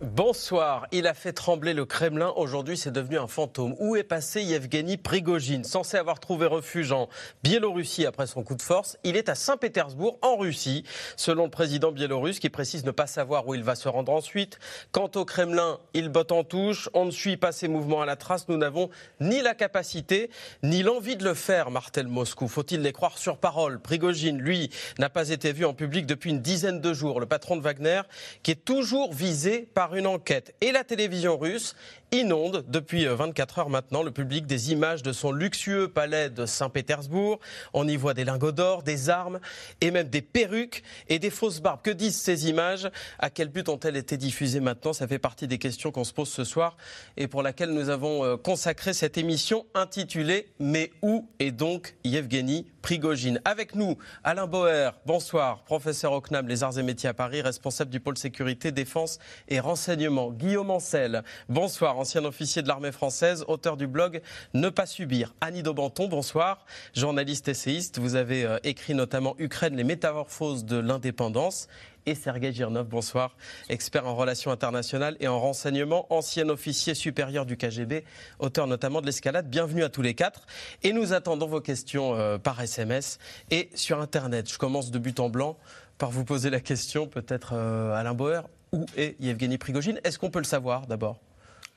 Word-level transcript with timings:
Bonsoir. 0.00 0.86
Il 0.92 1.08
a 1.08 1.14
fait 1.14 1.32
trembler 1.32 1.74
le 1.74 1.84
Kremlin. 1.84 2.32
Aujourd'hui, 2.36 2.76
c'est 2.76 2.92
devenu 2.92 3.18
un 3.18 3.26
fantôme. 3.26 3.74
Où 3.80 3.96
est 3.96 4.04
passé 4.04 4.42
Yevgeny 4.42 4.96
Prigogine? 4.96 5.64
Censé 5.64 5.96
avoir 5.96 6.20
trouvé 6.20 6.46
refuge 6.46 6.92
en 6.92 7.08
Biélorussie 7.42 8.06
après 8.06 8.28
son 8.28 8.44
coup 8.44 8.54
de 8.54 8.62
force, 8.62 8.96
il 9.02 9.16
est 9.16 9.28
à 9.28 9.34
Saint-Pétersbourg, 9.34 10.20
en 10.22 10.36
Russie, 10.36 10.84
selon 11.16 11.44
le 11.46 11.50
président 11.50 11.90
biélorusse 11.90 12.38
qui 12.38 12.48
précise 12.48 12.84
ne 12.84 12.92
pas 12.92 13.08
savoir 13.08 13.48
où 13.48 13.56
il 13.56 13.64
va 13.64 13.74
se 13.74 13.88
rendre 13.88 14.12
ensuite. 14.12 14.60
Quant 14.92 15.10
au 15.16 15.24
Kremlin, 15.24 15.80
il 15.94 16.10
botte 16.10 16.30
en 16.30 16.44
touche. 16.44 16.88
On 16.94 17.04
ne 17.04 17.10
suit 17.10 17.36
pas 17.36 17.50
ses 17.50 17.66
mouvements 17.66 18.00
à 18.00 18.06
la 18.06 18.14
trace. 18.14 18.46
Nous 18.48 18.56
n'avons 18.56 18.90
ni 19.20 19.40
la 19.40 19.54
capacité, 19.54 20.30
ni 20.62 20.84
l'envie 20.84 21.16
de 21.16 21.24
le 21.24 21.34
faire, 21.34 21.72
martèle 21.72 22.06
Moscou. 22.06 22.46
Faut-il 22.46 22.82
les 22.82 22.92
croire 22.92 23.18
sur 23.18 23.36
parole? 23.36 23.80
Prigogine, 23.80 24.38
lui, 24.38 24.70
n'a 25.00 25.10
pas 25.10 25.30
été 25.30 25.52
vu 25.52 25.64
en 25.64 25.74
public 25.74 26.06
depuis 26.06 26.30
une 26.30 26.40
dizaine 26.40 26.80
de 26.80 26.92
jours. 26.92 27.18
Le 27.18 27.26
patron 27.26 27.56
de 27.56 27.62
Wagner, 27.62 28.02
qui 28.44 28.52
est 28.52 28.64
toujours 28.64 29.12
visé 29.12 29.68
par 29.74 29.87
une 29.94 30.06
enquête. 30.06 30.54
Et 30.60 30.72
la 30.72 30.84
télévision 30.84 31.36
russe 31.36 31.74
inonde 32.12 32.64
depuis 32.68 33.06
24 33.06 33.58
heures 33.58 33.70
maintenant 33.70 34.02
le 34.02 34.10
public 34.10 34.46
des 34.46 34.72
images 34.72 35.02
de 35.02 35.12
son 35.12 35.32
luxueux 35.32 35.88
palais 35.88 36.30
de 36.30 36.46
Saint-Pétersbourg. 36.46 37.38
On 37.74 37.86
y 37.86 37.96
voit 37.96 38.14
des 38.14 38.24
lingots 38.24 38.52
d'or, 38.52 38.82
des 38.82 39.10
armes 39.10 39.40
et 39.80 39.90
même 39.90 40.08
des 40.08 40.22
perruques 40.22 40.82
et 41.08 41.18
des 41.18 41.30
fausses 41.30 41.60
barbes. 41.60 41.80
Que 41.82 41.90
disent 41.90 42.16
ces 42.16 42.48
images? 42.48 42.90
À 43.18 43.30
quel 43.30 43.48
but 43.48 43.68
ont-elles 43.68 43.96
été 43.96 44.16
diffusées 44.16 44.60
maintenant? 44.60 44.92
Ça 44.92 45.06
fait 45.06 45.18
partie 45.18 45.46
des 45.46 45.58
questions 45.58 45.90
qu'on 45.90 46.04
se 46.04 46.12
pose 46.12 46.28
ce 46.28 46.44
soir 46.44 46.76
et 47.16 47.28
pour 47.28 47.42
laquelle 47.42 47.70
nous 47.70 47.90
avons 47.90 48.24
euh, 48.24 48.36
consacré 48.36 48.92
cette 48.92 49.18
émission 49.18 49.66
intitulée 49.74 50.48
Mais 50.58 50.90
où 51.02 51.28
est 51.38 51.50
donc 51.50 51.94
Yevgeny 52.04 52.66
Prigogine? 52.80 53.40
Avec 53.44 53.74
nous, 53.74 53.98
Alain 54.24 54.46
Boer, 54.46 54.92
bonsoir, 55.04 55.62
professeur 55.64 56.12
au 56.12 56.20
CNAM, 56.20 56.48
les 56.48 56.62
arts 56.62 56.78
et 56.78 56.82
métiers 56.82 57.08
à 57.08 57.14
Paris, 57.14 57.42
responsable 57.42 57.90
du 57.90 58.00
pôle 58.00 58.16
sécurité, 58.16 58.72
défense 58.72 59.18
et 59.48 59.60
renseignement. 59.60 60.30
Guillaume 60.30 60.70
Ancel, 60.70 61.22
bonsoir 61.48 61.97
ancien 61.98 62.24
officier 62.24 62.62
de 62.62 62.68
l'armée 62.68 62.92
française, 62.92 63.44
auteur 63.48 63.76
du 63.76 63.86
blog 63.86 64.22
Ne 64.54 64.68
pas 64.68 64.86
subir. 64.86 65.34
Annie 65.40 65.62
Daubenton, 65.62 66.08
bonsoir, 66.08 66.64
journaliste 66.94 67.48
essayiste. 67.48 67.98
Vous 67.98 68.14
avez 68.14 68.44
euh, 68.44 68.58
écrit 68.62 68.94
notamment 68.94 69.34
Ukraine, 69.38 69.76
les 69.76 69.84
métamorphoses 69.84 70.64
de 70.64 70.76
l'indépendance 70.76 71.68
et 72.06 72.14
Sergei 72.14 72.52
Girnov, 72.52 72.86
bonsoir, 72.86 73.36
expert 73.68 74.06
en 74.06 74.14
relations 74.14 74.50
internationales 74.50 75.16
et 75.20 75.28
en 75.28 75.38
renseignement, 75.38 76.06
ancien 76.08 76.48
officier 76.48 76.94
supérieur 76.94 77.44
du 77.44 77.56
KGB, 77.56 78.04
auteur 78.38 78.66
notamment 78.66 79.00
de 79.00 79.06
l'escalade. 79.06 79.50
Bienvenue 79.50 79.82
à 79.82 79.90
tous 79.90 80.00
les 80.00 80.14
quatre. 80.14 80.46
Et 80.82 80.92
nous 80.92 81.12
attendons 81.12 81.46
vos 81.46 81.60
questions 81.60 82.14
euh, 82.14 82.38
par 82.38 82.60
SMS 82.60 83.18
et 83.50 83.68
sur 83.74 84.00
Internet. 84.00 84.50
Je 84.50 84.56
commence 84.56 84.90
de 84.90 84.98
but 84.98 85.20
en 85.20 85.28
blanc 85.28 85.58
par 85.98 86.10
vous 86.10 86.24
poser 86.24 86.48
la 86.48 86.60
question, 86.60 87.08
peut-être 87.08 87.50
euh, 87.54 87.92
Alain 87.92 88.14
Bauer, 88.14 88.48
où 88.72 88.86
est 88.96 89.16
Yevgeny 89.20 89.58
Prigogine 89.58 90.00
Est-ce 90.04 90.18
qu'on 90.18 90.30
peut 90.30 90.38
le 90.38 90.44
savoir 90.44 90.86
d'abord? 90.86 91.20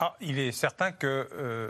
Ah, 0.04 0.16
il 0.20 0.40
est 0.40 0.52
certain 0.52 0.92
que 0.92 1.30
euh, 1.32 1.70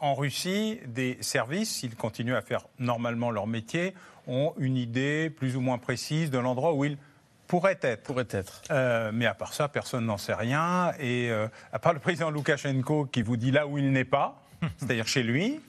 en 0.00 0.16
Russie, 0.16 0.80
des 0.88 1.16
services, 1.20 1.70
s'ils 1.70 1.94
continuent 1.94 2.34
à 2.34 2.42
faire 2.42 2.66
normalement 2.80 3.30
leur 3.30 3.46
métier, 3.46 3.94
ont 4.26 4.54
une 4.58 4.76
idée 4.76 5.30
plus 5.30 5.54
ou 5.54 5.60
moins 5.60 5.78
précise 5.78 6.32
de 6.32 6.38
l'endroit 6.38 6.74
où 6.74 6.84
ils 6.84 6.98
pourraient 7.46 7.78
être. 7.80 8.02
Pourrait 8.02 8.26
être. 8.32 8.62
Euh, 8.72 9.12
mais 9.14 9.24
à 9.24 9.34
part 9.34 9.54
ça, 9.54 9.68
personne 9.68 10.06
n'en 10.06 10.18
sait 10.18 10.34
rien. 10.34 10.92
Et 10.98 11.30
euh, 11.30 11.46
à 11.72 11.78
part 11.78 11.92
le 11.92 12.00
président 12.00 12.32
Loukachenko 12.32 13.06
qui 13.06 13.22
vous 13.22 13.36
dit 13.36 13.52
là 13.52 13.68
où 13.68 13.78
il 13.78 13.92
n'est 13.92 14.04
pas, 14.04 14.42
c'est-à-dire 14.76 15.06
chez 15.06 15.22
lui, 15.22 15.60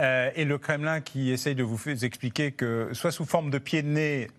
et 0.00 0.44
le 0.44 0.56
Kremlin 0.56 1.00
qui 1.00 1.32
essaye 1.32 1.56
de 1.56 1.64
vous 1.64 2.04
expliquer 2.04 2.52
que, 2.52 2.90
soit 2.92 3.10
sous 3.10 3.24
forme 3.24 3.50
de 3.50 3.58
pied 3.58 3.82
de 3.82 3.88
nez, 3.88 4.30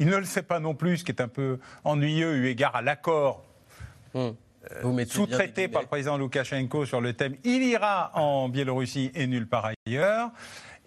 il 0.00 0.08
ne 0.08 0.16
le 0.18 0.26
sait 0.26 0.42
pas 0.42 0.60
non 0.60 0.74
plus, 0.74 0.98
ce 0.98 1.04
qui 1.04 1.12
est 1.12 1.22
un 1.22 1.28
peu 1.28 1.58
ennuyeux 1.84 2.36
eu 2.36 2.48
égard 2.48 2.76
à 2.76 2.82
l'accord. 2.82 3.42
Hmm 4.12 4.32
sous-traité 5.08 5.68
par 5.68 5.82
le 5.82 5.88
président 5.88 6.16
Loukachenko 6.16 6.86
sur 6.86 7.00
le 7.00 7.12
thème 7.12 7.36
il 7.44 7.62
ira 7.62 8.10
en 8.14 8.48
Biélorussie 8.48 9.10
et 9.14 9.26
nulle 9.26 9.46
part 9.46 9.70
ailleurs. 9.86 10.30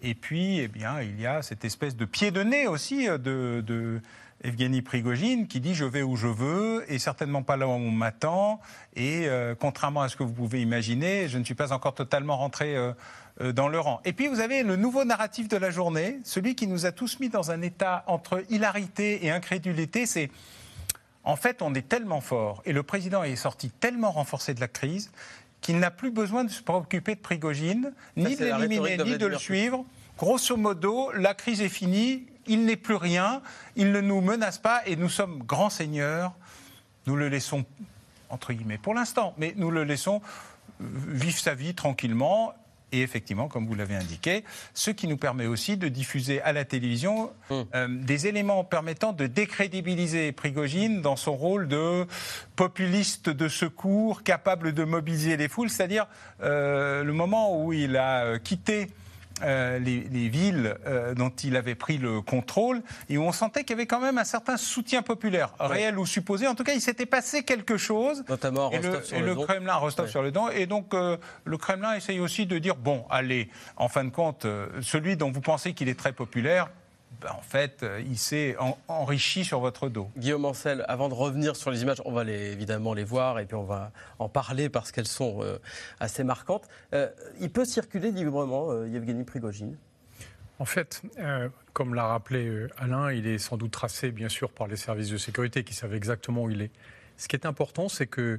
Et 0.02 0.14
puis, 0.14 0.58
eh 0.60 0.68
bien, 0.68 1.02
il 1.02 1.20
y 1.20 1.26
a 1.26 1.42
cette 1.42 1.64
espèce 1.64 1.94
de 1.94 2.04
pied 2.04 2.30
de 2.30 2.42
nez 2.42 2.66
aussi 2.66 3.08
euh, 3.08 3.18
de, 3.18 3.62
de 3.66 4.00
Evgeny 4.42 4.80
Prigogine 4.80 5.46
qui 5.46 5.60
dit 5.60 5.74
je 5.74 5.84
vais 5.84 6.02
où 6.02 6.16
je 6.16 6.26
veux 6.26 6.90
et 6.90 6.98
certainement 6.98 7.42
pas 7.42 7.58
là 7.58 7.66
où 7.66 7.72
on 7.72 7.90
m'attend. 7.90 8.60
Et 8.96 9.28
euh, 9.28 9.54
contrairement 9.54 10.00
à 10.00 10.08
ce 10.08 10.16
que 10.16 10.22
vous 10.22 10.32
pouvez 10.32 10.62
imaginer, 10.62 11.28
je 11.28 11.36
ne 11.36 11.44
suis 11.44 11.54
pas 11.54 11.72
encore 11.72 11.94
totalement 11.94 12.38
rentré 12.38 12.74
euh, 12.76 12.92
dans 13.52 13.68
le 13.68 13.78
rang. 13.78 14.00
Et 14.06 14.14
puis 14.14 14.28
vous 14.28 14.40
avez 14.40 14.62
le 14.62 14.76
nouveau 14.76 15.04
narratif 15.04 15.48
de 15.48 15.58
la 15.58 15.70
journée, 15.70 16.18
celui 16.24 16.54
qui 16.54 16.66
nous 16.66 16.86
a 16.86 16.92
tous 16.92 17.20
mis 17.20 17.28
dans 17.28 17.50
un 17.50 17.60
état 17.60 18.04
entre 18.06 18.42
hilarité 18.48 19.26
et 19.26 19.30
incrédulité. 19.30 20.06
C'est 20.06 20.30
en 21.24 21.36
fait, 21.36 21.62
on 21.62 21.74
est 21.74 21.88
tellement 21.88 22.20
fort 22.20 22.62
et 22.64 22.72
le 22.72 22.82
président 22.82 23.22
est 23.22 23.36
sorti 23.36 23.70
tellement 23.70 24.10
renforcé 24.10 24.54
de 24.54 24.60
la 24.60 24.68
crise 24.68 25.10
qu'il 25.60 25.78
n'a 25.78 25.90
plus 25.90 26.10
besoin 26.10 26.44
de 26.44 26.50
se 26.50 26.62
préoccuper 26.62 27.14
de 27.14 27.20
Prigogine, 27.20 27.92
ni 28.16 28.36
de 28.36 28.44
l'éliminer, 28.46 28.96
ni 28.96 29.18
de 29.18 29.26
le 29.26 29.36
suivre. 29.36 29.84
Grosso 30.16 30.56
modo, 30.56 31.12
la 31.12 31.34
crise 31.34 31.60
est 31.60 31.68
finie, 31.68 32.26
il 32.46 32.64
n'est 32.64 32.76
plus 32.76 32.94
rien, 32.94 33.42
il 33.76 33.92
ne 33.92 34.00
nous 34.00 34.20
menace 34.20 34.58
pas 34.58 34.82
et 34.86 34.96
nous 34.96 35.08
sommes 35.08 35.38
grands 35.40 35.70
seigneurs. 35.70 36.32
Nous 37.06 37.16
le 37.16 37.28
laissons, 37.28 37.64
entre 38.30 38.52
guillemets, 38.52 38.78
pour 38.78 38.94
l'instant, 38.94 39.34
mais 39.36 39.54
nous 39.56 39.70
le 39.70 39.84
laissons 39.84 40.22
vivre 40.80 41.38
sa 41.38 41.54
vie 41.54 41.74
tranquillement 41.74 42.54
et 42.92 43.02
effectivement, 43.02 43.48
comme 43.48 43.66
vous 43.66 43.74
l'avez 43.74 43.96
indiqué, 43.96 44.44
ce 44.74 44.90
qui 44.90 45.06
nous 45.06 45.16
permet 45.16 45.46
aussi 45.46 45.76
de 45.76 45.88
diffuser 45.88 46.40
à 46.42 46.52
la 46.52 46.64
télévision 46.64 47.30
hum. 47.50 47.66
euh, 47.74 47.88
des 47.88 48.26
éléments 48.26 48.64
permettant 48.64 49.12
de 49.12 49.26
décrédibiliser 49.26 50.32
Prigogine 50.32 51.02
dans 51.02 51.16
son 51.16 51.36
rôle 51.36 51.68
de 51.68 52.06
populiste 52.56 53.28
de 53.28 53.48
secours, 53.48 54.22
capable 54.22 54.72
de 54.72 54.84
mobiliser 54.84 55.36
les 55.36 55.48
foules, 55.48 55.70
c'est-à-dire 55.70 56.06
euh, 56.42 57.04
le 57.04 57.12
moment 57.12 57.62
où 57.62 57.72
il 57.72 57.96
a 57.96 58.24
euh, 58.24 58.38
quitté 58.38 58.88
euh, 59.42 59.78
les, 59.78 60.28
villes 60.28 60.76
euh, 60.86 61.14
dont 61.14 61.30
il 61.30 61.56
avait 61.56 61.74
pris 61.74 61.98
le 61.98 62.20
contrôle 62.20 62.82
et 63.08 63.18
où 63.18 63.22
on 63.22 63.32
sentait 63.32 63.62
qu'il 63.62 63.70
y 63.70 63.78
avait 63.78 63.86
quand 63.86 64.00
même 64.00 64.18
un 64.18 64.24
certain 64.24 64.56
soutien 64.56 65.02
populaire, 65.02 65.54
réel 65.58 65.98
ou 65.98 66.06
supposé. 66.06 66.46
En 66.46 66.54
tout 66.54 66.64
cas, 66.64 66.72
il 66.72 66.80
s'était 66.80 67.06
passé 67.06 67.42
quelque 67.42 67.76
chose. 67.76 68.24
Notamment 68.28 68.70
et 68.70 68.78
le, 68.78 69.02
sur 69.02 69.20
le, 69.20 69.34
Kremlin, 69.34 69.74
Rostov 69.74 70.08
sur 70.08 70.22
le 70.22 70.30
don. 70.30 70.48
Et 70.48 70.66
donc, 70.66 70.94
euh, 70.94 71.16
le 71.44 71.56
Kremlin 71.56 71.94
essaye 71.94 72.20
aussi 72.20 72.46
de 72.46 72.58
dire 72.58 72.76
bon, 72.76 73.04
allez, 73.10 73.48
en 73.76 73.88
fin 73.88 74.04
de 74.04 74.10
compte, 74.10 74.46
celui 74.80 75.16
dont 75.16 75.30
vous 75.30 75.40
pensez 75.40 75.72
qu'il 75.72 75.88
est 75.88 75.98
très 75.98 76.12
populaire, 76.12 76.68
ben, 77.20 77.32
en 77.32 77.42
fait, 77.42 77.82
euh, 77.82 78.02
il 78.06 78.16
s'est 78.16 78.56
enrichi 78.88 79.44
sur 79.44 79.60
votre 79.60 79.88
dos. 79.90 80.10
Guillaume 80.16 80.46
Ancel, 80.46 80.84
avant 80.88 81.10
de 81.10 81.14
revenir 81.14 81.54
sur 81.54 81.70
les 81.70 81.82
images, 81.82 82.00
on 82.06 82.12
va 82.12 82.24
évidemment 82.24 82.94
les 82.94 83.04
voir 83.04 83.38
et 83.38 83.44
puis 83.44 83.56
on 83.56 83.64
va 83.64 83.92
en 84.18 84.28
parler 84.30 84.70
parce 84.70 84.90
qu'elles 84.90 85.06
sont 85.06 85.42
euh, 85.42 85.58
assez 85.98 86.24
marquantes. 86.24 86.66
Euh, 86.94 87.10
il 87.38 87.50
peut 87.50 87.66
circuler 87.66 88.10
librement, 88.10 88.84
Yevgeny 88.84 89.24
Prigogine? 89.24 89.76
En 90.58 90.66
fait, 90.66 91.02
comme 91.72 91.94
l'a 91.94 92.06
rappelé 92.06 92.66
Alain, 92.76 93.10
il 93.10 93.26
est 93.26 93.38
sans 93.38 93.56
doute 93.56 93.70
tracé, 93.70 94.10
bien 94.10 94.28
sûr, 94.28 94.52
par 94.52 94.66
les 94.66 94.76
services 94.76 95.08
de 95.08 95.16
sécurité 95.16 95.64
qui 95.64 95.72
savent 95.72 95.94
exactement 95.94 96.42
où 96.42 96.50
il 96.50 96.60
est. 96.60 96.70
Ce 97.16 97.28
qui 97.28 97.36
est 97.36 97.46
important, 97.46 97.88
c'est 97.88 98.06
que, 98.06 98.38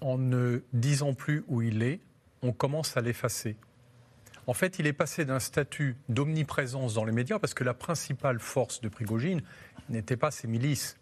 en 0.00 0.18
ne 0.18 0.60
disant 0.72 1.14
plus 1.14 1.44
où 1.48 1.60
il 1.60 1.82
est, 1.82 1.98
on 2.42 2.52
commence 2.52 2.96
à 2.96 3.00
l'effacer. 3.00 3.56
En 4.48 4.54
fait, 4.54 4.78
il 4.78 4.86
est 4.86 4.94
passé 4.94 5.26
d'un 5.26 5.40
statut 5.40 5.94
d'omniprésence 6.08 6.94
dans 6.94 7.04
les 7.04 7.12
médias, 7.12 7.38
parce 7.38 7.52
que 7.52 7.64
la 7.64 7.74
principale 7.74 8.38
force 8.38 8.80
de 8.80 8.88
Prigogine 8.88 9.42
n'était 9.90 10.16
pas 10.16 10.30
ses 10.30 10.48
milices, 10.48 10.96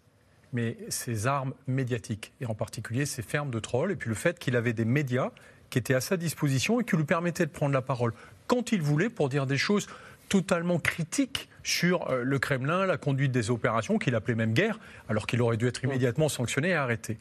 mais 0.51 0.77
ses 0.89 1.27
armes 1.27 1.53
médiatiques, 1.65 2.33
et 2.41 2.45
en 2.45 2.55
particulier 2.55 3.05
ses 3.05 3.21
fermes 3.21 3.49
de 3.49 3.59
trolls, 3.59 3.93
et 3.93 3.95
puis 3.95 4.09
le 4.09 4.15
fait 4.15 4.37
qu'il 4.37 4.57
avait 4.57 4.73
des 4.73 4.83
médias 4.83 5.31
qui 5.69 5.79
étaient 5.79 5.93
à 5.93 6.01
sa 6.01 6.17
disposition 6.17 6.81
et 6.81 6.83
qui 6.83 6.97
lui 6.97 7.05
permettaient 7.05 7.45
de 7.45 7.51
prendre 7.51 7.73
la 7.73 7.81
parole 7.81 8.11
quand 8.47 8.73
il 8.73 8.81
voulait 8.81 9.09
pour 9.09 9.29
dire 9.29 9.45
des 9.45 9.57
choses 9.57 9.87
totalement 10.27 10.77
critiques 10.77 11.47
sur 11.63 12.09
euh, 12.09 12.23
le 12.23 12.39
Kremlin, 12.39 12.85
la 12.85 12.97
conduite 12.97 13.31
des 13.31 13.49
opérations, 13.49 13.97
qu'il 13.97 14.15
appelait 14.15 14.35
même 14.35 14.53
guerre, 14.53 14.77
alors 15.07 15.25
qu'il 15.25 15.41
aurait 15.41 15.55
dû 15.55 15.67
être 15.67 15.85
immédiatement 15.85 16.27
sanctionné 16.27 16.69
et 16.69 16.73
arrêté. 16.73 17.17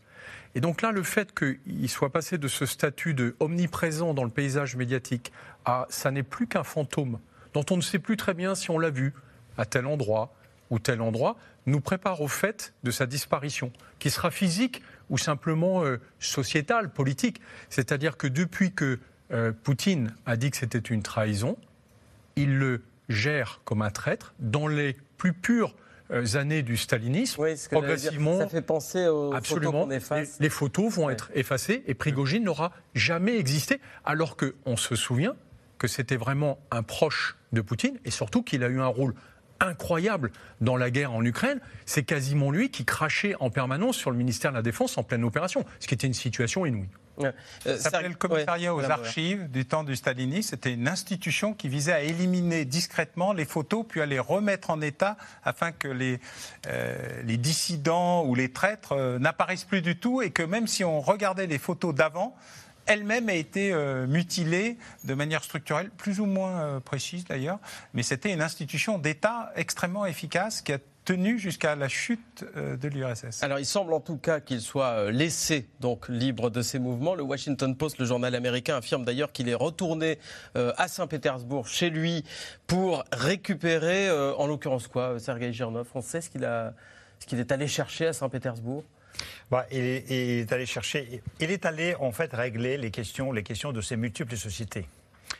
Et 0.57 0.61
donc 0.61 0.81
là, 0.81 0.91
le 0.91 1.03
fait 1.03 1.39
qu'il 1.39 1.91
soit 1.91 2.11
passé 2.11 2.39
de 2.39 2.49
ce 2.49 2.65
statut 2.65 3.13
de 3.13 3.37
omniprésent 3.41 4.15
dans 4.15 4.25
le 4.25 4.31
paysage 4.31 4.75
médiatique 4.75 5.31
à 5.67 5.87
ça 5.91 6.11
n'est 6.11 6.23
plus 6.23 6.47
qu'un 6.47 6.65
fantôme 6.65 7.19
dont 7.53 7.65
on 7.71 7.77
ne 7.77 7.83
sait 7.83 7.99
plus 7.99 8.17
très 8.17 8.33
bien 8.33 8.55
si 8.55 8.71
on 8.71 8.79
l'a 8.79 8.89
vu 8.89 9.13
à 9.59 9.67
tel 9.67 9.87
endroit 9.87 10.35
ou 10.71 10.79
tel 10.79 11.03
endroit, 11.03 11.37
nous 11.67 11.81
prépare 11.81 12.23
au 12.23 12.29
fait 12.29 12.73
de 12.85 12.91
sa 12.91 13.05
disparition, 13.05 13.71
qui 13.99 14.09
sera 14.09 14.31
physique 14.31 14.83
ou 15.11 15.19
simplement 15.19 15.85
euh, 15.85 16.01
sociétale, 16.21 16.91
politique. 16.91 17.41
C'est-à-dire 17.69 18.17
que 18.17 18.27
depuis 18.27 18.73
que 18.73 18.99
euh, 19.33 19.53
Poutine 19.53 20.15
a 20.25 20.39
dit 20.39 20.51
que 20.51 20.57
c'était 20.57 20.79
une 20.79 21.03
trahison, 21.03 21.59
il 22.35 22.59
le 22.59 22.83
gère 23.11 23.61
comme 23.65 23.83
un 23.83 23.91
traître 23.91 24.35
dans 24.39 24.69
les 24.69 24.97
plus 25.19 25.35
pures 25.35 25.75
euh, 25.75 25.86
années 26.35 26.63
du 26.63 26.77
stalinisme, 26.77 27.41
Oui, 27.43 27.57
ce 27.57 27.69
que 27.69 27.75
progressivement, 27.75 28.39
ça 28.39 28.49
fait 28.49 28.63
penser 28.63 29.07
aux 29.09 29.33
absolument, 29.33 29.87
photos 29.87 30.09
qu'on 30.09 30.15
les, 30.17 30.27
les 30.41 30.49
photos 30.49 30.93
vont 30.93 31.07
Ouais. 31.07 31.13
être 31.13 31.31
effacées 31.35 31.83
et 31.87 31.95
Prigogine 31.95 32.45
n'aura 32.45 32.73
jamais 32.95 33.37
existé, 33.39 33.81
alors 34.05 34.37
qu'on 34.37 34.77
se 34.77 34.95
souvient 34.97 35.35
que 35.79 35.89
c'était 35.89 36.17
vraiment 36.17 36.59
un 36.71 36.83
proche 36.83 37.37
de 37.53 37.61
Poutine 37.61 37.99
et 38.05 38.11
surtout 38.11 38.43
qu'il 38.43 38.63
a 38.65 38.69
eu 38.69 38.81
un 38.81 38.87
rôle 38.87 39.15
incroyable 39.61 40.33
dans 40.61 40.77
la 40.77 40.91
guerre 40.91 41.13
en 41.13 41.25
Ukraine. 41.25 41.61
C'est 41.87 42.03
quasiment 42.03 42.51
lui 42.51 42.71
qui 42.71 42.85
crachait 42.85 43.35
en 43.41 43.51
permanence 43.51 43.97
sur 43.97 44.11
le 44.11 44.17
ministère 44.17 44.51
de 44.53 44.57
la 44.57 44.63
Défense 44.63 44.99
en 44.99 45.03
pleine 45.03 45.25
opération, 45.25 45.65
ce 45.81 45.87
qui 45.87 45.95
était 45.95 46.07
une 46.07 46.15
situation 46.15 46.67
inouïe. 46.67 46.89
Ouais. 47.19 47.33
Euh, 47.67 47.77
Ça 47.77 47.85
s'appelait 47.91 48.01
Serge- 48.01 48.09
le 48.13 48.15
commissariat 48.17 48.75
ouais, 48.75 48.87
aux 48.87 48.91
archives 48.91 49.51
du 49.51 49.65
temps 49.65 49.85
du 49.85 49.97
stalinisme. 49.97 50.51
C'était 50.51 50.73
une 50.75 50.89
institution 50.89 51.55
qui 51.55 51.69
visait 51.69 51.93
à 51.93 52.03
éliminer 52.03 52.65
discrètement 52.65 53.33
les 53.33 53.45
photos, 53.45 53.85
puis 53.89 54.01
à 54.01 54.07
les 54.07 54.19
remettre 54.19 54.71
en 54.71 54.81
état 54.81 55.17
afin 55.45 55.73
que 55.73 55.89
les, 55.89 56.21
euh, 56.67 57.23
les 57.25 57.37
dissidents 57.37 58.25
ou 58.25 58.35
les 58.35 58.53
traîtres 58.53 58.93
euh, 58.93 59.19
n'apparaissent 59.19 59.65
plus 59.65 59.83
du 59.83 59.97
tout 59.99 60.23
et 60.23 60.31
que 60.31 60.43
même 60.43 60.67
si 60.67 60.85
on 60.85 61.01
regardait 61.01 61.47
les 61.47 61.59
photos 61.59 61.95
d'avant, 61.95 62.37
elle-même 62.87 63.29
a 63.29 63.35
été 63.35 63.73
euh, 63.73 64.07
mutilée 64.07 64.77
de 65.05 65.15
manière 65.15 65.43
structurelle, 65.43 65.91
plus 65.97 66.21
ou 66.21 66.27
moins 66.27 66.61
euh, 66.61 66.81
précise 66.81 67.25
d'ailleurs, 67.25 67.59
mais 67.95 68.03
c'était 68.05 68.33
une 68.33 68.43
institution 68.43 68.99
d'État 68.99 69.51
extrêmement 69.57 70.07
efficace 70.07 70.61
qui 70.63 70.73
a 70.73 70.79
tenu 71.07 71.39
jusqu'à 71.39 71.77
la 71.77 71.89
chute 71.89 72.45
euh, 72.57 72.77
de 72.77 72.89
l'URSS. 72.89 73.43
Alors, 73.43 73.59
il 73.59 73.65
semble 73.65 73.95
en 73.95 74.01
tout 74.01 74.19
cas 74.19 74.41
qu'il 74.41 74.61
soit 74.61 74.91
euh, 74.91 75.11
laissé 75.11 75.67
donc 75.81 76.09
libre 76.09 76.51
de 76.51 76.61
ses 76.61 76.79
mouvements. 76.79 77.15
Le 77.15 77.23
Washington 77.23 77.75
Post, 77.75 77.99
le 77.99 78.05
journal 78.05 78.35
américain, 78.35 78.77
affirme 78.77 79.05
d'ailleurs 79.05 79.33
qu'il 79.33 79.49
est 79.49 79.55
retourné 79.55 80.19
euh, 80.57 80.73
à 80.77 80.89
Saint-Pétersbourg, 80.89 81.69
chez 81.69 81.91
lui, 81.91 82.25
pour 82.67 83.05
récupérer, 83.13 84.09
euh, 84.09 84.35
en 84.35 84.49
l'occurrence 84.49 84.89
quoi, 84.89 85.19
Sergei 85.19 85.53
Girnov 85.53 85.89
On 85.95 86.03
sait 86.03 86.21
ce 86.21 86.29
qu'il 86.29 86.45
a, 86.45 86.75
ce 87.21 87.27
qu'il 87.27 87.39
est 87.39 87.53
allé 87.53 87.69
chercher 87.69 88.09
à 88.09 88.13
Saint-Pétersbourg? 88.13 88.83
Bah, 89.51 89.65
il, 89.71 89.79
est, 89.79 90.05
il 90.11 90.41
est 90.41 90.53
allé 90.53 90.67
chercher, 90.67 91.23
il 91.41 91.51
est 91.51 91.65
allé 91.65 91.95
en 92.01 92.11
fait 92.11 92.35
régler 92.35 92.77
les 92.77 92.91
questions, 92.91 93.31
les 93.33 93.45
questions 93.45 93.73
de 93.73 93.81
ces 93.81 93.97
multiples 93.97 94.37
sociétés. 94.37 94.87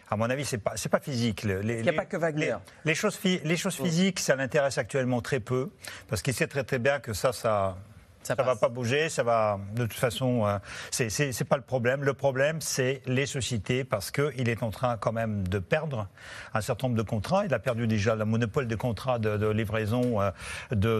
À 0.09 0.17
mon 0.17 0.31
avis, 0.31 0.45
c'est 0.45 0.59
pas, 0.59 0.73
c'est 0.77 0.89
pas 0.89 1.01
physique. 1.01 1.43
Les, 1.43 1.55
Il 1.55 1.83
n'y 1.83 1.89
a 1.89 1.91
les- 1.91 1.97
pas 1.97 2.05
que 2.05 2.17
Wagner. 2.17 2.55
Les, 2.85 2.91
les 2.91 2.95
choses, 2.95 3.19
les 3.25 3.57
choses 3.57 3.75
physiques, 3.77 4.21
ça 4.21 4.37
l'intéresse 4.37 4.79
actuellement 4.79 5.21
très 5.21 5.41
peu, 5.41 5.71
parce 6.09 6.23
qu'il 6.23 6.35
sait 6.35 6.47
très 6.47 6.63
très 6.65 6.79
bien 6.79 7.01
que 7.01 7.13
ça, 7.13 7.33
ça, 7.33 7.77
Ça 8.23 8.35
ça, 8.37 8.43
va 8.45 8.55
pas 8.57 8.69
bouger, 8.69 9.09
ça 9.09 9.23
va. 9.25 9.59
De 9.75 9.83
toute 9.85 9.99
façon, 9.99 10.47
euh, 10.47 10.59
c'est 10.93 11.11
c'est 11.11 11.45
pas 11.45 11.57
le 11.57 11.63
problème. 11.63 12.03
Le 12.05 12.13
problème, 12.15 12.61
c'est 12.61 13.03
les 13.07 13.27
sociétés, 13.27 13.83
parce 13.85 14.11
que 14.13 14.33
il 14.37 14.49
est 14.49 14.63
en 14.63 14.71
train 14.71 14.97
quand 14.97 15.13
même 15.13 15.47
de 15.49 15.59
perdre 15.61 16.07
un 16.55 16.61
certain 16.61 16.87
nombre 16.89 16.99
de 16.99 17.09
contrats. 17.09 17.45
Il 17.47 17.55
a 17.55 17.59
perdu 17.61 17.87
déjà 17.89 18.15
le 18.17 18.25
monopole 18.25 18.67
des 18.69 18.77
contrats 18.77 19.19
de, 19.21 19.37
de 19.37 19.49
livraison 19.49 20.21
euh, 20.21 20.31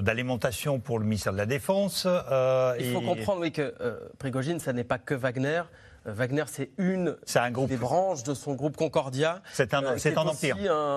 d'alimentation 0.01 0.79
pour 0.81 0.99
le 0.99 1.05
ministère 1.05 1.33
de 1.33 1.39
la 1.39 1.47
Défense. 1.47 2.07
euh, 2.09 2.75
Il 2.81 2.93
faut 2.93 3.01
et- 3.01 3.05
comprendre, 3.05 3.41
oui, 3.41 3.53
que 3.53 3.73
euh, 3.81 3.99
Prigogine, 4.19 4.59
ça 4.61 4.73
n'est 4.73 4.85
pas 4.85 4.99
que 4.99 5.15
Wagner. 5.15 5.63
Wagner, 6.07 6.45
c'est 6.47 6.71
une 6.79 7.17
C'est 7.25 7.39
un 7.39 7.51
groupe. 7.51 7.69
des 7.69 7.77
branches 7.77 8.23
de 8.23 8.33
son 8.35 8.55
groupe 8.55 8.77
Concordia. 8.77 9.41
C'est 9.53 9.75
un- 9.75 9.85
euh, 9.85 9.95
c'est 9.99 10.11
est 10.13 10.19
un 10.19 10.23
empire. 10.27 10.57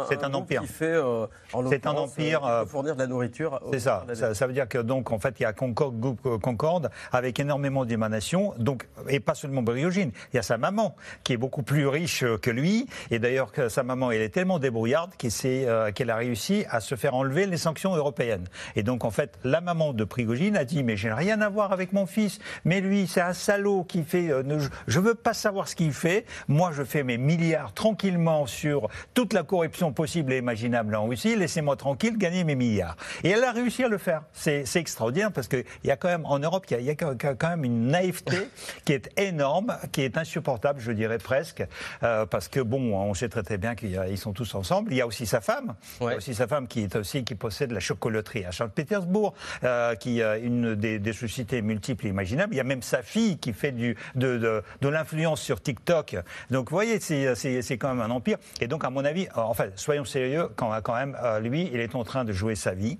C'est 0.10 0.24
un 0.24 0.34
empire. 0.34 0.62
Qui 0.62 0.68
fait, 0.68 0.86
euh, 0.86 1.26
en 1.54 1.68
C'est 1.70 1.86
un 1.88 1.92
empire, 1.96 2.46
euh, 2.46 2.62
euh, 2.62 2.66
fournir 2.66 2.96
de 2.96 3.00
la 3.02 3.08
nourriture. 3.08 3.60
C'est 3.72 3.80
ça. 3.80 4.06
ça. 4.14 4.34
ça 4.36 4.48
veut 4.48 4.54
dire 4.54 4.68
que 4.68 4.78
donc 4.78 5.12
en 5.12 5.20
fait 5.20 5.36
il 5.40 5.44
y 5.44 5.46
a 5.46 5.54
Concorde, 5.54 6.00
groupe 6.00 6.20
euh, 6.26 6.38
Concorde 6.38 6.90
avec 7.12 7.40
énormément 7.40 7.86
d'émanations, 7.86 8.54
donc 8.58 8.88
et 9.08 9.20
pas 9.20 9.36
seulement 9.36 9.62
Briogine. 9.62 10.12
Il 10.34 10.36
y 10.36 10.40
a 10.40 10.44
sa 10.44 10.58
maman 10.58 10.96
qui 11.24 11.34
est 11.34 11.38
beaucoup 11.38 11.64
plus 11.64 11.88
riche 11.88 12.24
euh, 12.24 12.38
que 12.38 12.52
lui, 12.52 12.88
et 13.12 13.20
d'ailleurs 13.20 13.52
sa 13.70 13.84
maman 13.84 14.12
elle 14.12 14.22
est 14.22 14.30
tellement 14.30 14.60
débrouillarde 14.60 15.12
qu'elle 15.18 16.10
a 16.10 16.16
réussi 16.16 16.66
à 16.70 16.80
se 16.80 16.96
faire 16.96 17.16
enlever 17.16 17.46
les 17.46 17.58
sanctions 17.58 17.96
européennes. 17.96 18.46
Et 18.76 18.84
donc 18.84 19.06
en 19.06 19.12
fait 19.12 19.38
la 19.44 19.62
maman 19.62 19.94
de 19.94 20.04
Prigogine 20.04 20.56
a 20.58 20.66
dit 20.66 20.84
mais 20.84 20.98
j'ai 20.98 21.12
rien 21.12 21.42
à 21.42 21.50
voir 21.50 21.72
avec 21.72 21.94
mon 21.94 22.06
fils, 22.06 22.40
mais 22.66 22.82
lui 22.82 23.08
c'est 23.08 23.22
un 23.22 23.34
salaud 23.34 23.84
qui 23.84 24.04
fait, 24.04 24.30
ne- 24.44 24.60
je 24.88 24.99
veux 25.00 25.16
pas 25.16 25.34
savoir 25.34 25.68
ce 25.68 25.75
qu'il 25.75 25.94
fait. 25.94 26.25
Moi 26.48 26.72
je 26.74 26.84
fais 26.84 27.04
mes 27.04 27.18
milliards 27.18 27.74
tranquillement 27.74 28.46
sur 28.46 28.90
toute 29.13 29.34
la 29.34 29.44
corruption 29.44 29.94
possible 29.94 30.34
et 30.34 30.38
imaginable 30.38 30.96
en 30.96 31.07
Russie. 31.07 31.36
Laissez-moi 31.36 31.75
tranquille 31.75 32.18
gagner 32.18 32.44
mes 32.44 32.56
milliards. 32.56 32.96
Et 33.24 33.30
elle 33.30 33.44
a 33.44 33.51
réussi 33.51 33.84
à 33.84 33.88
le 33.88 33.98
faire. 33.98 34.24
C'est 34.34 34.66
extraordinaire 34.75 35.31
parce 35.31 35.48
qu'il 35.48 35.66
y 35.84 35.92
a 35.92 35.96
quand 35.96 36.07
même 36.07 36.25
en 36.25 36.40
Europe, 36.40 36.66
il 36.69 36.74
y 36.74 36.78
a, 36.78 36.80
il 36.80 36.86
y 36.86 36.92
a 36.92 36.96
quand 36.96 37.50
même 37.50 37.63
une 37.63 37.88
naïveté 37.88 38.48
qui 38.86 38.94
est 38.94 39.10
énorme, 39.19 39.78
qui 39.92 40.01
est 40.01 40.18
insupportable, 40.18 40.80
je 40.80 40.92
dirais 40.92 41.18
presque, 41.18 41.63
euh, 42.04 42.25
parce 42.25 42.48
que 42.48 42.60
bon, 42.60 42.96
on 42.96 43.13
sait 43.13 43.30
très 43.30 43.44
très 43.44 43.57
bien 43.57 43.75
qu'ils 43.75 44.18
sont 44.18 44.34
tous 44.34 44.56
ensemble. 44.56 44.92
Il 44.92 44.98
y 44.98 45.01
a 45.01 45.07
aussi 45.07 45.25
sa 45.25 45.42
femme, 45.42 45.75
il 46.01 46.07
y 46.07 46.10
a 46.12 46.18
aussi 46.18 46.34
sa 46.36 46.48
femme 46.48 46.68
qui 46.68 46.81
est 46.84 46.96
aussi 46.96 47.24
qui 47.24 47.36
possède 47.36 47.72
la 47.72 47.80
chocolaterie 47.80 48.46
à 48.46 48.51
Saint-Pétersbourg, 48.51 49.34
euh, 49.63 49.96
qui 49.96 50.22
a 50.22 50.38
une 50.38 50.75
des, 50.75 51.00
des 51.00 51.13
sociétés 51.13 51.62
multiples 51.62 52.07
et 52.07 52.10
imaginables. 52.10 52.54
Il 52.54 52.57
y 52.57 52.62
a 52.62 52.66
même 52.66 52.81
sa 52.81 53.01
fille 53.01 53.38
qui 53.38 53.54
fait 53.54 53.72
du, 53.72 53.96
de, 54.16 54.38
de, 54.38 54.63
de 54.81 54.88
l'influence 54.89 55.41
sur 55.41 55.62
TikTok. 55.62 56.18
Donc 56.51 56.69
vous 56.69 56.75
voyez, 56.75 57.00
c'est- 57.00 57.36
c'est 57.36 57.77
quand 57.77 57.94
même 57.94 58.01
un 58.01 58.13
empire. 58.13 58.38
Et 58.62 58.68
donc 58.68 58.83
à 58.83 58.89
mon 58.89 59.06
avis, 59.06 59.25
euh, 59.27 59.41
enfin, 59.41 59.65
soyons 59.75 60.06
sérieux, 60.06 60.50
quand, 60.56 60.71
quand 60.81 60.95
même, 60.95 61.18
euh, 61.24 61.39
lui, 61.39 61.69
il 61.74 61.80
est 61.80 61.95
en 61.95 62.03
train 62.03 62.24
de 62.25 62.33
jouer 62.33 62.56
sa 62.56 62.74
vie. 62.74 62.97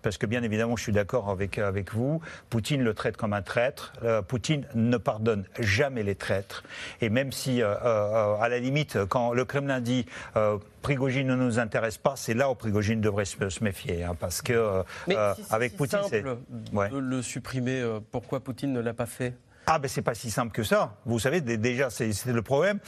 Parce 0.00 0.16
que 0.16 0.26
bien 0.26 0.44
évidemment, 0.44 0.76
je 0.76 0.82
suis 0.84 0.92
d'accord 0.92 1.28
avec, 1.28 1.58
avec 1.58 1.92
vous, 1.92 2.20
Poutine 2.50 2.82
le 2.84 2.94
traite 2.94 3.16
comme 3.16 3.32
un 3.32 3.42
traître. 3.42 3.92
Euh, 4.04 4.22
Poutine 4.22 4.64
ne 4.74 4.96
pardonne 4.96 5.44
jamais 5.58 6.04
les 6.04 6.14
traîtres. 6.14 6.62
Et 7.00 7.08
même 7.10 7.32
si, 7.32 7.62
euh, 7.62 7.74
euh, 7.84 8.36
à 8.40 8.48
la 8.48 8.58
limite, 8.60 8.96
quand 9.08 9.32
le 9.32 9.44
Kremlin 9.44 9.80
dit 9.80 10.06
euh, 10.36 10.56
Prigogine 10.82 11.26
ne 11.26 11.34
nous 11.34 11.58
intéresse 11.58 11.98
pas, 11.98 12.14
c'est 12.16 12.34
là 12.34 12.48
où 12.48 12.54
Prigogine 12.54 13.00
devrait 13.00 13.24
se, 13.24 13.48
se 13.48 13.64
méfier. 13.64 14.04
hein, 14.04 14.14
parce 14.18 14.40
que 14.40 14.52
euh, 14.52 14.82
Mais 15.08 15.16
euh, 15.16 15.34
si 15.34 15.42
c'est 15.44 15.52
avec 15.54 15.72
si 15.72 15.76
Poutine, 15.78 15.98
c'est. 16.08 16.22
simple 16.22 16.36
Ouais. 16.72 16.88
le 16.92 17.20
supprimer, 17.20 17.80
euh, 17.80 17.98
pourquoi 18.12 18.38
Poutine 18.40 18.72
ne 18.72 18.80
l'a 18.80 18.94
pas 18.94 19.06
fait? 19.06 19.34
Ah, 19.70 19.78
ben 19.78 19.86
c'est 19.88 20.00
pas 20.02 20.14
si 20.14 20.30
simple 20.30 20.50
que 20.52 20.62
ça. 20.62 20.94
Vous 21.04 21.18
savez, 21.18 21.42
dé- 21.42 21.58
déjà, 21.58 21.90
c'est 21.90 22.10
le 22.26 22.40
problème. 22.42 22.78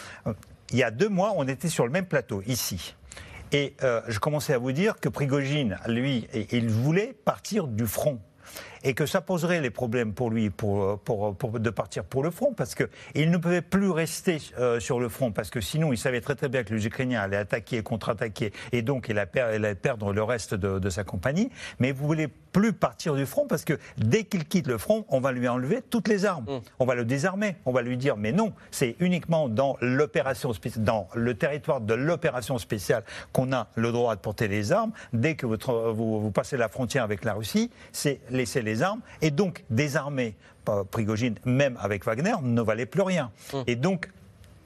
Il 0.72 0.78
y 0.78 0.82
a 0.82 0.90
deux 0.90 1.10
mois, 1.10 1.34
on 1.36 1.46
était 1.46 1.68
sur 1.68 1.84
le 1.84 1.90
même 1.92 2.06
plateau, 2.06 2.42
ici. 2.46 2.94
Et 3.52 3.74
euh, 3.82 4.00
je 4.08 4.18
commençais 4.18 4.54
à 4.54 4.58
vous 4.58 4.72
dire 4.72 4.98
que 4.98 5.08
Prigogine, 5.10 5.76
lui, 5.86 6.26
il 6.52 6.70
voulait 6.70 7.12
partir 7.24 7.66
du 7.66 7.86
front. 7.86 8.20
Et 8.82 8.94
que 8.94 9.06
ça 9.06 9.20
poserait 9.20 9.60
les 9.60 9.70
problèmes 9.70 10.12
pour 10.14 10.30
lui 10.30 10.50
pour, 10.50 10.98
pour, 11.00 11.36
pour- 11.36 11.60
de 11.60 11.70
partir 11.70 12.04
pour 12.04 12.22
le 12.22 12.30
front, 12.30 12.54
parce 12.54 12.74
qu'il 12.74 13.30
ne 13.30 13.36
pouvait 13.36 13.60
plus 13.62 13.90
rester 13.90 14.38
euh, 14.58 14.80
sur 14.80 15.00
le 15.00 15.08
front, 15.08 15.32
parce 15.32 15.50
que 15.50 15.60
sinon 15.60 15.92
il 15.92 15.98
savait 15.98 16.20
très 16.20 16.34
très 16.34 16.48
bien 16.48 16.64
que 16.64 16.72
les 16.74 16.86
Ukrainiens 16.86 17.20
allaient 17.20 17.36
attaquer 17.36 17.78
et 17.78 17.82
contre-attaquer, 17.82 18.52
et 18.72 18.82
donc 18.82 19.08
il 19.08 19.18
allait, 19.18 19.74
perdre 19.74 20.12
le 20.12 20.22
reste 20.22 20.54
de, 20.54 20.78
de 20.78 20.90
sa 20.90 21.04
compagnie. 21.04 21.50
Mais 21.78 21.92
vous 21.92 22.06
voulez 22.06 22.28
plus 22.28 22.72
partir 22.72 23.14
du 23.14 23.26
front, 23.26 23.46
parce 23.46 23.64
que 23.64 23.78
dès 23.98 24.24
qu'il 24.24 24.44
quitte 24.46 24.66
le 24.66 24.78
front, 24.78 25.04
on 25.08 25.20
va 25.20 25.32
lui 25.32 25.46
enlever 25.46 25.82
toutes 25.82 26.08
les 26.08 26.24
armes. 26.24 26.46
On 26.78 26.84
va 26.84 26.94
le 26.94 27.04
désarmer. 27.04 27.56
On 27.64 27.72
va 27.72 27.82
lui 27.82 27.96
dire, 27.96 28.16
mais 28.16 28.32
non, 28.32 28.52
c'est 28.70 28.96
uniquement 28.98 29.48
dans 29.48 29.76
l'opération 29.80 30.52
dans 30.78 31.08
le 31.14 31.34
territoire 31.34 31.80
de 31.80 31.94
l'opération 31.94 32.58
spéciale 32.58 33.04
qu'on 33.32 33.52
a 33.52 33.68
le 33.74 33.92
droit 33.92 34.16
de 34.16 34.20
porter 34.20 34.48
les 34.48 34.72
armes. 34.72 34.92
Dès 35.12 35.34
que 35.36 35.46
vous 35.46 36.30
passez 36.32 36.56
la 36.56 36.68
frontière 36.68 37.04
avec 37.04 37.24
la 37.24 37.34
Russie, 37.34 37.70
c'est 37.92 38.20
laisser 38.30 38.62
les 38.62 38.69
armes. 38.82 39.00
Et 39.22 39.30
donc, 39.30 39.64
désarmer 39.70 40.34
Prigogine, 40.90 41.34
même 41.44 41.76
avec 41.80 42.04
Wagner, 42.04 42.34
ne 42.42 42.62
valait 42.62 42.86
plus 42.86 43.02
rien. 43.02 43.30
Et 43.66 43.74
donc, 43.76 44.10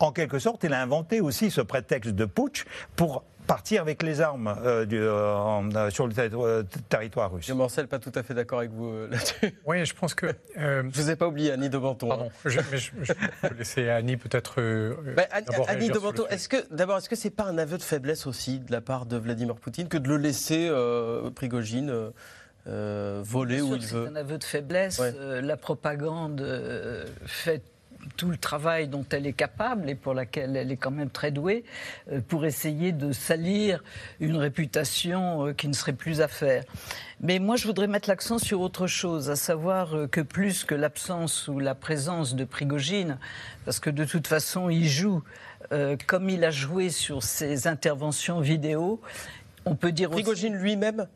en 0.00 0.12
quelque 0.12 0.38
sorte, 0.38 0.64
il 0.64 0.72
a 0.74 0.82
inventé 0.82 1.20
aussi 1.20 1.50
ce 1.50 1.60
prétexte 1.62 2.10
de 2.10 2.24
putsch 2.26 2.64
pour 2.96 3.24
partir 3.46 3.82
avec 3.82 4.02
les 4.02 4.20
armes 4.22 4.54
euh, 4.64 4.84
du- 4.86 4.98
euh, 4.98 5.34
en- 5.34 5.68
euh, 5.74 5.90
sur 5.90 6.06
le 6.06 6.14
terri- 6.14 6.64
territoire 6.88 7.30
russe. 7.32 7.46
Je 7.46 7.52
Morcel, 7.52 7.88
pas 7.88 7.98
tout 7.98 8.12
à 8.14 8.22
fait 8.22 8.32
d'accord 8.34 8.58
avec 8.60 8.70
vous 8.70 8.88
euh, 8.88 9.08
là-dessus. 9.10 9.54
Oui, 9.66 9.84
je 9.84 9.94
pense 9.94 10.14
que. 10.14 10.26
euh, 10.58 10.82
Je 10.92 11.00
vous 11.02 11.10
ai 11.10 11.16
pas 11.16 11.28
oublié, 11.28 11.52
Annie 11.52 11.68
de 11.70 11.76
Menton. 11.78 12.08
pardon, 12.08 12.30
je, 12.46 12.58
mais 12.72 12.78
je- 12.78 12.90
je 13.02 13.12
peux 13.48 13.54
laisser 13.54 13.88
Annie 13.90 14.16
peut-être. 14.16 14.54
euh, 14.60 14.94
Bah, 15.16 15.24
Annie, 15.68 15.88
de 15.88 15.94
sujet. 15.98 16.22
est-ce 16.30 16.48
que 16.48 16.56
d'abord, 16.74 16.96
est-ce 16.98 17.08
que 17.08 17.16
c'est 17.16 17.30
pas 17.30 17.44
un 17.44 17.56
aveu 17.58 17.76
de 17.78 17.82
faiblesse 17.82 18.26
aussi 18.26 18.60
de 18.60 18.72
la 18.72 18.80
part 18.80 19.04
de 19.06 19.16
Vladimir 19.18 19.54
Poutine 19.56 19.88
que 19.88 19.98
de 19.98 20.08
le 20.08 20.16
laisser 20.16 20.66
euh, 20.70 21.30
Prigogine 21.30 22.10
euh, 22.66 23.20
voler 23.22 23.60
où 23.60 23.74
il 23.74 23.82
c'est 23.82 23.94
veut 23.94 24.08
un 24.08 24.16
aveu 24.16 24.38
de 24.38 24.44
faiblesse. 24.44 24.98
Ouais. 24.98 25.12
Euh, 25.18 25.40
la 25.42 25.56
propagande 25.56 26.40
euh, 26.40 27.04
fait 27.26 27.62
tout 28.16 28.28
le 28.28 28.36
travail 28.36 28.88
dont 28.88 29.04
elle 29.10 29.26
est 29.26 29.32
capable 29.32 29.88
et 29.88 29.94
pour 29.94 30.12
laquelle 30.12 30.56
elle 30.56 30.70
est 30.70 30.76
quand 30.76 30.90
même 30.90 31.08
très 31.08 31.30
douée 31.30 31.64
pour 32.28 32.44
essayer 32.44 32.92
de 32.92 33.12
salir 33.12 33.82
une 34.20 34.36
réputation 34.36 35.54
qui 35.54 35.68
ne 35.68 35.72
serait 35.72 35.94
plus 35.94 36.20
à 36.20 36.28
faire. 36.28 36.64
Mais 37.22 37.38
moi, 37.38 37.56
je 37.56 37.66
voudrais 37.66 37.86
mettre 37.86 38.10
l'accent 38.10 38.36
sur 38.36 38.60
autre 38.60 38.86
chose, 38.86 39.30
à 39.30 39.36
savoir 39.36 39.96
que 40.10 40.20
plus 40.20 40.64
que 40.64 40.74
l'absence 40.74 41.48
ou 41.48 41.58
la 41.58 41.74
présence 41.74 42.34
de 42.34 42.44
Prigogine, 42.44 43.16
parce 43.64 43.80
que 43.80 43.88
de 43.88 44.04
toute 44.04 44.26
façon, 44.26 44.68
il 44.68 44.86
joue 44.86 45.22
comme 46.06 46.28
il 46.28 46.44
a 46.44 46.50
joué 46.50 46.90
sur 46.90 47.22
ses 47.22 47.66
interventions 47.66 48.40
vidéo, 48.40 49.00
on 49.64 49.76
peut 49.76 49.92
dire 49.92 50.10
aussi... 50.10 50.24
Prigogine 50.24 50.56
lui-même? 50.56 51.06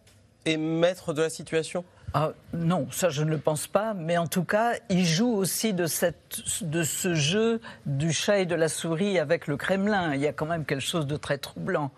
Est 0.44 0.56
maître 0.56 1.12
de 1.12 1.22
la 1.22 1.30
situation? 1.30 1.84
Ah, 2.14 2.32
non, 2.54 2.88
ça 2.90 3.10
je 3.10 3.22
ne 3.22 3.28
le 3.28 3.36
pense 3.36 3.66
pas, 3.66 3.92
mais 3.92 4.16
en 4.16 4.26
tout 4.26 4.44
cas, 4.44 4.72
il 4.88 5.04
joue 5.04 5.30
aussi 5.30 5.74
de, 5.74 5.84
cette, 5.84 6.40
de 6.62 6.82
ce 6.82 7.14
jeu 7.14 7.60
du 7.84 8.14
chat 8.14 8.38
et 8.38 8.46
de 8.46 8.54
la 8.54 8.68
souris 8.68 9.18
avec 9.18 9.46
le 9.46 9.58
Kremlin. 9.58 10.14
Il 10.14 10.20
y 10.20 10.26
a 10.26 10.32
quand 10.32 10.46
même 10.46 10.64
quelque 10.64 10.80
chose 10.80 11.06
de 11.06 11.16
très 11.18 11.36
troublant. 11.36 11.90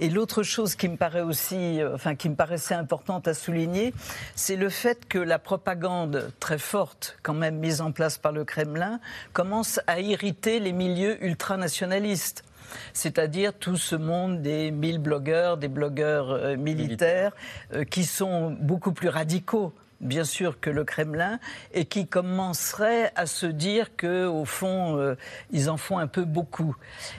Et 0.00 0.10
l'autre 0.10 0.42
chose 0.42 0.74
qui 0.74 0.86
me 0.86 0.98
paraît 0.98 1.22
aussi, 1.22 1.80
euh, 1.80 1.94
enfin 1.94 2.14
qui 2.14 2.28
me 2.28 2.34
paraissait 2.34 2.74
importante 2.74 3.26
à 3.26 3.32
souligner, 3.32 3.94
c'est 4.34 4.56
le 4.56 4.68
fait 4.68 5.08
que 5.08 5.18
la 5.18 5.38
propagande 5.38 6.30
très 6.40 6.58
forte, 6.58 7.16
quand 7.22 7.34
même 7.34 7.56
mise 7.56 7.80
en 7.80 7.90
place 7.90 8.18
par 8.18 8.32
le 8.32 8.44
Kremlin, 8.44 9.00
commence 9.32 9.80
à 9.86 9.98
irriter 9.98 10.60
les 10.60 10.72
milieux 10.72 11.24
ultranationalistes 11.24 12.44
c'est-à-dire 12.92 13.52
tout 13.54 13.76
ce 13.76 13.96
monde 13.96 14.42
des 14.42 14.70
mille 14.70 14.98
blogueurs, 14.98 15.56
des 15.56 15.68
blogueurs 15.68 16.30
euh, 16.30 16.56
militaires, 16.56 17.32
euh, 17.72 17.84
qui 17.84 18.04
sont 18.04 18.50
beaucoup 18.60 18.92
plus 18.92 19.08
radicaux 19.08 19.72
bien 20.00 20.24
sûr 20.24 20.60
que 20.60 20.68
le 20.68 20.84
Kremlin 20.84 21.38
et 21.72 21.86
qui 21.86 22.06
commenceraient 22.06 23.12
à 23.16 23.24
se 23.26 23.46
dire 23.46 23.96
que 23.96 24.26
au 24.26 24.44
fond 24.44 24.98
euh, 24.98 25.14
ils 25.50 25.70
en 25.70 25.78
font 25.78 25.98
un 25.98 26.08
peu 26.08 26.24
beaucoup 26.24 26.76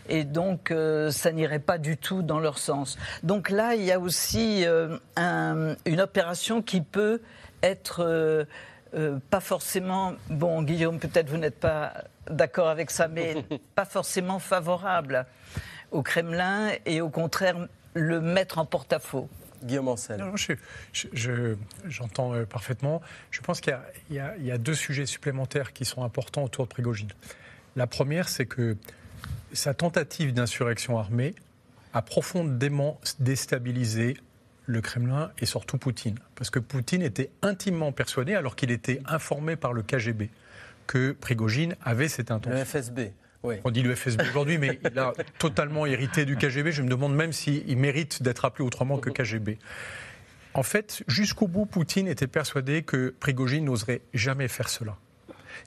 et 0.07 0.23
donc 0.23 0.71
ça 1.09 1.31
n'irait 1.31 1.59
pas 1.59 1.77
du 1.79 1.97
tout 1.97 2.21
dans 2.21 2.39
leur 2.39 2.59
sens. 2.59 2.99
Donc 3.23 3.49
là 3.49 3.73
il 3.75 3.83
y 3.83 3.91
a 3.91 3.99
aussi 3.99 4.65
une 4.65 6.01
opération 6.01 6.61
qui 6.61 6.81
peut 6.81 7.21
être 7.63 8.45
pas 9.31 9.39
forcément 9.39 10.13
bon 10.29 10.61
Guillaume 10.61 10.99
peut-être 10.99 11.29
vous 11.29 11.37
n'êtes 11.37 11.59
pas 11.59 11.93
d'accord 12.29 12.67
avec 12.67 12.91
ça 12.91 13.07
mais 13.07 13.45
pas 13.75 13.85
forcément 13.85 14.39
favorable 14.39 15.25
au 15.91 16.01
Kremlin 16.01 16.71
et 16.85 17.01
au 17.01 17.09
contraire 17.09 17.67
le 17.93 18.21
mettre 18.21 18.57
en 18.57 18.65
porte-à-faux 18.65 19.29
Guillaume 19.63 19.87
Ancel. 19.87 20.23
J'entends 21.85 22.33
euh, 22.35 22.45
parfaitement. 22.45 23.01
Je 23.31 23.41
pense 23.41 23.61
qu'il 23.61 23.75
y, 24.11 24.15
y, 24.15 24.51
a 24.51 24.57
deux 24.57 24.75
sujets 24.75 25.05
supplémentaires 25.05 25.73
qui 25.73 25.85
sont 25.85 26.03
importants 26.03 26.43
autour 26.43 26.65
de 26.65 26.69
Prigogine. 26.69 27.09
La 27.75 27.87
première, 27.87 28.29
c'est 28.29 28.45
que 28.45 28.77
sa 29.53 29.73
tentative 29.73 30.33
d'insurrection 30.33 30.99
armée 30.99 31.33
a 31.93 32.01
profondément 32.01 32.99
déstabilisé 33.19 34.17
le 34.65 34.81
Kremlin 34.81 35.31
et 35.39 35.45
surtout 35.45 35.77
Poutine. 35.77 36.19
Parce 36.35 36.49
que 36.49 36.59
Poutine 36.59 37.01
était 37.01 37.31
intimement 37.41 37.91
persuadé, 37.91 38.35
alors 38.35 38.55
qu'il 38.55 38.71
était 38.71 39.01
informé 39.05 39.55
par 39.55 39.73
le 39.73 39.81
KGB, 39.81 40.29
que 40.87 41.11
Prigogine 41.11 41.75
avait 41.83 42.07
cette 42.07 42.31
intention. 42.31 42.59
Le 42.59 42.65
FSB. 42.65 43.11
On 43.63 43.71
dit 43.71 43.83
le 43.83 43.93
FSB 43.95 44.21
aujourd'hui, 44.29 44.57
mais 44.57 44.79
il 44.83 44.99
a 44.99 45.13
totalement 45.39 45.85
hérité 45.85 46.25
du 46.25 46.35
KGB. 46.35 46.71
Je 46.71 46.81
me 46.81 46.89
demande 46.89 47.15
même 47.15 47.31
s'il 47.31 47.77
mérite 47.77 48.23
d'être 48.23 48.45
appelé 48.45 48.65
autrement 48.65 48.97
que 48.97 49.09
KGB. 49.09 49.59
En 50.53 50.63
fait, 50.63 51.03
jusqu'au 51.07 51.47
bout, 51.47 51.65
Poutine 51.65 52.07
était 52.07 52.27
persuadé 52.27 52.81
que 52.81 53.13
Prigogine 53.19 53.65
n'oserait 53.65 54.01
jamais 54.13 54.47
faire 54.47 54.69
cela. 54.69 54.97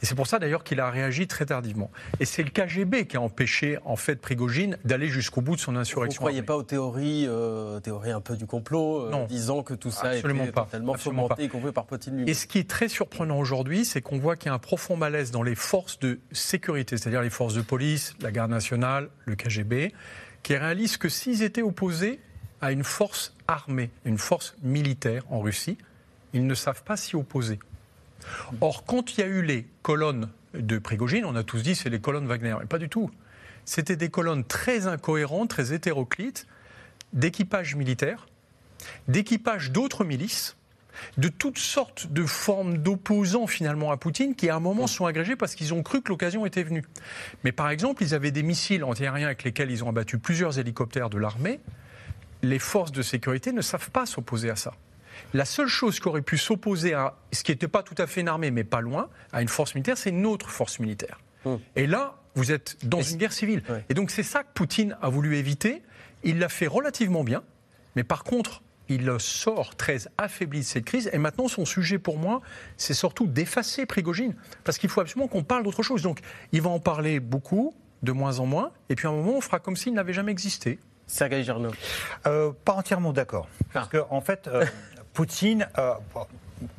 Et 0.03 0.07
c'est 0.07 0.15
pour 0.15 0.27
ça 0.27 0.39
d'ailleurs 0.39 0.65
qu'il 0.65 0.81
a 0.81 0.91
réagi 0.91 1.27
très 1.27 1.47
tardivement. 1.47 1.91
Et 2.21 2.25
c'est 2.25 2.43
le 2.43 2.51
KGB 2.51 3.07
qui 3.07 3.17
a 3.17 3.21
empêché 3.21 3.79
en 3.85 3.97
fait 3.97 4.17
Prigogine 4.17 4.79
d'aller 4.85 5.09
jusqu'au 5.09 5.41
bout 5.41 5.57
de 5.57 5.61
son 5.61 5.77
insurrection. 5.77 6.21
Vous 6.21 6.27
ne 6.27 6.31
croyez 6.31 6.43
pas 6.43 6.57
aux 6.57 6.63
théories, 6.63 7.27
euh, 7.27 7.81
théories 7.81 8.11
un 8.11 8.21
peu 8.21 8.37
du 8.37 8.47
complot, 8.47 9.07
euh, 9.07 9.27
disant 9.27 9.63
que 9.63 9.75
tout 9.75 9.91
ça 9.91 10.09
absolument 10.11 10.47
pas, 10.49 10.65
totalement 10.65 10.95
fomenté, 10.95 11.45
y 11.45 11.49
compris 11.49 11.73
par 11.73 11.87
Poutine 11.87 12.15
lui-même 12.15 12.29
Et 12.29 12.35
ce 12.35 12.47
qui 12.47 12.59
est 12.59 12.69
très 12.69 12.89
surprenant 12.89 13.39
aujourd'hui, 13.39 13.85
c'est 13.85 14.01
qu'on 14.01 14.19
voit 14.19 14.37
qu'il 14.37 14.49
y 14.49 14.51
a 14.51 14.55
un 14.55 14.59
profond 14.59 14.97
malaise 14.97 15.31
dans 15.31 15.43
les 15.43 15.55
forces 15.55 15.99
de 15.99 16.21
sécurité, 16.33 16.97
c'est-à-dire 16.97 17.23
les 17.23 17.31
forces 17.31 17.55
de 17.55 17.63
police, 17.63 18.15
la 18.21 18.31
garde 18.31 18.51
nationale, 18.51 19.09
le 19.25 19.35
KGB, 19.35 19.93
qui 20.43 20.57
réalisent 20.57 20.97
que 20.97 21.09
s'ils 21.09 21.43
étaient 21.43 21.63
opposés 21.63 22.21
à 22.61 22.73
une 22.73 22.85
force 22.85 23.35
armée, 23.47 23.91
une 24.05 24.19
force 24.19 24.57
militaire 24.63 25.25
en 25.31 25.41
Russie, 25.41 25.79
ils 26.33 26.47
ne 26.47 26.55
savent 26.55 26.83
pas 26.83 26.97
s'y 26.97 27.17
opposer. 27.17 27.59
Or, 28.61 28.85
quand 28.85 29.17
il 29.17 29.21
y 29.21 29.23
a 29.23 29.27
eu 29.27 29.43
les 29.43 29.67
colonnes 29.83 30.29
de 30.55 30.79
Prigogine, 30.79 31.25
on 31.25 31.37
a 31.37 31.43
tous 31.43 31.63
dit 31.63 31.75
c'est 31.75 31.91
les 31.91 32.01
colonnes 32.01 32.27
Wagner. 32.27 32.57
Mais 32.61 32.67
pas 32.67 32.79
du 32.79 32.89
tout. 32.89 33.11
C'était 33.65 33.97
des 33.97 34.09
colonnes 34.09 34.45
très 34.45 34.87
incohérentes, 34.87 35.51
très 35.51 35.73
hétéroclites, 35.75 36.47
d'équipage 37.13 37.75
militaire, 37.77 38.27
d'équipage 39.09 39.71
d'autres 39.73 40.05
milices, 40.05 40.57
de 41.17 41.29
toutes 41.29 41.59
sortes 41.59 42.11
de 42.11 42.25
formes 42.25 42.79
d'opposants 42.79 43.47
finalement 43.47 43.93
à 43.93 43.97
Poutine 43.97 44.35
qui 44.35 44.49
à 44.49 44.57
un 44.57 44.61
moment 44.61 44.87
sont 44.87 45.07
agrégés 45.07 45.37
parce 45.37 45.55
qu'ils 45.55 45.75
ont 45.75 45.83
cru 45.83 46.03
que 46.03 46.09
l'occasion 46.09 46.47
était 46.47 46.63
venue. 46.63 46.85
Mais 47.45 47.53
par 47.53 47.71
exemple, 47.71 48.03
ils 48.03 48.15
avaient 48.15 48.31
des 48.31 48.43
missiles 48.43 48.85
antiaériens 48.85 49.27
avec 49.27 49.45
lesquels 49.45 49.71
ils 49.71 49.85
ont 49.85 49.89
abattu 49.89 50.19
plusieurs 50.19 50.59
hélicoptères 50.59 51.11
de 51.11 51.19
l'armée. 51.19 51.61
Les 52.43 52.59
forces 52.59 52.93
de 52.93 53.03
sécurité 53.03 53.53
ne 53.53 53.61
savent 53.61 53.91
pas 53.91 54.07
s'opposer 54.07 54.51
à 54.51 54.57
ça. 54.57 54.75
La 55.35 55.45
seule 55.45 55.69
chose 55.69 56.01
qui 56.01 56.09
aurait 56.09 56.23
pu 56.23 56.39
s'opposer 56.39 56.95
à 56.95 57.15
ce 57.33 57.43
qui 57.43 57.53
n'était 57.53 57.69
pas 57.69 57.83
tout 57.83 57.95
à 57.99 58.07
fait 58.07 58.21
une 58.21 58.29
armée, 58.29 58.51
mais 58.51 58.65
pas 58.65 58.81
loin, 58.81 59.09
à 59.33 59.43
une 59.43 59.49
force 59.49 59.75
militaire, 59.75 59.99
c'est 59.99 60.11
une 60.11 60.27
autre 60.27 60.51
force 60.51 60.79
militaire. 60.79 61.21
Hum. 61.45 61.61
Et 61.77 61.87
là, 61.87 62.17
vous 62.35 62.53
êtes 62.53 62.77
dans 62.85 63.03
une 63.03 63.17
guerre 63.17 63.33
civile. 63.33 63.63
Et 63.89 63.95
donc 63.95 64.11
c'est 64.11 64.23
ça 64.23 64.43
que 64.43 64.49
Poutine 64.55 64.97
a 65.03 65.09
voulu 65.09 65.37
éviter. 65.37 65.83
Il 66.25 66.39
l'a 66.39 66.49
fait 66.49 66.67
relativement 66.67 67.25
bien, 67.25 67.43
mais 67.97 68.05
par 68.05 68.25
contre, 68.25 68.63
il 68.89 69.13
sort 69.19 69.77
très 69.77 69.99
affaibli 70.17 70.61
de 70.61 70.65
cette 70.65 70.85
crise. 70.85 71.11
Et 71.13 71.19
maintenant, 71.19 71.49
son 71.49 71.65
sujet 71.65 71.99
pour 71.99 72.19
moi, 72.19 72.41
c'est 72.77 72.95
surtout 72.95 73.27
d'effacer 73.27 73.87
Prigogine. 73.87 74.35
Parce 74.65 74.79
qu'il 74.79 74.89
faut 74.89 75.01
absolument 75.01 75.29
qu'on 75.29 75.45
parle 75.45 75.63
d'autre 75.63 75.83
chose. 75.83 76.03
Donc, 76.03 76.21
il 76.53 76.63
va 76.63 76.71
en 76.71 76.81
parler 76.81 77.21
beaucoup, 77.21 77.75
de 78.03 78.13
moins 78.13 78.39
en 78.39 78.47
moins. 78.47 78.71
Et 78.89 78.95
puis, 78.95 79.07
à 79.07 79.11
un 79.11 79.15
moment, 79.15 79.37
on 79.37 79.41
fera 79.41 79.59
comme 79.59 79.77
s'il 79.77 79.93
n'avait 79.93 80.15
jamais 80.15 80.33
existé. 80.33 80.79
Sergei. 81.07 81.45
Euh, 82.27 82.53
pas 82.65 82.75
entièrement 82.75 83.13
d'accord. 83.13 83.49
Parce 83.73 83.89
ah. 83.93 83.99
qu'en 83.99 84.17
en 84.17 84.21
fait, 84.21 84.47
euh, 84.49 84.65
Poutine, 85.19 85.67
euh, 85.79 85.95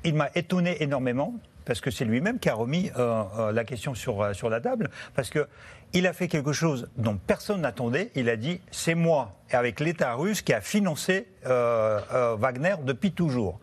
il 0.05 0.15
m'a 0.15 0.29
étonné 0.33 0.81
énormément 0.81 1.33
parce 1.65 1.81
que 1.81 1.91
c'est 1.91 2.05
lui-même 2.05 2.39
qui 2.39 2.47
a 2.47 2.53
remis 2.53 2.89
euh, 2.97 3.23
euh, 3.37 3.51
la 3.51 3.65
question 3.65 3.95
sur, 3.95 4.23
la 4.49 4.61
table, 4.61 4.89
parce 5.13 5.29
qu'il 5.29 6.07
a 6.07 6.13
fait 6.13 6.29
quelque 6.29 6.53
chose 6.53 6.87
dont 6.95 7.17
personne 7.17 7.59
n'attendait. 7.59 8.11
Il 8.15 8.29
a 8.29 8.37
dit 8.37 8.61
c'est 8.71 8.95
moi, 8.95 9.35
avec 9.51 9.81
l'État 9.81 10.13
russe, 10.13 10.41
qui 10.41 10.53
a 10.53 10.61
financé 10.61 11.27
Wagner 11.43 12.75
depuis 12.85 13.11
toujours. 13.11 13.59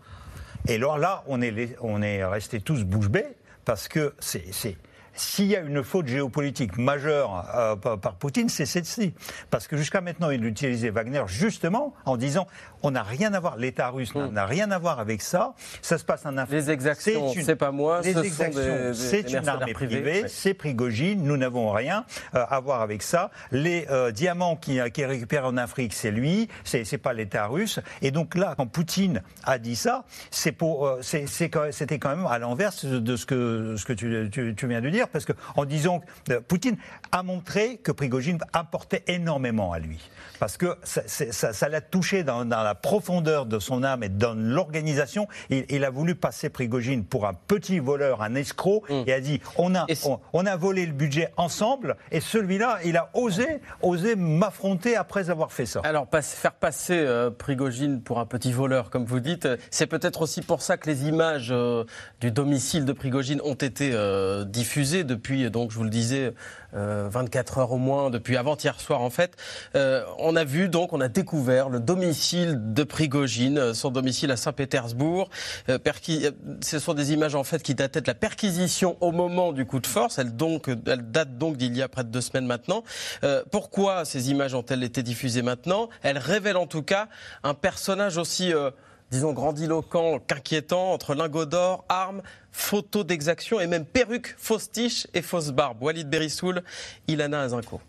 Et 0.68 0.74
alors 0.74 0.98
là, 0.98 1.24
on 1.26 1.40
est, 1.40 1.74
on 1.80 2.02
est 2.02 2.22
restés 2.22 2.60
tous 2.60 2.84
bouche 2.84 3.08
bée, 3.08 3.28
parce 3.64 3.88
que 3.88 4.14
c'est 4.18 4.76
s'il 5.16 5.46
y 5.46 5.56
a 5.56 5.60
une 5.60 5.82
faute 5.82 6.06
géopolitique 6.06 6.78
majeure 6.78 7.44
euh, 7.54 7.76
par, 7.76 8.14
Poutine, 8.14 8.48
c'est 8.48 8.66
celle-ci. 8.66 9.14
Parce 9.50 9.66
que 9.66 9.76
jusqu'à 9.76 10.00
maintenant, 10.00 10.30
il 10.30 10.44
utilisait 10.44 10.90
Wagner 10.90 11.22
justement 11.26 11.94
en 12.04 12.16
disant 12.16 12.46
on 12.82 12.92
n'a 12.92 13.02
rien 13.02 13.32
à 13.34 13.40
voir, 13.40 13.56
l'État 13.56 13.88
russe 13.88 14.14
n'a 14.14 14.46
hmm. 14.46 14.48
rien 14.48 14.70
à 14.70 14.78
voir 14.78 15.00
avec 15.00 15.22
ça. 15.22 15.54
Ça 15.82 15.98
se 15.98 16.04
passe 16.04 16.24
en 16.26 16.36
Afrique. 16.36 16.58
Les 16.58 16.70
exactions, 16.70 17.32
c'est 17.42 17.56
pas 17.56 17.72
moi, 17.72 18.00
les 18.02 18.16
exactions, 18.18 18.92
c'est 18.92 19.32
une 19.32 19.48
armée 19.48 19.72
privée, 19.72 20.24
c'est 20.28 20.54
Prigogine, 20.54 21.22
nous 21.24 21.36
n'avons 21.36 21.70
rien 21.70 22.04
euh, 22.34 22.44
à 22.48 22.60
voir 22.60 22.82
avec 22.82 23.02
ça. 23.02 23.30
Les 23.50 23.86
euh, 23.90 24.12
diamants 24.12 24.56
qui, 24.56 24.78
qui 24.92 25.04
récupérés 25.04 25.46
en 25.46 25.56
Afrique, 25.56 25.94
c'est 25.94 26.10
lui, 26.10 26.48
c'est 26.64 26.98
pas 26.98 27.12
l'État 27.12 27.46
russe. 27.46 27.80
Et 28.02 28.10
donc 28.10 28.34
là, 28.34 28.54
quand 28.56 28.66
Poutine 28.66 29.22
a 29.44 29.58
dit 29.58 29.76
ça, 29.76 30.04
c'était 30.30 31.98
quand 31.98 32.16
même 32.16 32.26
à 32.26 32.38
l'inverse 32.38 32.84
de 32.84 33.16
ce 33.16 33.26
que, 33.26 33.74
ce 33.76 33.84
que 33.84 33.92
tu, 33.92 34.54
tu 34.54 34.66
viens 34.66 34.80
de 34.80 34.90
dire 34.90 35.05
parce 35.12 35.24
qu'en 35.24 35.64
disant 35.64 36.00
que 36.26 36.34
euh, 36.34 36.40
Poutine 36.40 36.76
a 37.12 37.22
montré 37.22 37.78
que 37.78 37.92
Prigogine 37.92 38.38
apportait 38.52 39.04
énormément 39.06 39.72
à 39.72 39.78
lui. 39.78 40.10
Parce 40.38 40.56
que 40.56 40.76
ça 40.84 41.68
l'a 41.68 41.80
touché 41.80 42.22
dans, 42.22 42.44
la 42.44 42.74
profondeur 42.74 43.46
de 43.46 43.58
son 43.58 43.82
âme 43.82 44.02
et 44.02 44.08
dans 44.08 44.34
l'organisation. 44.34 45.28
Il, 45.50 45.84
a 45.84 45.90
voulu 45.90 46.14
passer 46.14 46.50
Prigogine 46.50 47.04
pour 47.04 47.26
un 47.26 47.34
petit 47.34 47.78
voleur, 47.78 48.22
un 48.22 48.34
escroc, 48.34 48.84
mm. 48.88 49.02
et 49.06 49.12
a 49.12 49.20
dit 49.20 49.40
on 49.56 49.74
a, 49.74 49.86
on, 50.32 50.46
a 50.46 50.56
volé 50.56 50.84
le 50.86 50.92
budget 50.92 51.32
ensemble, 51.36 51.96
et 52.10 52.20
celui-là, 52.20 52.78
il 52.84 52.96
a 52.96 53.10
osé, 53.14 53.60
osé 53.82 54.16
m'affronter 54.16 54.96
après 54.96 55.30
avoir 55.30 55.52
fait 55.52 55.66
ça. 55.66 55.80
Alors, 55.84 56.06
faire 56.20 56.54
passer 56.54 56.98
euh, 56.98 57.30
Prigogine 57.30 58.02
pour 58.02 58.18
un 58.18 58.26
petit 58.26 58.52
voleur, 58.52 58.90
comme 58.90 59.04
vous 59.04 59.20
dites, 59.20 59.48
c'est 59.70 59.86
peut-être 59.86 60.22
aussi 60.22 60.42
pour 60.42 60.62
ça 60.62 60.76
que 60.76 60.88
les 60.88 61.06
images 61.08 61.48
euh, 61.50 61.84
du 62.20 62.30
domicile 62.30 62.84
de 62.84 62.92
Prigogine 62.92 63.40
ont 63.42 63.54
été 63.54 63.94
diffusées 64.46 64.95
depuis, 65.04 65.50
donc 65.50 65.70
je 65.70 65.76
vous 65.76 65.84
le 65.84 65.90
disais, 65.90 66.32
24 66.72 67.58
euh, 67.58 67.60
heures 67.60 67.72
au 67.72 67.78
moins, 67.78 68.10
depuis 68.10 68.36
avant-hier 68.36 68.80
soir 68.80 69.00
en 69.00 69.10
fait. 69.10 69.36
Euh, 69.74 70.04
on 70.18 70.36
a 70.36 70.44
vu 70.44 70.68
donc, 70.68 70.92
on 70.92 71.00
a 71.00 71.08
découvert 71.08 71.68
le 71.68 71.80
domicile 71.80 72.72
de 72.74 72.82
Prigogine, 72.82 73.74
son 73.74 73.90
domicile 73.90 74.30
à 74.30 74.36
Saint-Pétersbourg. 74.36 75.28
Euh, 75.68 75.78
ce 76.60 76.78
sont 76.78 76.94
des 76.94 77.12
images 77.12 77.34
en 77.34 77.44
fait 77.44 77.62
qui 77.62 77.74
dataient 77.74 78.00
de 78.00 78.06
la 78.06 78.14
perquisition 78.14 78.96
au 79.00 79.12
moment 79.12 79.52
du 79.52 79.64
coup 79.64 79.80
de 79.80 79.86
force. 79.86 80.18
Elles, 80.18 80.34
donc, 80.34 80.68
elles 80.68 81.10
datent 81.10 81.38
donc 81.38 81.56
d'il 81.56 81.76
y 81.76 81.82
a 81.82 81.88
près 81.88 82.04
de 82.04 82.10
deux 82.10 82.20
semaines 82.20 82.46
maintenant. 82.46 82.82
pourquoi 83.50 84.04
ces 84.04 84.30
images 84.30 84.54
ont-elles 84.54 84.82
été 84.82 85.02
diffusées 85.02 85.42
maintenant? 85.42 85.88
Elles 86.02 86.18
révèlent 86.18 86.56
en 86.56 86.66
tout 86.66 86.82
cas 86.82 87.08
un 87.42 87.54
personnage 87.54 88.16
aussi 88.16 88.52
disons, 89.10 89.32
grandiloquent 89.32 90.18
qu'inquiétant, 90.26 90.92
entre 90.92 91.14
lingots 91.14 91.46
d'or, 91.46 91.84
armes, 91.88 92.22
photos 92.56 93.04
d'exaction 93.04 93.60
et 93.60 93.66
même 93.66 93.84
perruques, 93.84 94.34
fausses 94.38 94.70
tiches 94.70 95.06
et 95.14 95.22
fausses 95.22 95.50
barbes. 95.50 95.82
Walid 95.82 96.08
Berissoul, 96.08 96.62
Ilana 97.06 97.42
Azinko. 97.42 97.80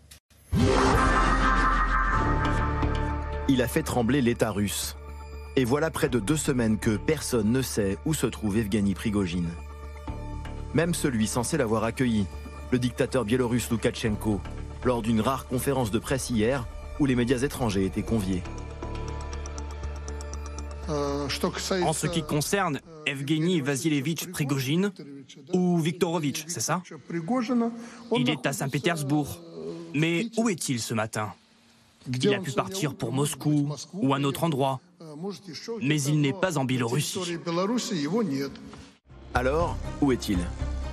Il 3.48 3.62
a 3.62 3.66
fait 3.66 3.82
trembler 3.82 4.20
l'État 4.20 4.50
russe. 4.50 4.94
Et 5.56 5.64
voilà 5.64 5.90
près 5.90 6.08
de 6.08 6.20
deux 6.20 6.36
semaines 6.36 6.78
que 6.78 6.96
personne 6.98 7.50
ne 7.50 7.62
sait 7.62 7.96
où 8.04 8.12
se 8.14 8.26
trouve 8.26 8.58
Evgeny 8.58 8.94
Prigogine. 8.94 9.48
Même 10.74 10.94
celui 10.94 11.26
censé 11.26 11.56
l'avoir 11.56 11.82
accueilli, 11.84 12.26
le 12.70 12.78
dictateur 12.78 13.24
biélorusse 13.24 13.70
Loukachenko, 13.70 14.40
lors 14.84 15.00
d'une 15.00 15.22
rare 15.22 15.46
conférence 15.46 15.90
de 15.90 15.98
presse 15.98 16.28
hier 16.28 16.66
où 17.00 17.06
les 17.06 17.16
médias 17.16 17.38
étrangers 17.38 17.86
étaient 17.86 18.02
conviés. 18.02 18.42
En 20.88 21.92
ce 21.92 22.06
qui 22.06 22.22
concerne 22.22 22.80
Evgeny 23.08 23.62
Vasilevitch 23.62 24.26
Prigogine, 24.26 24.92
ou 25.54 25.78
Viktorovitch, 25.78 26.44
c'est 26.46 26.60
ça? 26.60 26.82
Il 28.16 28.28
est 28.28 28.46
à 28.46 28.52
Saint-Pétersbourg. 28.52 29.40
Mais 29.94 30.26
où 30.36 30.50
est-il 30.50 30.78
ce 30.78 30.92
matin? 30.92 31.32
Il 32.06 32.34
a 32.34 32.38
pu 32.38 32.52
partir 32.52 32.94
pour 32.94 33.12
Moscou 33.12 33.70
ou 33.94 34.12
un 34.12 34.24
autre 34.24 34.44
endroit. 34.44 34.80
Mais 35.80 36.02
il 36.02 36.20
n'est 36.20 36.34
pas 36.34 36.58
en 36.58 36.66
Biélorussie. 36.66 37.18
Alors, 39.32 39.76
où 40.02 40.12
est-il? 40.12 40.38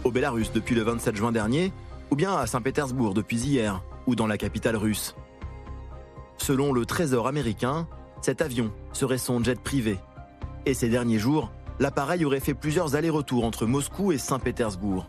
Au 0.06 0.12
Bélarus 0.12 0.54
depuis 0.54 0.76
le 0.76 0.84
27 0.84 1.16
juin 1.18 1.32
dernier 1.34 1.74
Ou 2.12 2.16
bien 2.16 2.34
à 2.36 2.48
Saint-Pétersbourg 2.48 3.14
depuis 3.14 3.38
hier 3.38 3.82
Ou 4.08 4.16
dans 4.16 4.28
la 4.28 4.38
capitale 4.38 4.78
russe? 4.78 5.16
Selon 6.38 6.72
le 6.72 6.86
Trésor 6.86 7.28
américain, 7.28 7.88
cet 8.22 8.42
avion 8.42 8.72
serait 8.94 9.18
son 9.18 9.44
jet 9.44 9.60
privé. 9.60 9.98
Et 10.66 10.74
ces 10.74 10.90
derniers 10.90 11.20
jours, 11.20 11.52
l'appareil 11.80 12.26
aurait 12.26 12.40
fait 12.40 12.54
plusieurs 12.54 12.96
allers-retours 12.96 13.46
entre 13.46 13.66
Moscou 13.66 14.12
et 14.12 14.18
Saint-Pétersbourg. 14.18 15.08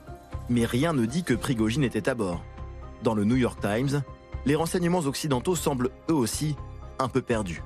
Mais 0.48 0.64
rien 0.64 0.92
ne 0.92 1.06
dit 1.06 1.24
que 1.24 1.34
Prigogine 1.34 1.84
était 1.84 2.08
à 2.08 2.14
bord. 2.14 2.44
Dans 3.02 3.14
le 3.14 3.24
New 3.24 3.36
York 3.36 3.58
Times, 3.60 4.02
les 4.44 4.54
renseignements 4.54 5.00
occidentaux 5.00 5.56
semblent 5.56 5.90
eux 6.08 6.14
aussi 6.14 6.56
un 6.98 7.08
peu 7.08 7.20
perdus. 7.20 7.62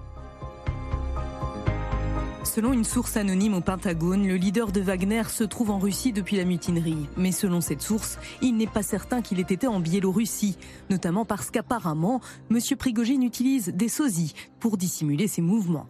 Selon 2.42 2.72
une 2.72 2.84
source 2.84 3.16
anonyme 3.16 3.54
au 3.54 3.60
Pentagone, 3.60 4.26
le 4.26 4.34
leader 4.34 4.72
de 4.72 4.80
Wagner 4.80 5.22
se 5.28 5.44
trouve 5.44 5.70
en 5.70 5.78
Russie 5.78 6.12
depuis 6.12 6.36
la 6.36 6.44
mutinerie. 6.44 7.06
Mais 7.16 7.32
selon 7.32 7.60
cette 7.60 7.82
source, 7.82 8.18
il 8.40 8.56
n'est 8.56 8.66
pas 8.66 8.82
certain 8.82 9.20
qu'il 9.20 9.38
ait 9.38 9.42
été 9.42 9.66
en 9.66 9.78
Biélorussie, 9.78 10.56
notamment 10.88 11.24
parce 11.24 11.50
qu'apparemment, 11.50 12.20
M. 12.50 12.58
Prigogine 12.78 13.22
utilise 13.22 13.68
des 13.68 13.88
sosies 13.88 14.34
pour 14.58 14.78
dissimuler 14.78 15.28
ses 15.28 15.42
mouvements. 15.42 15.86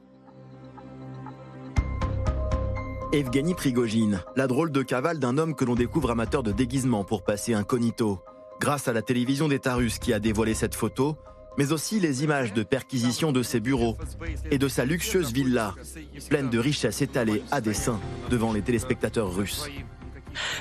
Evgeny 3.12 3.54
Prigogine, 3.54 4.22
la 4.36 4.46
drôle 4.46 4.70
de 4.70 4.82
cavale 4.82 5.18
d'un 5.18 5.36
homme 5.36 5.56
que 5.56 5.64
l'on 5.64 5.74
découvre 5.74 6.12
amateur 6.12 6.44
de 6.44 6.52
déguisement 6.52 7.02
pour 7.02 7.24
passer 7.24 7.54
incognito. 7.54 8.20
Grâce 8.60 8.86
à 8.86 8.92
la 8.92 9.02
télévision 9.02 9.48
d'État 9.48 9.74
russe 9.74 9.98
qui 9.98 10.12
a 10.12 10.20
dévoilé 10.20 10.54
cette 10.54 10.76
photo, 10.76 11.16
mais 11.58 11.72
aussi 11.72 11.98
les 11.98 12.22
images 12.22 12.52
de 12.52 12.62
perquisition 12.62 13.32
de 13.32 13.42
ses 13.42 13.58
bureaux 13.58 13.96
et 14.52 14.58
de 14.58 14.68
sa 14.68 14.84
luxueuse 14.84 15.32
villa, 15.32 15.74
pleine 16.28 16.50
de 16.50 16.58
richesses 16.60 17.02
étalées 17.02 17.42
à 17.50 17.60
dessein 17.60 17.98
devant 18.30 18.52
les 18.52 18.62
téléspectateurs 18.62 19.34
russes. 19.34 19.68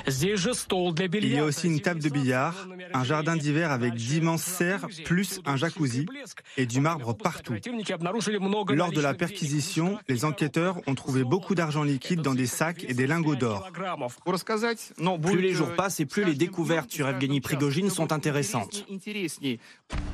Il 0.06 1.28
y 1.28 1.38
a 1.38 1.44
aussi 1.44 1.66
une 1.66 1.80
table 1.80 2.02
de 2.02 2.08
billard, 2.08 2.68
un 2.94 3.04
jardin 3.04 3.36
d'hiver 3.36 3.70
avec 3.70 3.94
d'immenses 3.94 4.42
serres, 4.42 4.86
plus 5.04 5.40
un 5.46 5.56
jacuzzi 5.56 6.06
et 6.56 6.66
du 6.66 6.80
marbre 6.80 7.14
partout. 7.14 7.54
Lors 8.70 8.92
de 8.92 9.00
la 9.00 9.14
perquisition, 9.14 9.98
les 10.08 10.24
enquêteurs 10.24 10.80
ont 10.86 10.94
trouvé 10.94 11.24
beaucoup 11.24 11.54
d'argent 11.54 11.82
liquide 11.82 12.22
dans 12.22 12.34
des 12.34 12.46
sacs 12.46 12.84
et 12.88 12.94
des 12.94 13.06
lingots 13.06 13.36
d'or. 13.36 13.70
Plus 15.22 15.40
les 15.40 15.52
jours 15.52 15.74
passent 15.74 16.00
et 16.00 16.06
plus 16.06 16.24
les 16.24 16.34
découvertes 16.34 16.90
sur 16.90 17.08
Evgeny 17.08 17.40
Prigogine 17.40 17.90
sont 17.90 18.12
intéressantes. 18.12 18.86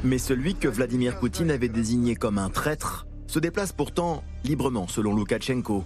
Mais 0.05 0.19
celui 0.19 0.55
que 0.55 0.69
Vladimir 0.69 1.19
Poutine 1.19 1.51
avait 1.51 1.69
désigné 1.69 2.15
comme 2.17 2.39
un 2.39 2.51
traître 2.51 3.07
se 3.27 3.39
déplace 3.39 3.73
pourtant 3.73 4.23
librement 4.45 4.87
selon 4.87 5.15
Loukachenko. 5.15 5.85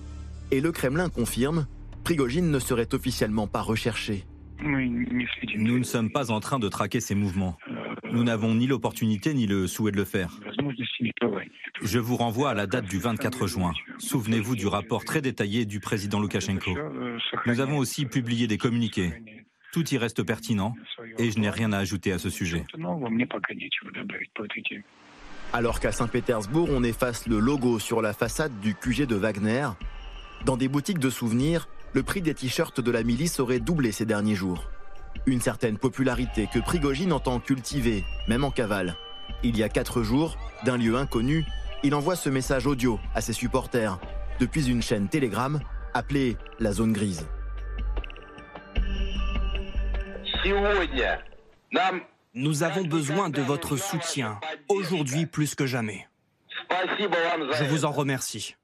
Et 0.51 0.61
le 0.61 0.73
Kremlin 0.73 1.09
confirme 1.09 1.67
Prigogine 2.05 2.51
ne 2.51 2.59
serait 2.59 2.93
officiellement 2.95 3.47
pas 3.47 3.63
recherché. 3.63 4.25
Nous 4.63 5.79
ne 5.79 5.85
sommes 5.85 6.11
pas 6.11 6.31
en 6.31 6.41
train 6.41 6.59
de 6.59 6.69
traquer 6.69 7.01
ses 7.01 7.15
mouvements. 7.15 7.57
Nous 8.13 8.25
n'avons 8.25 8.55
ni 8.55 8.67
l'opportunité 8.67 9.33
ni 9.35 9.47
le 9.47 9.67
souhait 9.67 9.93
de 9.93 9.97
le 9.97 10.05
faire. 10.05 10.41
Je 11.83 11.99
vous 11.99 12.17
renvoie 12.17 12.51
à 12.51 12.55
la 12.55 12.67
date 12.67 12.87
du 12.87 12.99
24 12.99 13.47
juin. 13.47 13.73
Souvenez-vous 13.99 14.57
du 14.57 14.67
rapport 14.67 15.05
très 15.05 15.23
détaillé 15.23 15.65
du 15.65 15.81
président 15.81 16.21
Loukachenko. 16.21 16.77
Nous 17.47 17.61
avons 17.61 17.79
aussi 17.79 18.07
publié 18.07 18.47
des 18.47 18.59
communiqués. 18.59 19.13
Tout 19.73 19.89
y 19.95 19.99
reste 19.99 20.23
pertinent 20.25 20.75
et 21.19 21.31
je 21.31 21.39
n'ai 21.39 21.51
rien 21.51 21.73
à 21.73 21.79
ajouter 21.79 22.13
à 22.13 22.19
ce 22.19 22.29
sujet. 22.29 22.65
Alors 25.53 25.81
qu'à 25.81 25.93
Saint-Pétersbourg, 25.93 26.69
on 26.71 26.83
efface 26.83 27.27
le 27.27 27.39
logo 27.39 27.79
sur 27.79 28.03
la 28.03 28.13
façade 28.13 28.53
du 28.61 28.75
QG 28.75 29.07
de 29.07 29.17
Wagner, 29.17 29.69
dans 30.45 30.57
des 30.57 30.69
boutiques 30.69 30.99
de 30.99 31.11
souvenirs, 31.11 31.69
le 31.93 32.03
prix 32.03 32.23
des 32.23 32.35
t-shirts 32.35 32.81
de 32.81 32.91
la 32.91 33.03
milice 33.03 33.41
aurait 33.41 33.61
doublé 33.61 33.93
ces 33.93 34.07
derniers 34.07 34.35
jours. 34.35 34.71
Une 35.27 35.41
certaine 35.41 35.79
popularité 35.79 36.49
que 36.53 36.59
Prigogine 36.59 37.13
entend 37.13 37.41
cultiver, 37.41 38.05
même 38.29 38.45
en 38.45 38.51
cavale. 38.51 38.97
Il 39.43 39.57
y 39.57 39.63
a 39.63 39.69
quatre 39.69 40.03
jours, 40.03 40.37
d'un 40.65 40.77
lieu 40.77 40.97
inconnu, 40.97 41.45
il 41.83 41.95
envoie 41.95 42.17
ce 42.17 42.29
message 42.29 42.67
audio 42.67 43.01
à 43.15 43.21
ses 43.21 43.33
supporters, 43.33 43.99
depuis 44.39 44.69
une 44.69 44.83
chaîne 44.83 45.09
Telegram 45.09 45.61
appelée 45.95 46.37
la 46.59 46.73
Zone 46.73 46.93
Grise. 46.93 47.27
Nous 52.35 52.63
avons 52.63 52.85
besoin 52.85 53.31
de 53.31 53.43
votre 53.43 53.77
soutien, 53.77 54.39
aujourd'hui 54.69 55.27
plus 55.27 55.55
que 55.55 55.67
jamais. 55.67 56.07
Je 56.71 57.65
vous 57.65 57.85
en 57.85 57.91
remercie. 57.91 58.57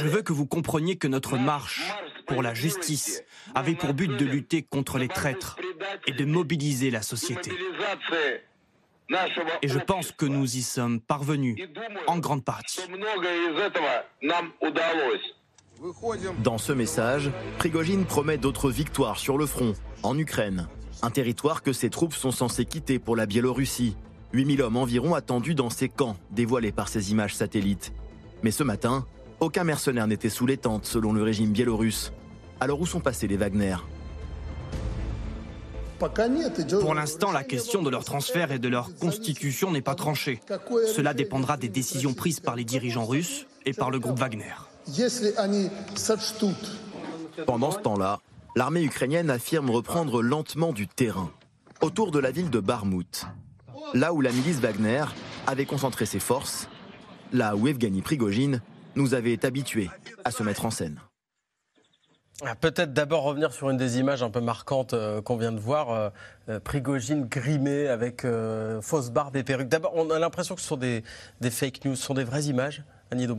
Je 0.00 0.08
veux 0.08 0.22
que 0.22 0.32
vous 0.32 0.46
compreniez 0.46 0.96
que 0.96 1.08
notre 1.08 1.36
marche 1.36 1.82
pour 2.26 2.42
la 2.42 2.54
justice 2.54 3.22
avait 3.54 3.74
pour 3.74 3.94
but 3.94 4.08
de 4.08 4.24
lutter 4.24 4.62
contre 4.62 4.98
les 4.98 5.08
traîtres 5.08 5.56
et 6.06 6.12
de 6.12 6.24
mobiliser 6.24 6.90
la 6.90 7.02
société. 7.02 7.52
Et 9.62 9.68
je 9.68 9.78
pense 9.78 10.10
que 10.12 10.26
nous 10.26 10.56
y 10.56 10.62
sommes 10.62 11.00
parvenus 11.00 11.56
en 12.06 12.18
grande 12.18 12.44
partie. 12.44 12.80
Dans 16.42 16.58
ce 16.58 16.72
message, 16.72 17.30
Prigogine 17.58 18.04
promet 18.04 18.38
d'autres 18.38 18.70
victoires 18.70 19.18
sur 19.18 19.38
le 19.38 19.46
front, 19.46 19.74
en 20.02 20.18
Ukraine, 20.18 20.68
un 21.02 21.10
territoire 21.10 21.62
que 21.62 21.72
ses 21.72 21.90
troupes 21.90 22.14
sont 22.14 22.30
censées 22.30 22.64
quitter 22.64 22.98
pour 22.98 23.16
la 23.16 23.26
Biélorussie. 23.26 23.96
8000 24.32 24.62
hommes 24.62 24.76
environ 24.76 25.14
attendus 25.14 25.54
dans 25.54 25.70
ces 25.70 25.88
camps, 25.88 26.16
dévoilés 26.30 26.72
par 26.72 26.88
ces 26.88 27.12
images 27.12 27.34
satellites. 27.34 27.92
Mais 28.42 28.50
ce 28.50 28.62
matin, 28.62 29.06
aucun 29.40 29.64
mercenaire 29.64 30.06
n'était 30.06 30.28
sous 30.28 30.46
les 30.46 30.56
tentes 30.56 30.86
selon 30.86 31.12
le 31.12 31.22
régime 31.22 31.50
biélorusse. 31.50 32.12
Alors 32.60 32.80
où 32.80 32.86
sont 32.86 33.00
passés 33.00 33.28
les 33.28 33.36
Wagner? 33.36 33.76
Pour 36.80 36.94
l'instant, 36.94 37.32
la 37.32 37.42
question 37.42 37.82
de 37.82 37.88
leur 37.88 38.04
transfert 38.04 38.52
et 38.52 38.58
de 38.58 38.68
leur 38.68 38.94
constitution 38.96 39.72
n'est 39.72 39.80
pas 39.80 39.94
tranchée. 39.94 40.40
Cela 40.94 41.14
dépendra 41.14 41.56
des 41.56 41.70
décisions 41.70 42.12
prises 42.12 42.40
par 42.40 42.54
les 42.54 42.64
dirigeants 42.64 43.06
russes 43.06 43.46
et 43.64 43.72
par 43.72 43.90
le 43.90 43.98
groupe 43.98 44.18
Wagner. 44.18 44.54
Pendant 47.46 47.70
ce 47.70 47.78
temps-là, 47.78 48.20
l'armée 48.54 48.82
ukrainienne 48.82 49.30
affirme 49.30 49.70
reprendre 49.70 50.22
lentement 50.22 50.72
du 50.72 50.86
terrain, 50.86 51.30
autour 51.80 52.10
de 52.10 52.18
la 52.18 52.30
ville 52.30 52.50
de 52.50 52.60
Barmout, 52.60 53.26
là 53.94 54.12
où 54.12 54.20
la 54.20 54.32
milice 54.32 54.60
Wagner 54.60 55.04
avait 55.46 55.66
concentré 55.66 56.04
ses 56.04 56.20
forces 56.20 56.68
là 57.32 57.56
où 57.56 57.68
Evgeny 57.68 58.02
Prigogine 58.02 58.60
nous 58.94 59.14
avait 59.14 59.44
habitués 59.44 59.90
à 60.24 60.30
se 60.30 60.42
mettre 60.42 60.64
en 60.64 60.70
scène. 60.70 61.00
Ah, 62.44 62.54
peut-être 62.54 62.92
d'abord 62.92 63.22
revenir 63.22 63.54
sur 63.54 63.70
une 63.70 63.78
des 63.78 63.98
images 63.98 64.22
un 64.22 64.28
peu 64.28 64.42
marquantes 64.42 64.92
euh, 64.92 65.22
qu'on 65.22 65.38
vient 65.38 65.52
de 65.52 65.58
voir. 65.58 65.90
Euh, 65.90 66.10
euh, 66.50 66.60
Prigogine 66.60 67.24
grimé 67.24 67.88
avec 67.88 68.26
fausse 68.82 69.10
barbe 69.10 69.36
et 69.36 69.42
perruque. 69.42 69.68
D'abord, 69.68 69.92
on 69.94 70.10
a 70.10 70.18
l'impression 70.18 70.54
que 70.54 70.60
ce 70.60 70.66
sont 70.66 70.76
des, 70.76 71.02
fake 71.50 71.84
news, 71.86 71.96
ce 71.96 72.02
sont 72.02 72.14
des 72.14 72.24
vraies 72.24 72.44
images, 72.44 72.84
Annie 73.10 73.26
de 73.26 73.32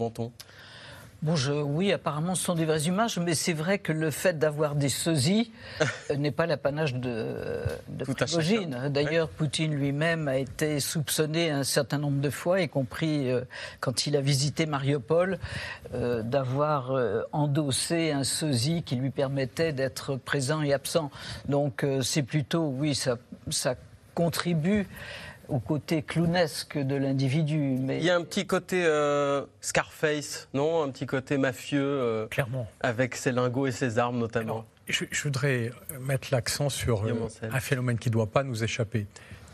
Oui, 1.23 1.91
apparemment, 1.91 2.35
ce 2.35 2.43
sont 2.43 2.55
des 2.55 2.65
vraies 2.65 2.83
images, 2.83 3.17
mais 3.17 3.33
c'est 3.33 3.53
vrai 3.53 3.79
que 3.79 3.91
le 3.91 4.11
fait 4.11 4.37
d'avoir 4.37 4.75
des 4.75 4.89
sosies 4.89 5.51
euh, 6.11 6.15
n'est 6.15 6.31
pas 6.31 6.45
l'apanage 6.45 6.93
de, 6.93 7.35
de 7.89 8.05
Prigogine. 8.05 8.89
D'ailleurs, 8.89 9.27
Poutine 9.29 9.73
lui-même 9.73 10.27
a 10.27 10.37
été 10.37 10.79
soupçonné 10.79 11.49
un 11.49 11.63
certain 11.63 11.97
nombre 11.97 12.21
de 12.21 12.29
fois, 12.29 12.61
y 12.61 12.69
compris 12.69 13.31
euh, 13.31 13.41
quand 13.79 14.05
il 14.05 14.15
a 14.15 14.21
visité 14.21 14.67
Mariupol, 14.67 15.39
euh, 15.93 16.21
d'avoir 16.21 16.93
endossé 17.31 18.11
un 18.11 18.23
sosie 18.23 18.83
qui 18.83 18.95
lui 18.95 19.09
permettait 19.09 19.73
d'être 19.73 20.15
présent 20.15 20.61
et 20.61 20.73
absent. 20.73 21.09
Donc, 21.47 21.85
c'est 22.01 22.23
plutôt, 22.23 22.67
oui, 22.67 22.95
ça, 22.95 23.17
ça 23.49 23.75
contribue 24.13 24.87
au 25.49 25.59
côté 25.59 26.01
clownesque 26.01 26.77
de 26.77 26.95
l'individu. 26.95 27.57
Mais... 27.59 27.97
Il 27.97 28.03
y 28.03 28.09
a 28.09 28.15
un 28.15 28.23
petit 28.23 28.45
côté 28.45 28.83
euh, 28.85 29.45
Scarface, 29.61 30.47
non? 30.53 30.83
Un 30.83 30.89
petit 30.89 31.05
côté 31.05 31.37
mafieux. 31.37 31.81
Euh, 31.81 32.27
Clairement. 32.27 32.67
Avec 32.81 33.15
ses 33.15 33.31
lingots 33.31 33.67
et 33.67 33.71
ses 33.71 33.99
armes 33.99 34.17
notamment. 34.17 34.65
je, 34.87 35.05
voudrais 35.23 35.71
mettre 36.01 36.29
l'accent 36.31 36.69
sur 36.69 37.05
euh, 37.05 37.13
un 37.51 37.59
phénomène 37.59 37.97
qui 37.97 38.09
ne 38.09 38.13
doit 38.13 38.27
pas 38.27 38.43
nous 38.43 38.63
échapper. 38.63 39.07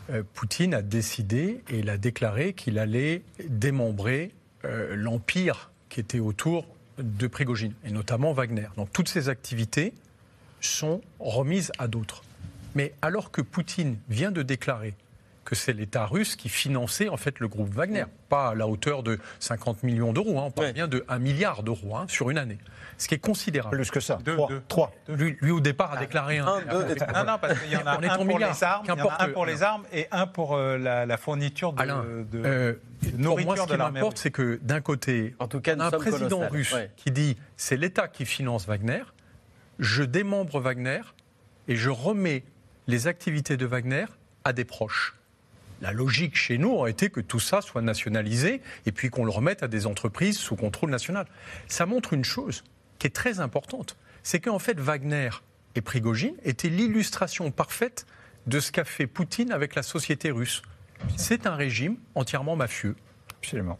euh, 0.10 0.24
Poutine 0.34 0.74
a 0.74 0.82
décidé 0.82 1.64
et 1.70 1.80
il 1.80 1.90
a 1.90 1.98
déclaré 1.98 2.54
qu'il 2.54 2.80
allait 2.80 3.22
démembrer 3.48 4.32
euh, 4.66 4.96
l'empire 4.96 5.72
qui 5.90 6.00
était 6.00 6.20
autour 6.20 6.66
de 6.98 7.28
Prigogine, 7.28 7.74
et 7.84 7.92
notamment 7.92 8.34
Wagner. 8.34 8.68
Donc 8.78 8.92
toutes 8.94 9.10
ces 9.10 9.28
activités 9.30 9.94
sont 10.62 11.02
remises 11.20 11.72
à 11.80 11.88
d'autres. 11.88 12.24
Mais 12.76 12.94
alors 13.02 13.32
que 13.32 13.42
Poutine 13.42 13.98
vient 14.10 14.32
de 14.32 14.42
déclarer 14.42 14.94
que 15.60 15.66
c'est 15.66 15.74
l'État 15.74 16.06
russe 16.06 16.36
qui 16.36 16.50
finançait 16.50 17.10
en 17.10 17.18
fait 17.18 17.40
le 17.40 17.48
groupe 17.48 17.74
Wagner, 17.74 18.06
pas 18.30 18.50
à 18.50 18.56
la 18.56 18.68
hauteur 18.68 19.04
de 19.04 19.20
50 19.40 19.84
millions 19.84 20.14
d'euros, 20.14 20.40
hein, 20.40 20.44
on 20.48 20.52
parle 20.52 20.74
bien 20.74 20.88
de 20.88 21.04
1 21.08 21.20
milliard 21.20 21.64
d'euros 21.64 21.96
hein, 21.96 22.06
sur 22.08 22.30
une 22.30 22.38
année, 22.38 22.58
ce 22.98 23.08
qui 23.08 23.16
est 23.16 23.20
considérable. 23.20 23.76
Plus 23.78 23.92
que 23.92 24.00
ça, 24.00 24.20
Deux, 24.24 24.38
3. 24.68 24.92
deux. 25.08 25.14
Lui, 25.16 25.38
lui, 25.42 25.52
au 25.52 25.60
départ 25.60 25.94
a 25.94 25.98
déclaré 25.98 26.40
un. 26.40 26.48
Un, 26.48 26.62
deux, 26.62 26.96
Non, 27.14 27.24
non, 27.26 27.38
parce 27.40 27.60
qu'il 27.60 27.72
y 27.72 27.78
en 27.78 27.86
a 27.86 27.98
On 28.00 28.04
un 28.04 28.26
pour 28.26 28.40
les 28.40 28.64
armes, 28.64 28.84
il 28.86 28.90
y 28.90 28.92
en 28.92 29.08
a 29.08 29.24
un 29.24 29.30
pour 29.30 29.46
les 29.46 29.64
armes 29.64 29.84
et 29.94 30.08
un 30.12 30.28
pour 30.28 30.56
euh, 30.56 30.78
la, 30.78 31.06
la 31.06 31.18
fourniture 31.18 31.74
de, 31.74 31.82
Alain, 31.82 32.04
de- 32.04 32.42
euh, 32.46 32.74
de 33.04 33.10
pour 33.12 33.20
nourriture 33.20 33.56
moi, 33.56 33.58
ce 33.68 33.72
qui 33.72 33.78
m'importe, 33.78 34.18
c'est 34.18 34.32
que 34.32 34.60
d'un 34.64 34.82
côté, 34.82 35.36
En 35.40 35.48
tout 35.48 35.62
cas, 35.62 35.76
un 35.78 35.92
président 35.92 36.48
russe 36.50 36.74
Ouais. 36.74 36.90
qui 36.96 37.12
dit 37.12 37.38
c'est 37.58 37.78
l'État 37.78 38.08
qui 38.08 38.26
finance 38.26 38.66
Wagner, 38.68 39.04
je 39.80 40.04
démembre 40.04 40.60
Wagner 40.60 41.02
et 41.68 41.76
je 41.76 41.90
remets 41.90 42.44
les 42.88 43.08
activités 43.08 43.58
de 43.58 43.66
Wagner 43.66 44.06
à 44.44 44.52
des 44.54 44.66
proches. 44.66 45.16
La 45.84 45.92
logique 45.92 46.38
chez 46.38 46.58
nous 46.58 46.70
aurait 46.70 46.92
été 46.92 47.10
que 47.10 47.20
tout 47.20 47.42
ça 47.42 47.60
soit 47.60 47.82
nationalisé 47.82 48.62
et 48.86 48.94
puis 48.94 49.10
qu'on 49.10 49.26
le 49.26 49.32
remette 49.32 49.64
à 49.64 49.68
des 49.68 49.86
entreprises 49.86 50.38
sous 50.38 50.56
contrôle 50.56 50.90
national. 50.90 51.26
Ça 51.68 51.86
montre 51.86 52.14
une 52.14 52.24
chose 52.24 52.64
qui 53.00 53.08
est 53.08 53.10
très 53.10 53.42
importante, 53.42 53.98
c'est 54.24 54.40
qu'en 54.40 54.60
fait 54.60 54.80
Wagner 54.80 55.30
et 55.76 55.82
Prigogine 55.82 56.36
étaient 56.46 56.70
l'illustration 56.70 57.52
parfaite 57.52 58.06
de 58.48 58.62
ce 58.62 58.72
qu'a 58.72 58.86
fait 58.86 59.08
Poutine 59.08 59.52
avec 59.52 59.76
la 59.76 59.84
société 59.84 60.32
russe. 60.32 60.62
C'est 61.18 61.48
un 61.48 61.56
régime 61.56 61.98
entièrement 62.16 62.56
mafieux. 62.56 62.96
Absolument. 63.42 63.78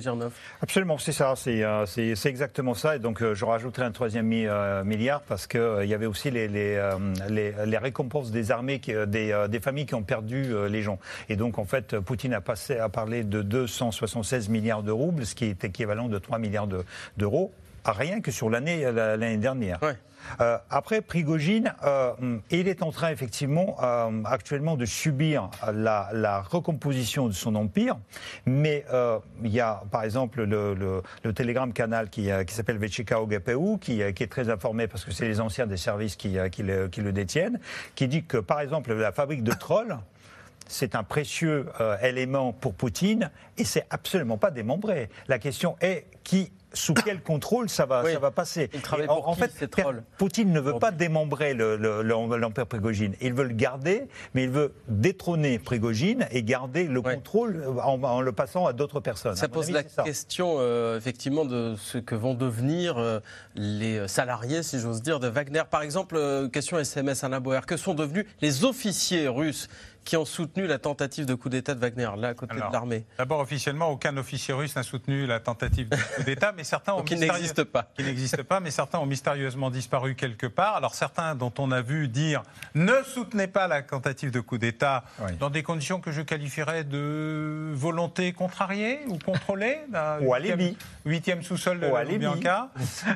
Gernov. 0.00 0.32
Absolument, 0.60 0.98
c'est 0.98 1.12
ça, 1.12 1.34
c'est 1.36 1.62
euh, 1.64 1.86
c'est- 1.86 2.26
exactement 2.26 2.74
ça. 2.74 2.96
Et 2.96 2.98
donc, 2.98 3.22
euh, 3.22 3.34
je 3.34 3.44
rajouterai 3.44 3.84
un 3.86 3.90
troisième 3.92 4.30
euh, 4.32 4.84
milliard 4.84 5.22
parce 5.22 5.46
qu'il 5.46 5.78
il 5.82 5.88
y 5.88 5.94
avait 5.94 6.06
aussi 6.06 6.30
les, 6.30 7.78
récompenses 7.78 8.30
des 8.30 8.50
armées, 8.50 8.78
des, 8.78 9.60
familles 9.60 9.86
qui 9.86 9.94
ont 9.94 10.02
perdu 10.02 10.52
les 10.68 10.82
gens. 10.82 10.98
Et 11.28 11.36
donc, 11.36 11.58
en 11.58 11.64
fait, 11.64 11.98
Poutine 12.00 12.34
a, 12.34 12.40
passé, 12.40 12.78
a 12.78 12.88
parlé 12.88 13.24
de 13.24 13.42
276 13.42 14.48
milliards 14.48 14.82
de 14.82 14.92
roubles, 14.92 15.24
ce 15.26 15.34
qui 15.34 15.46
est 15.46 15.64
équivalent 15.64 16.08
de 16.08 16.18
3 16.18 16.38
milliards 16.38 16.66
de- 16.66 16.84
d'euros, 17.16 17.52
rien 17.92 18.20
que 18.20 18.30
sur 18.30 18.50
l'année 18.50 18.82
la- 18.90 19.16
l'année 19.16 19.36
dernière. 19.38 19.78
Ouais. 19.82 19.96
Euh, 20.40 20.58
après, 20.70 21.02
Prigogine, 21.02 21.72
euh, 21.84 22.12
il 22.50 22.66
est 22.66 22.82
en 22.82 22.90
train 22.90 23.10
effectivement 23.10 23.76
euh, 23.80 24.10
actuellement 24.24 24.76
de 24.76 24.84
subir 24.84 25.50
la, 25.72 26.08
la 26.12 26.40
recomposition 26.42 27.28
de 27.28 27.32
son 27.32 27.54
empire, 27.54 27.96
mais 28.44 28.84
euh, 28.92 29.20
il 29.44 29.52
y 29.52 29.60
a 29.60 29.84
par 29.92 30.02
exemple 30.02 30.42
le, 30.42 30.74
le, 30.74 31.02
le 31.22 31.32
Telegram 31.32 31.72
canal 31.72 32.10
qui, 32.10 32.32
euh, 32.32 32.42
qui 32.42 32.54
s'appelle 32.54 32.78
Vechika 32.78 33.22
Ogapeu, 33.22 33.56
qui, 33.80 34.02
euh, 34.02 34.10
qui 34.10 34.24
est 34.24 34.32
très 34.32 34.50
informé 34.50 34.88
parce 34.88 35.04
que 35.04 35.12
c'est 35.12 35.28
les 35.28 35.40
anciens 35.40 35.66
des 35.68 35.76
services 35.76 36.16
qui, 36.16 36.38
euh, 36.38 36.48
qui, 36.48 36.64
le, 36.64 36.88
détiennent, 37.12 37.60
qui 37.94 38.08
dit 38.08 38.24
que 38.24 38.38
par 38.38 38.60
exemple 38.60 38.92
la 38.94 39.12
fabrique 39.12 39.44
de 39.44 39.52
trolls, 39.52 39.96
c'est 40.66 40.96
un 40.96 41.04
précieux 41.04 41.66
euh, 41.80 41.96
élément 42.02 42.52
pour 42.52 42.74
Poutine 42.74 43.30
et 43.58 43.64
c'est 43.64 43.86
absolument 43.90 44.38
pas 44.38 44.50
démembré. 44.50 45.08
La 45.28 45.38
question 45.38 45.76
est 45.80 46.06
qui 46.24 46.50
sous 46.72 46.94
quel 47.04 47.22
contrôle 47.22 47.68
ça 47.68 47.86
va, 47.86 48.02
Oui. 48.04 48.12
ça 48.12 48.18
va 48.18 48.30
passer 48.30 48.68
Et 48.72 48.78
en, 49.08 49.16
pour 49.16 49.28
en 49.28 49.34
qui, 49.34 49.40
fait, 49.40 49.66
Poutine 50.18 50.52
ne 50.52 50.60
veut 50.60 50.78
pas 50.78 50.90
démembrer 50.90 51.54
le- 51.54 51.76
le- 51.76 52.02
le- 52.02 52.36
l'empire 52.36 52.66
Prigogine. 52.66 53.14
Il 53.20 53.32
veut 53.34 53.44
le 53.44 53.54
garder, 53.54 54.08
mais 54.34 54.44
il 54.44 54.50
veut 54.50 54.74
détrôner 54.88 55.58
Prigogine 55.58 56.26
et 56.30 56.42
garder 56.42 56.84
le 56.84 57.00
contrôle 57.02 57.64
en, 57.82 58.02
en 58.02 58.20
le 58.20 58.32
passant 58.32 58.66
à 58.66 58.72
d'autres 58.72 59.00
personnes. 59.00 59.36
Ça 59.36 59.46
À 59.46 59.48
pose 59.48 59.64
avis, 59.64 59.72
la 59.74 59.82
question, 60.04 60.56
euh, 60.58 60.96
effectivement, 60.98 61.44
de 61.44 61.74
ce 61.76 61.98
que 61.98 62.14
vont 62.14 62.34
devenir 62.34 62.98
euh, 62.98 63.20
les 63.54 64.06
salariés, 64.08 64.62
si 64.62 64.78
j'ose 64.80 65.02
dire, 65.02 65.20
de 65.20 65.28
Wagner. 65.28 65.62
Par 65.70 65.82
exemple, 65.82 66.16
euh, 66.16 66.48
question 66.48 66.78
SMS 66.78 67.24
Alain 67.24 67.40
Boer, 67.40 67.60
que 67.66 67.76
sont 67.76 67.94
devenus 67.94 68.26
les 68.40 68.64
officiers 68.64 69.28
russes 69.28 69.68
qui 70.06 70.16
ont 70.16 70.24
soutenu 70.24 70.66
la 70.66 70.78
tentative 70.78 71.26
de 71.26 71.34
coup 71.34 71.50
d'État 71.50 71.74
de 71.74 71.80
Wagner, 71.80 72.08
là, 72.16 72.28
à 72.28 72.34
côté 72.34 72.54
Alors, 72.54 72.68
de 72.68 72.72
l'armée 72.72 73.04
D'abord, 73.18 73.40
officiellement, 73.40 73.90
aucun 73.90 74.16
officier 74.16 74.54
russe 74.54 74.74
n'a 74.76 74.82
soutenu 74.84 75.26
la 75.26 75.40
tentative 75.40 75.88
de 75.90 75.96
coup 75.96 76.22
d'État, 76.22 76.52
mais 76.56 76.62
certains 76.64 76.94
ont 76.94 77.02
mystérieux- 77.02 77.32
n'existe 77.32 77.64
pas. 77.64 77.90
qui 77.96 78.04
n'existe 78.04 78.42
pas, 78.44 78.60
mais 78.60 78.70
certains 78.70 79.00
ont 79.00 79.04
mystérieusement 79.06 79.68
disparu 79.68 80.14
quelque 80.14 80.46
part. 80.46 80.76
Alors 80.76 80.94
certains 80.94 81.34
dont 81.34 81.52
on 81.58 81.72
a 81.72 81.82
vu 81.82 82.06
dire 82.08 82.42
ne 82.76 82.92
soutenez 83.04 83.48
pas 83.48 83.66
la 83.66 83.82
tentative 83.82 84.30
de 84.30 84.38
coup 84.40 84.58
d'État 84.58 85.02
Oui. 85.18 85.32
dans 85.40 85.50
des 85.50 85.64
conditions 85.64 86.00
que 86.00 86.12
je 86.12 86.22
qualifierais 86.22 86.84
de 86.84 87.72
volonté 87.74 88.32
contrariée 88.32 89.00
ou 89.08 89.18
contrôlée. 89.18 89.78
Ou 90.20 90.32
huitième- 90.34 90.60
alibi. 90.60 90.76
Huitième 91.04 91.42
sous-sol 91.42 91.80
de 91.80 91.86
Ou 91.88 91.94
la 91.94 91.98
alibi. 92.00 92.14
Lubyanka, 92.26 92.70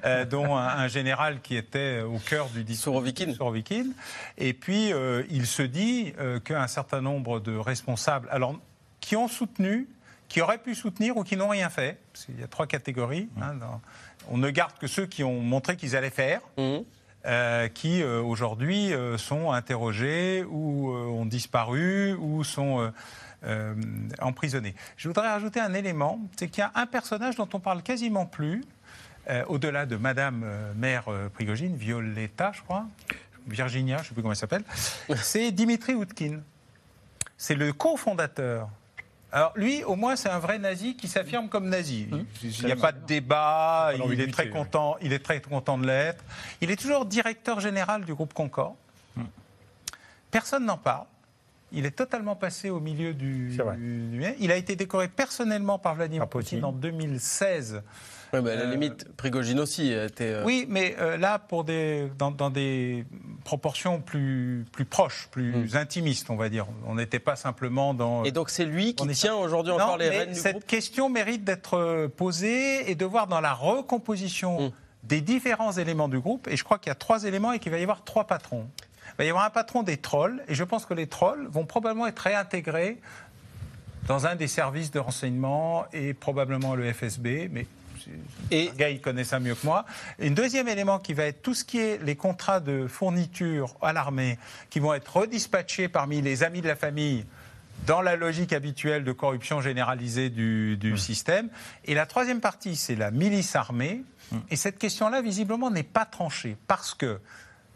euh, 0.04 0.24
dont 0.24 0.56
un, 0.56 0.66
un 0.66 0.88
général 0.88 1.40
qui 1.40 1.54
était 1.56 2.00
au 2.00 2.18
cœur 2.18 2.48
du 2.48 2.64
discours 2.64 2.80
Sourovikine. 2.94 3.32
Sourovikine. 3.34 3.92
Et 4.38 4.54
puis 4.54 4.92
euh, 4.92 5.22
il 5.30 5.46
se 5.46 5.62
dit 5.62 6.14
euh, 6.18 6.40
qu'un 6.40 6.66
certain 6.66 6.79
nombre 7.00 7.40
de 7.40 7.56
responsables, 7.56 8.28
alors 8.30 8.58
qui 9.00 9.16
ont 9.16 9.28
soutenu, 9.28 9.88
qui 10.28 10.40
auraient 10.40 10.58
pu 10.58 10.74
soutenir 10.74 11.16
ou 11.16 11.24
qui 11.24 11.36
n'ont 11.36 11.48
rien 11.48 11.70
fait, 11.70 11.98
parce 12.12 12.24
qu'il 12.26 12.38
y 12.38 12.42
a 12.42 12.46
trois 12.48 12.66
catégories. 12.66 13.28
hein, 13.40 13.54
dans- 13.54 13.80
on 14.28 14.36
ne 14.38 14.50
garde 14.50 14.76
que 14.78 14.86
ceux 14.86 15.06
qui 15.06 15.24
ont 15.24 15.40
montré 15.40 15.76
qu'ils 15.76 15.96
allaient 15.96 16.10
faire. 16.10 16.40
Mhm. 16.58 16.84
euh, 17.26 17.68
qui 17.68 18.02
euh, 18.02 18.22
aujourd'hui 18.22 18.94
euh, 18.94 19.18
sont 19.18 19.52
interrogés 19.52 20.42
ou 20.48 20.90
ont 20.90 21.26
disparu 21.26 22.14
ou 22.14 22.44
sont 22.44 22.90
emprisonnés. 24.20 24.74
Je 24.96 25.08
voudrais 25.08 25.28
rajouter 25.28 25.60
un 25.60 25.74
élément, 25.74 26.18
c'est 26.38 26.48
qu'il 26.48 26.60
y 26.60 26.64
a 26.64 26.72
un 26.74 26.86
personnage 26.86 27.36
dont 27.36 27.48
on 27.52 27.60
parle 27.60 27.82
quasiment 27.82 28.24
plus, 28.26 28.62
au-delà 29.48 29.86
de 29.86 29.96
Madame 29.96 30.44
Mère 30.76 31.04
Prigogine, 31.34 31.76
Violetta, 31.76 32.52
je 32.54 32.62
crois, 32.62 32.86
Virginia, 33.46 33.96
je 33.98 34.02
ne 34.02 34.08
sais 34.08 34.14
plus 34.14 34.22
comment 34.22 34.32
elle 34.32 34.38
s'appelle, 34.38 34.64
c'est 35.22 35.52
Dimitri 35.52 35.94
Outkin. 35.94 36.40
C'est 37.42 37.54
le 37.54 37.72
cofondateur. 37.72 38.68
Alors 39.32 39.52
lui, 39.56 39.82
au 39.84 39.96
moins, 39.96 40.14
c'est 40.14 40.28
un 40.28 40.38
vrai 40.40 40.58
nazi 40.58 40.94
qui 40.94 41.08
s'affirme 41.08 41.48
comme 41.48 41.70
nazi. 41.70 42.06
Il 42.42 42.66
n'y 42.66 42.72
a 42.72 42.76
pas 42.76 42.92
de 42.92 42.98
débat, 43.06 43.92
il 44.12 44.20
est 44.20 44.26
très 44.32 44.42
content, 44.50 44.96
il 45.00 45.12
est 45.14 45.20
très 45.24 45.40
content 45.40 45.78
de 45.78 45.86
l'être. 45.86 46.22
Il 46.60 46.70
est 46.70 46.76
toujours 46.76 47.06
directeur 47.06 47.60
général 47.60 48.04
du 48.04 48.12
groupe 48.12 48.34
Concorde. 48.34 48.74
Personne 50.30 50.66
n'en 50.66 50.76
parle. 50.76 51.06
Il 51.72 51.86
est 51.86 51.92
totalement 51.92 52.36
passé 52.36 52.68
au 52.68 52.80
milieu 52.80 53.14
du, 53.14 53.48
du- 53.78 54.34
Il 54.40 54.52
a 54.52 54.56
été 54.56 54.76
décoré 54.76 55.08
personnellement 55.08 55.78
par 55.78 55.94
Vladimir 55.94 56.20
Par 56.22 56.28
Poutine. 56.28 56.60
Poutine 56.60 56.64
en 56.64 56.72
2016. 56.72 57.82
Ouais, 58.32 58.40
mais 58.42 58.50
à 58.52 58.56
la 58.56 58.62
Euh, 58.62 58.70
limite, 58.70 59.04
Prigogine 59.16 59.58
aussi 59.60 59.92
était. 59.92 60.24
euh, 60.32 60.44
Oui, 60.44 60.66
mais 60.68 60.94
euh, 61.00 61.16
là, 61.16 61.38
pour 61.38 61.64
des, 61.64 62.08
dans, 62.18 62.30
dans 62.30 62.50
des 62.50 63.04
proportions 63.44 64.00
plus, 64.00 64.64
plus 64.72 64.84
proches, 64.84 65.28
plus 65.30 65.74
intimistes, 65.76 66.30
on 66.30 66.36
va 66.36 66.48
dire. 66.48 66.66
On 66.86 66.94
n'était 66.94 67.18
pas 67.18 67.36
simplement 67.36 67.92
dans. 67.94 68.22
Mm. 68.22 68.26
Et 68.26 68.32
donc 68.32 68.50
c'est 68.50 68.64
lui 68.64 68.94
qui 68.94 69.06
tient 69.08 69.34
aujourd'hui 69.34 69.72
encore 69.72 69.96
les 69.98 70.08
rênes 70.08 70.28
du 70.30 70.34
cette 70.34 70.52
groupe 70.52 70.66
question 70.66 71.08
mérite 71.08 71.44
d'être 71.44 71.74
euh, 71.76 72.08
posée 72.08 72.90
et 72.90 72.94
de 72.94 73.04
voir 73.04 73.26
dans 73.26 73.40
la 73.40 73.52
recomposition 73.52 74.68
Mm. 74.68 74.72
des 75.04 75.20
différents 75.20 75.72
éléments 75.72 76.08
du 76.08 76.20
groupe. 76.20 76.46
Et 76.48 76.56
je 76.56 76.64
crois 76.64 76.78
qu'il 76.78 76.88
y 76.90 76.92
a 76.92 76.96
trois 76.96 77.24
éléments 77.24 77.52
et 77.52 77.58
qu'il 77.58 77.72
va 77.72 77.78
y 77.78 77.82
avoir 77.82 78.04
trois 78.04 78.24
patrons. 78.26 78.66
Il 79.14 79.18
va 79.18 79.24
y 79.24 79.28
avoir 79.30 79.44
un 79.44 79.50
patron 79.50 79.82
des 79.82 79.96
trolls, 79.96 80.40
et 80.46 80.54
je 80.54 80.62
pense 80.64 80.86
que 80.86 80.94
les 80.94 81.06
trolls 81.08 81.46
vont 81.50 81.64
probablement 81.66 82.06
être 82.06 82.20
réintégrés 82.20 82.98
dans 84.06 84.26
un 84.26 84.34
des 84.36 84.46
services 84.46 84.90
de 84.90 84.98
renseignement 84.98 85.84
et 85.92 86.14
probablement 86.14 86.74
le 86.74 86.90
FSB, 86.92 87.48
mais 87.50 87.66
Et- 88.50 88.70
gars, 88.76 88.90
il 88.90 89.00
connaît 89.00 89.24
ça 89.24 89.40
mieux 89.40 89.54
que 89.54 89.66
moi. 89.66 89.84
Une 90.18 90.34
deuxième 90.34 90.68
élément 90.68 90.98
qui 90.98 91.14
va 91.14 91.24
être 91.24 91.42
tout 91.42 91.54
ce 91.54 91.64
qui 91.64 91.78
est 91.78 92.02
les 92.02 92.16
contrats 92.16 92.60
de 92.60 92.86
fourniture 92.86 93.76
à 93.82 93.92
l'armée, 93.92 94.38
qui 94.70 94.80
vont 94.80 94.94
être 94.94 95.16
redispatchés 95.16 95.88
parmi 95.88 96.20
les 96.22 96.42
amis 96.42 96.60
de 96.60 96.68
la 96.68 96.76
famille 96.76 97.24
dans 97.86 98.02
la 98.02 98.16
logique 98.16 98.52
habituelle 98.52 99.04
de 99.04 99.12
corruption 99.12 99.60
généralisée 99.60 100.28
du, 100.28 100.76
du 100.76 100.98
système. 100.98 101.48
Et 101.86 101.94
la 101.94 102.06
troisième 102.06 102.40
partie, 102.40 102.76
c'est 102.76 102.96
la 102.96 103.10
milice 103.10 103.56
armée. 103.56 104.02
Et 104.50 104.56
cette 104.56 104.78
question-là, 104.78 105.22
visiblement, 105.22 105.70
n'est 105.70 105.82
pas 105.82 106.04
tranchée 106.04 106.56
parce 106.68 106.94
que 106.94 107.20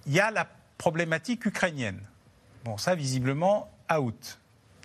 il 0.06 0.12
y 0.12 0.20
a 0.20 0.30
la 0.30 0.46
problématique 0.78 1.46
ukrainienne. 1.46 1.98
Bon, 2.64 2.76
ça, 2.76 2.94
visiblement, 2.94 3.70
out. 3.92 4.38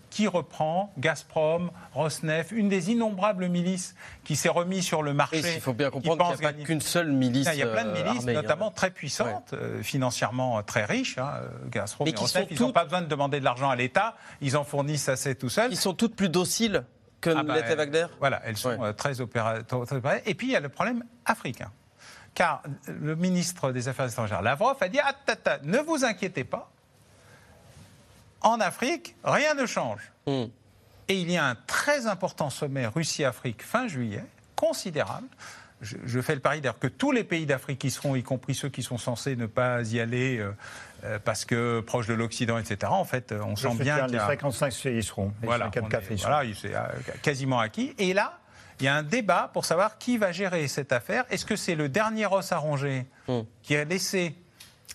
Qui 0.09 0.27
reprend 0.27 0.91
Gazprom, 0.97 1.71
Rosneft, 1.93 2.51
une 2.51 2.67
des 2.69 2.91
innombrables 2.91 3.47
milices 3.47 3.95
qui 4.23 4.35
s'est 4.35 4.49
remise 4.49 4.83
sur 4.85 5.03
le 5.03 5.13
marché. 5.13 5.39
Et 5.39 5.55
il 5.55 5.61
faut 5.61 5.73
bien 5.73 5.89
comprendre 5.91 6.31
qu'il 6.31 6.39
n'y 6.41 6.45
a 6.45 6.51
pas 6.53 6.63
qu'une 6.63 6.81
seule 6.81 7.11
milice. 7.11 7.47
il 7.53 7.59
y 7.59 7.63
a 7.63 7.67
plein 7.67 7.85
de 7.85 7.89
euh, 7.89 8.03
milices, 8.03 8.19
armée, 8.21 8.35
hein. 8.35 8.41
notamment 8.41 8.71
très 8.71 8.89
puissantes, 8.91 9.53
euh, 9.53 9.83
financièrement 9.83 10.57
euh, 10.57 10.61
très 10.61 10.85
riches. 10.85 11.17
Hein, 11.17 11.31
euh, 11.43 11.49
Gazprom 11.69 12.05
Mais 12.05 12.11
et 12.11 12.13
qui 12.13 12.21
Rosneft, 12.21 12.47
ils 12.49 12.59
n'ont 12.59 12.67
toutes- 12.67 12.75
pas 12.75 12.83
besoin 12.85 13.01
de 13.01 13.07
demander 13.07 13.39
de 13.39 13.45
l'argent 13.45 13.69
à 13.69 13.75
l'État, 13.75 14.15
ils 14.41 14.57
en 14.57 14.63
fournissent 14.63 15.09
assez 15.09 15.35
tout 15.35 15.49
seuls. 15.49 15.71
Ils 15.71 15.77
sont 15.77 15.93
toutes 15.93 16.15
plus 16.15 16.29
dociles 16.29 16.83
que 17.21 17.29
Ah 17.29 17.43
bah, 17.43 17.55
l'était 17.55 17.75
Wagner 17.75 18.05
Voilà, 18.19 18.41
elles 18.45 18.57
sont 18.57 18.69
Ouais. 18.69 18.77
euh, 18.81 18.93
très 18.93 19.21
opérationnelles. 19.21 20.21
Et 20.25 20.33
puis 20.35 20.47
il 20.47 20.51
y 20.51 20.55
a 20.55 20.59
le 20.59 20.69
problème 20.69 21.03
africain. 21.25 21.71
Car 22.33 22.63
le 22.87 23.15
ministre 23.15 23.71
des 23.71 23.87
Affaires 23.89 24.07
étrangères, 24.07 24.41
Lavrov, 24.41 24.77
a 24.81 24.87
dit 24.87 24.99
ah, 25.03 25.13
ta, 25.25 25.35
ta, 25.35 25.59
ne 25.63 25.79
vous 25.79 26.05
inquiétez 26.05 26.43
pas, 26.43 26.71
En 28.41 28.59
Afrique, 28.59 29.15
rien 29.23 29.53
ne 29.53 29.65
change. 29.65 30.11
Hmm. 30.25 30.45
Et 31.07 31.15
il 31.15 31.31
y 31.31 31.37
a 31.37 31.45
un 31.45 31.55
très 31.67 32.07
important 32.07 32.49
sommet 32.49 32.85
Russie-Afrique 32.85 33.63
fin 33.63 33.87
juillet, 33.87 34.23
considérable. 34.55 35.27
Je, 35.81 36.19
fais 36.19 36.35
le 36.35 36.41
pari 36.41 36.59
d'ailleurs 36.59 36.77
que 36.77 36.87
tous 36.87 37.13
les 37.13 37.23
pays 37.23 37.45
d'Afrique 37.45 37.85
y 37.85 37.89
seront, 37.89 38.15
y 38.15 38.23
compris 38.23 38.53
ceux 38.53 38.67
qui 38.67 38.83
sont 38.83 38.97
censés 38.97 39.37
ne 39.37 39.45
pas 39.45 39.81
y 39.93 40.01
aller 40.01 40.37
euh, 40.37 40.51
euh, 41.05 41.19
parce 41.23 41.45
que 41.45 41.79
proches 41.79 42.07
de 42.07 42.13
l'Occident, 42.13 42.57
etc. 42.57 42.91
En 42.91 43.05
fait, 43.05 43.31
on 43.31 43.55
sent 43.55 43.75
bien 43.75 44.05
qu'il 44.05 44.15
y 44.15 44.17
a... 44.17 44.27
Les 44.27 44.27
55 44.27 44.85
y 44.85 45.03
seront. 45.03 45.33
voilà, 45.41 45.71
voilà 46.17 46.43
c'est 46.53 46.75
euh, 46.75 46.81
quasiment 47.21 47.59
acquis. 47.59 47.95
Et 47.97 48.13
là, 48.13 48.39
il 48.79 48.85
y 48.85 48.89
a 48.89 48.95
un 48.95 49.03
débat 49.03 49.49
pour 49.53 49.63
savoir 49.63 49.97
qui 49.97 50.17
va 50.17 50.33
gérer 50.33 50.67
cette 50.67 50.91
affaire. 50.91 51.23
Est-ce 51.29 51.45
que 51.45 51.55
c'est 51.55 51.75
le 51.75 51.87
dernier 51.87 52.25
os 52.25 52.51
à 52.51 52.57
ronger 52.57 53.05
hmm. 53.29 53.41
qui 53.63 53.77
a 53.77 53.85
laissé 53.85 54.35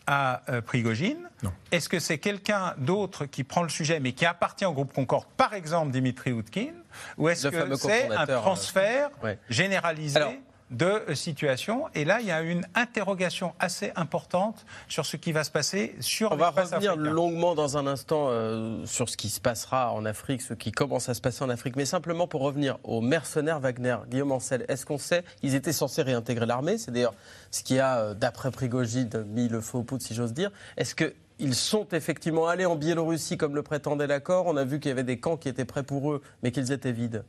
à 0.06 0.42
euh, 0.48 0.60
Prigogine. 0.60 1.28
Est-ce 1.72 1.88
que 1.88 1.98
c'est 1.98 2.18
quelqu'un 2.18 2.74
d'autre 2.78 3.26
qui 3.26 3.44
prend 3.44 3.62
le 3.62 3.68
sujet 3.68 4.00
mais 4.00 4.12
qui 4.12 4.26
appartient 4.26 4.64
au 4.64 4.72
groupe 4.72 4.92
Concorde, 4.92 5.26
par 5.36 5.54
exemple 5.54 5.90
Dimitri 5.92 6.32
Outkin 6.32 6.72
Ou 7.18 7.28
est-ce 7.28 7.48
que 7.48 7.76
c'est 7.76 8.10
un 8.10 8.26
transfert 8.26 9.10
généralisé 9.48 10.20
de 10.70 11.14
situation. 11.14 11.86
Et 11.94 12.04
là, 12.04 12.20
il 12.20 12.26
y 12.26 12.30
a 12.30 12.40
une 12.42 12.66
interrogation 12.74 13.52
assez 13.58 13.92
importante 13.96 14.64
sur 14.88 15.06
ce 15.06 15.16
qui 15.16 15.32
va 15.32 15.44
se 15.44 15.50
passer 15.50 15.94
sur 16.00 16.32
On 16.32 16.36
va 16.36 16.50
revenir 16.50 16.96
longuement 16.96 17.54
dans 17.54 17.76
un 17.76 17.86
instant 17.86 18.26
euh, 18.28 18.84
sur 18.86 19.08
ce 19.08 19.16
qui 19.16 19.28
se 19.28 19.40
passera 19.40 19.92
en 19.92 20.04
Afrique, 20.04 20.42
ce 20.42 20.54
qui 20.54 20.72
commence 20.72 21.08
à 21.08 21.14
se 21.14 21.20
passer 21.20 21.44
en 21.44 21.50
Afrique. 21.50 21.76
Mais 21.76 21.84
simplement 21.84 22.26
pour 22.26 22.40
revenir 22.40 22.78
aux 22.82 23.00
mercenaires 23.00 23.60
Wagner, 23.60 23.96
Guillaume 24.08 24.32
Ancel, 24.32 24.64
est-ce 24.68 24.86
qu'on 24.86 24.98
sait, 24.98 25.24
ils 25.42 25.54
étaient 25.54 25.72
censés 25.72 26.02
réintégrer 26.02 26.46
l'armée, 26.46 26.78
c'est 26.78 26.90
d'ailleurs 26.90 27.14
ce 27.50 27.62
qui 27.62 27.78
a, 27.78 27.98
euh, 27.98 28.14
d'après 28.14 28.50
Prigogine, 28.50 29.10
mis 29.28 29.48
le 29.48 29.60
faux 29.60 29.80
au 29.80 29.82
poudre, 29.82 30.02
si 30.02 30.14
j'ose 30.14 30.32
dire. 30.32 30.50
Est-ce 30.76 30.94
que 30.94 31.14
ils 31.38 31.54
sont 31.54 31.86
effectivement 31.92 32.46
allés 32.46 32.66
en 32.66 32.76
Biélorussie 32.76 33.36
comme 33.36 33.54
le 33.54 33.62
prétendait 33.62 34.06
l'accord. 34.06 34.46
On 34.46 34.56
a 34.56 34.64
vu 34.64 34.78
qu'il 34.78 34.88
y 34.88 34.92
avait 34.92 35.02
des 35.02 35.18
camps 35.18 35.36
qui 35.36 35.48
étaient 35.48 35.64
prêts 35.64 35.82
pour 35.82 36.12
eux, 36.12 36.22
mais 36.42 36.52
qu'ils 36.52 36.72
étaient 36.72 36.92
vides. 36.92 37.24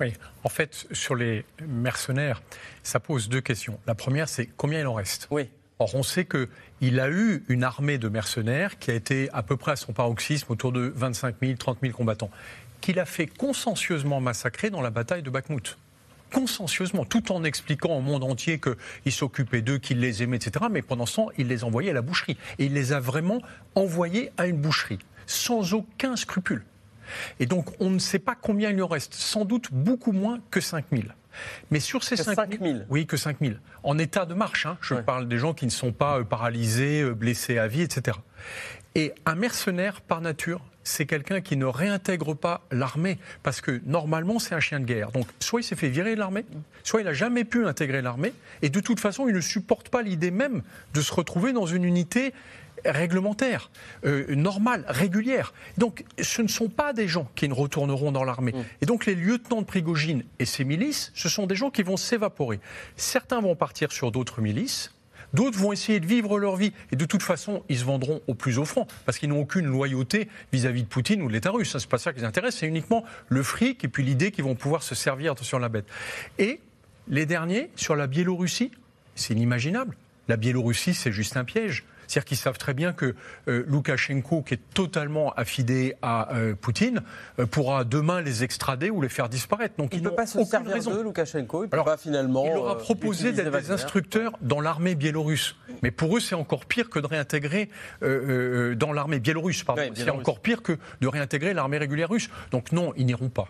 Oui, 0.00 0.14
en 0.44 0.48
fait, 0.48 0.86
sur 0.92 1.14
les 1.14 1.44
mercenaires, 1.66 2.42
ça 2.82 3.00
pose 3.00 3.28
deux 3.28 3.40
questions. 3.40 3.78
La 3.86 3.94
première, 3.94 4.28
c'est 4.28 4.46
combien 4.56 4.80
il 4.80 4.86
en 4.86 4.94
reste? 4.94 5.28
Oui. 5.30 5.48
Or, 5.78 5.94
on 5.94 6.02
sait 6.02 6.26
qu'il 6.26 7.00
a 7.00 7.10
eu 7.10 7.44
une 7.48 7.64
armée 7.64 7.98
de 7.98 8.08
mercenaires 8.08 8.78
qui 8.78 8.90
a 8.90 8.94
été 8.94 9.28
à 9.32 9.42
peu 9.42 9.56
près 9.56 9.72
à 9.72 9.76
son 9.76 9.92
paroxysme, 9.92 10.52
autour 10.52 10.72
de 10.72 10.92
25 10.94 11.36
000, 11.42 11.54
30 11.56 11.78
000 11.82 11.92
combattants, 11.92 12.30
qu'il 12.80 12.98
a 12.98 13.04
fait 13.04 13.26
consensueusement 13.26 14.20
massacrer 14.20 14.70
dans 14.70 14.80
la 14.80 14.90
bataille 14.90 15.22
de 15.22 15.30
Bakhmut 15.30 15.78
consensueusement, 16.32 17.04
tout 17.04 17.32
en 17.32 17.44
expliquant 17.44 17.96
au 17.96 18.00
monde 18.00 18.24
entier 18.24 18.60
qu'il 18.60 19.12
s'occupait 19.12 19.62
d'eux, 19.62 19.78
qu'il 19.78 20.00
les 20.00 20.22
aimait, 20.22 20.36
etc. 20.36 20.66
Mais 20.70 20.82
pendant 20.82 21.06
ce 21.06 21.16
temps, 21.16 21.28
il 21.38 21.48
les 21.48 21.64
envoyait 21.64 21.90
à 21.90 21.94
la 21.94 22.02
boucherie. 22.02 22.36
Et 22.58 22.66
il 22.66 22.74
les 22.74 22.92
a 22.92 23.00
vraiment 23.00 23.40
envoyés 23.74 24.32
à 24.38 24.46
une 24.46 24.60
boucherie, 24.60 24.98
sans 25.26 25.74
aucun 25.74 26.16
scrupule. 26.16 26.64
Et 27.40 27.46
donc, 27.46 27.70
on 27.80 27.90
ne 27.90 27.98
sait 27.98 28.18
pas 28.18 28.34
combien 28.34 28.70
il 28.70 28.82
en 28.82 28.86
reste. 28.86 29.14
Sans 29.14 29.44
doute 29.44 29.68
beaucoup 29.72 30.12
moins 30.12 30.40
que 30.50 30.60
5000. 30.60 31.14
Mais 31.70 31.80
sur 31.80 32.04
ces 32.04 32.16
5 32.16 32.60
000, 32.60 32.80
Oui, 32.90 33.06
que 33.06 33.16
5 33.16 33.38
000. 33.40 33.54
En 33.82 33.98
état 33.98 34.26
de 34.26 34.34
marche, 34.34 34.66
hein. 34.66 34.76
je 34.80 34.94
parle 34.94 35.28
des 35.28 35.38
gens 35.38 35.54
qui 35.54 35.64
ne 35.64 35.70
sont 35.70 35.92
pas 35.92 36.18
euh, 36.18 36.24
paralysés, 36.24 37.02
euh, 37.02 37.14
blessés 37.14 37.58
à 37.58 37.68
vie, 37.68 37.82
etc. 37.82 38.18
Et 38.94 39.14
un 39.24 39.34
mercenaire, 39.34 40.02
par 40.02 40.20
nature, 40.20 40.60
c'est 40.84 41.06
quelqu'un 41.06 41.40
qui 41.40 41.56
ne 41.56 41.64
réintègre 41.64 42.34
pas 42.34 42.62
l'armée, 42.70 43.18
parce 43.42 43.60
que 43.60 43.80
normalement 43.86 44.38
c'est 44.38 44.54
un 44.54 44.60
chien 44.60 44.80
de 44.80 44.84
guerre. 44.84 45.12
Donc 45.12 45.26
soit 45.40 45.60
il 45.60 45.64
s'est 45.64 45.76
fait 45.76 45.88
virer 45.88 46.14
de 46.14 46.20
l'armée, 46.20 46.44
soit 46.82 47.00
il 47.00 47.04
n'a 47.04 47.12
jamais 47.12 47.44
pu 47.44 47.66
intégrer 47.66 48.02
l'armée, 48.02 48.32
et 48.62 48.68
de 48.68 48.80
toute 48.80 49.00
façon 49.00 49.28
il 49.28 49.34
ne 49.34 49.40
supporte 49.40 49.88
pas 49.88 50.02
l'idée 50.02 50.30
même 50.30 50.62
de 50.94 51.00
se 51.00 51.12
retrouver 51.12 51.52
dans 51.52 51.66
une 51.66 51.84
unité 51.84 52.32
réglementaire, 52.84 53.70
euh, 54.04 54.34
normale, 54.34 54.84
régulière. 54.88 55.52
Donc 55.78 56.04
ce 56.20 56.42
ne 56.42 56.48
sont 56.48 56.68
pas 56.68 56.92
des 56.92 57.08
gens 57.08 57.28
qui 57.34 57.48
ne 57.48 57.54
retourneront 57.54 58.12
dans 58.12 58.24
l'armée. 58.24 58.52
Mm. 58.52 58.64
Et 58.80 58.86
donc 58.86 59.06
les 59.06 59.14
lieutenants 59.14 59.60
de 59.60 59.66
Prigogine 59.66 60.24
et 60.38 60.44
ses 60.44 60.64
milices, 60.64 61.12
ce 61.14 61.28
sont 61.28 61.46
des 61.46 61.54
gens 61.54 61.70
qui 61.70 61.82
vont 61.82 61.96
s'évaporer. 61.96 62.60
Certains 62.96 63.40
vont 63.40 63.54
partir 63.54 63.92
sur 63.92 64.10
d'autres 64.10 64.40
milices, 64.40 64.92
D'autres 65.34 65.58
vont 65.58 65.72
essayer 65.72 66.00
de 66.00 66.06
vivre 66.06 66.38
leur 66.38 66.56
vie. 66.56 66.72
Et 66.90 66.96
de 66.96 67.04
toute 67.04 67.22
façon, 67.22 67.62
ils 67.68 67.78
se 67.78 67.84
vendront 67.84 68.20
au 68.26 68.34
plus 68.34 68.58
offrant, 68.58 68.86
parce 69.06 69.18
qu'ils 69.18 69.28
n'ont 69.28 69.40
aucune 69.40 69.66
loyauté 69.66 70.28
vis-à-vis 70.52 70.82
de 70.82 70.88
Poutine 70.88 71.22
ou 71.22 71.28
de 71.28 71.32
l'État 71.32 71.50
russe. 71.50 71.70
Ce 71.70 71.78
n'est 71.78 71.88
pas 71.88 71.98
ça 71.98 72.12
qui 72.12 72.20
les 72.20 72.24
intéresse, 72.24 72.56
c'est 72.56 72.66
uniquement 72.66 73.04
le 73.28 73.42
fric 73.42 73.84
et 73.84 73.88
puis 73.88 74.02
l'idée 74.02 74.30
qu'ils 74.30 74.44
vont 74.44 74.54
pouvoir 74.54 74.82
se 74.82 74.94
servir 74.94 75.34
sur 75.40 75.58
la 75.58 75.68
bête. 75.68 75.86
Et 76.38 76.60
les 77.08 77.26
derniers, 77.26 77.70
sur 77.76 77.96
la 77.96 78.06
Biélorussie, 78.06 78.70
c'est 79.14 79.34
inimaginable. 79.34 79.96
La 80.28 80.36
Biélorussie, 80.36 80.94
c'est 80.94 81.12
juste 81.12 81.36
un 81.36 81.44
piège. 81.44 81.84
C'est-à-dire 82.12 82.26
qu'ils 82.26 82.36
savent 82.36 82.58
très 82.58 82.74
bien 82.74 82.92
que 82.92 83.14
euh, 83.48 83.64
Loukachenko, 83.66 84.42
qui 84.42 84.54
est 84.54 84.60
totalement 84.74 85.32
affidé 85.32 85.94
à 86.02 86.34
euh, 86.34 86.54
Poutine, 86.54 87.00
euh, 87.38 87.46
pourra 87.46 87.84
demain 87.84 88.20
les 88.20 88.44
extrader 88.44 88.90
ou 88.90 89.00
les 89.00 89.08
faire 89.08 89.30
disparaître. 89.30 89.76
Donc 89.78 89.94
il 89.94 90.02
ne 90.02 90.10
peut 90.10 90.14
pas 90.14 90.26
se 90.26 90.44
servir 90.44 90.74
raison. 90.74 90.94
de 90.94 91.00
Loukachenko. 91.00 91.64
Il 91.64 91.70
peut 91.70 91.82
pas 91.82 91.96
finalement. 91.96 92.44
Il 92.44 92.52
leur 92.52 92.68
a 92.68 92.76
proposé 92.76 93.32
d'être 93.32 93.50
des 93.50 93.70
instructeurs 93.70 94.32
dans 94.42 94.60
l'armée 94.60 94.94
biélorusse. 94.94 95.56
Mais 95.82 95.90
pour 95.90 96.14
eux, 96.14 96.20
c'est 96.20 96.34
encore 96.34 96.66
pire 96.66 96.90
que 96.90 96.98
de 96.98 97.06
réintégrer 97.06 97.70
dans 98.02 98.92
l'armée 98.92 99.18
biélorusse. 99.18 99.64
Pardon. 99.64 99.82
c'est 99.94 100.10
encore 100.10 100.40
pire 100.40 100.62
que 100.62 100.76
de 101.00 101.06
réintégrer 101.06 101.54
l'armée 101.54 101.78
régulière 101.78 102.10
russe. 102.10 102.28
Donc 102.50 102.72
non, 102.72 102.92
ils 102.98 103.06
n'iront 103.06 103.30
pas. 103.30 103.48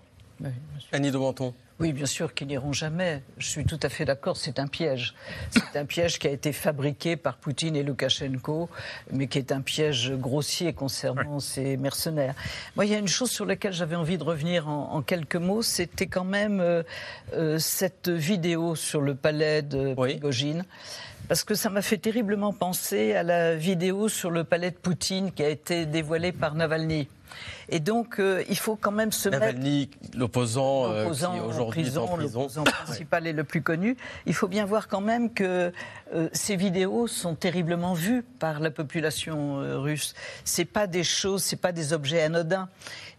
Annie 0.93 1.11
de 1.11 1.19
Menton. 1.19 1.55
Oui, 1.81 1.93
bien 1.93 2.07
sûr 2.07 2.33
qu'ils 2.33 2.47
n'iront 2.47 2.73
jamais. 2.73 3.23
Je 3.39 3.49
suis 3.49 3.65
tout 3.65 3.81
à 3.83 3.89
fait 3.89 4.05
d'accord, 4.05 4.37
c'est 4.37 4.61
un 4.61 4.69
piège. 4.69 5.15
C'est 5.51 5.77
un 5.77 5.85
piège 5.85 6.19
qui 6.19 6.29
a 6.29 6.31
été 6.31 6.53
fabriqué 6.53 7.17
par 7.17 7.39
Poutine 7.39 7.75
et 7.75 7.83
Loukachenko, 7.83 8.69
mais 9.11 9.27
qui 9.27 9.39
est 9.39 9.51
un 9.51 9.63
piège 9.63 10.13
grossier 10.13 10.75
concernant 10.75 11.41
ces 11.41 11.77
mercenaires. 11.77 12.35
Moi, 12.77 12.87
il 12.87 12.93
y 12.93 12.95
a 12.95 12.99
une 12.99 13.09
chose 13.09 13.31
sur 13.31 13.47
laquelle 13.47 13.73
j'avais 13.73 13.97
envie 13.97 14.17
de 14.17 14.23
revenir 14.23 14.69
en, 14.69 15.03
quelques 15.03 15.35
mots, 15.37 15.63
c'était 15.63 16.07
quand 16.07 16.25
même 16.25 16.61
euh, 16.61 16.85
euh, 17.33 17.59
cette 17.59 18.09
vidéo 18.09 18.77
sur 18.77 19.01
le 19.01 19.17
palais 19.17 19.63
de 19.63 19.95
Prigogine 19.95 20.65
parce 21.29 21.45
que 21.45 21.55
ça 21.55 21.71
m'a 21.71 21.83
fait 21.83 21.99
terriblement 21.99 22.53
penser 22.53 23.15
à 23.15 23.23
la 23.23 23.57
vidéo 23.57 24.09
sur 24.09 24.31
le 24.31 24.45
palais 24.45 24.71
de 24.71 24.77
Poutine 24.77 25.33
qui 25.33 25.43
a 25.43 25.49
été 25.49 25.87
dévoilée 25.87 26.33
par 26.33 26.55
Navalny. 26.55 27.09
Et 27.68 27.81
donc, 27.81 28.18
euh, 28.18 28.42
il 28.49 28.59
faut 28.59 28.77
quand 28.77 28.92
même 28.92 29.12
se 29.12 29.29
Navalny, 29.29 29.90
l'opposant, 30.14 30.90
euh, 30.90 31.11
qui 31.11 31.40
aujourd'hui 31.40 31.87
est 31.87 31.97
en 31.97 32.07
prison. 32.07 32.42
L'opposant 32.42 32.64
principal 32.64 33.27
et 33.27 33.33
le 33.33 33.45
plus 33.45 33.62
connu. 33.62 33.97
Il 34.27 34.35
faut 34.35 34.49
bien 34.49 34.64
voir 34.64 34.88
quand 34.88 35.01
même 35.01 35.33
que 35.33 35.73
euh, 36.14 36.29
ces 36.33 36.57
vidéos 36.57 37.07
sont 37.07 37.35
terriblement 37.35 37.95
vues 37.95 38.23
par 38.38 38.61
la 38.61 38.71
population 38.71 39.59
russe. 39.81 40.14
C'est 40.45 40.64
pas 40.64 40.87
des 40.87 41.05
choses, 41.05 41.42
c'est 41.42 41.61
pas 41.61 41.73
des 41.73 41.92
objets 41.92 42.23
anodins. 42.23 42.68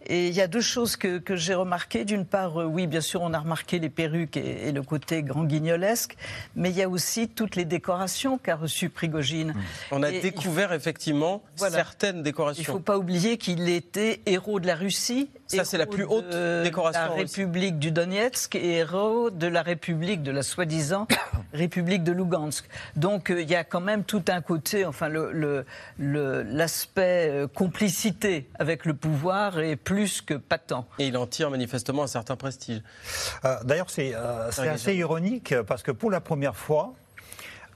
Et 0.06 0.28
il 0.28 0.34
y 0.34 0.40
a 0.40 0.46
deux 0.46 0.60
choses 0.60 0.96
que, 0.96 1.18
que 1.18 1.34
j'ai 1.34 1.54
remarquées. 1.54 2.04
D'une 2.04 2.26
part, 2.26 2.60
euh, 2.60 2.64
oui, 2.64 2.86
bien 2.86 3.00
sûr, 3.00 3.22
on 3.22 3.32
a 3.32 3.38
remarqué 3.38 3.78
les 3.78 3.88
perruques 3.88 4.36
et, 4.36 4.72
le 4.72 4.82
côté 4.82 5.22
grand 5.22 5.44
guignolesque, 5.44 6.16
mais 6.56 6.70
il 6.70 6.76
y 6.76 6.82
a 6.82 6.88
aussi 6.88 7.28
toutes 7.28 7.56
les 7.56 7.64
décorations 7.64 8.38
qu'a 8.38 8.56
reçues 8.56 8.88
Prigogine. 8.88 9.54
On 9.90 10.02
a 10.02 10.10
découvert 10.10 10.72
effectivement 10.72 11.42
certaines 11.56 12.22
décorations. 12.22 12.62
Il 12.62 12.66
ne 12.66 12.72
faut 12.72 12.80
pas 12.80 12.98
oublier 12.98 13.38
qu'il 13.38 13.68
était 13.68 14.03
héros 14.26 14.60
de 14.60 14.66
la 14.66 14.74
Russie. 14.74 15.30
Ça, 15.46 15.64
c'est 15.64 15.78
la 15.78 15.86
plus 15.86 16.04
haute 16.04 16.28
décoration. 16.62 17.02
De 17.02 17.08
la 17.08 17.14
République 17.14 17.78
du 17.78 17.90
Donetsk 17.90 18.54
et 18.54 18.76
héros 18.76 19.30
de 19.30 19.46
la 19.46 19.62
République, 19.62 20.22
de 20.22 20.30
la 20.30 20.42
soi-disant 20.42 21.06
République 21.52 22.02
de 22.02 22.12
Lugansk. 22.12 22.66
Donc, 22.96 23.30
euh, 23.30 23.42
il 23.42 23.48
y 23.48 23.54
a 23.54 23.64
quand 23.64 23.80
même 23.80 24.04
tout 24.04 24.22
un 24.28 24.40
côté, 24.40 24.84
enfin, 24.84 25.08
l'aspect 25.08 27.28
le, 27.28 27.32
le, 27.32 27.44
euh, 27.44 27.48
complicité 27.48 28.48
avec 28.58 28.84
le 28.84 28.94
pouvoir 28.94 29.60
est 29.60 29.76
plus 29.76 29.94
plus 29.94 30.22
que 30.22 30.34
patent. 30.34 30.84
Et 30.98 31.06
il 31.06 31.16
en 31.16 31.28
tire 31.28 31.50
manifestement 31.50 32.02
un 32.02 32.08
certain 32.08 32.34
prestige. 32.34 32.82
Euh, 33.44 33.54
d'ailleurs, 33.62 33.90
c'est 33.90 34.12
euh, 34.12 34.48
assez 34.48 34.96
ironique 34.96 35.54
parce 35.68 35.84
que 35.84 35.92
pour 35.92 36.10
la 36.10 36.20
première 36.20 36.56
fois, 36.56 36.94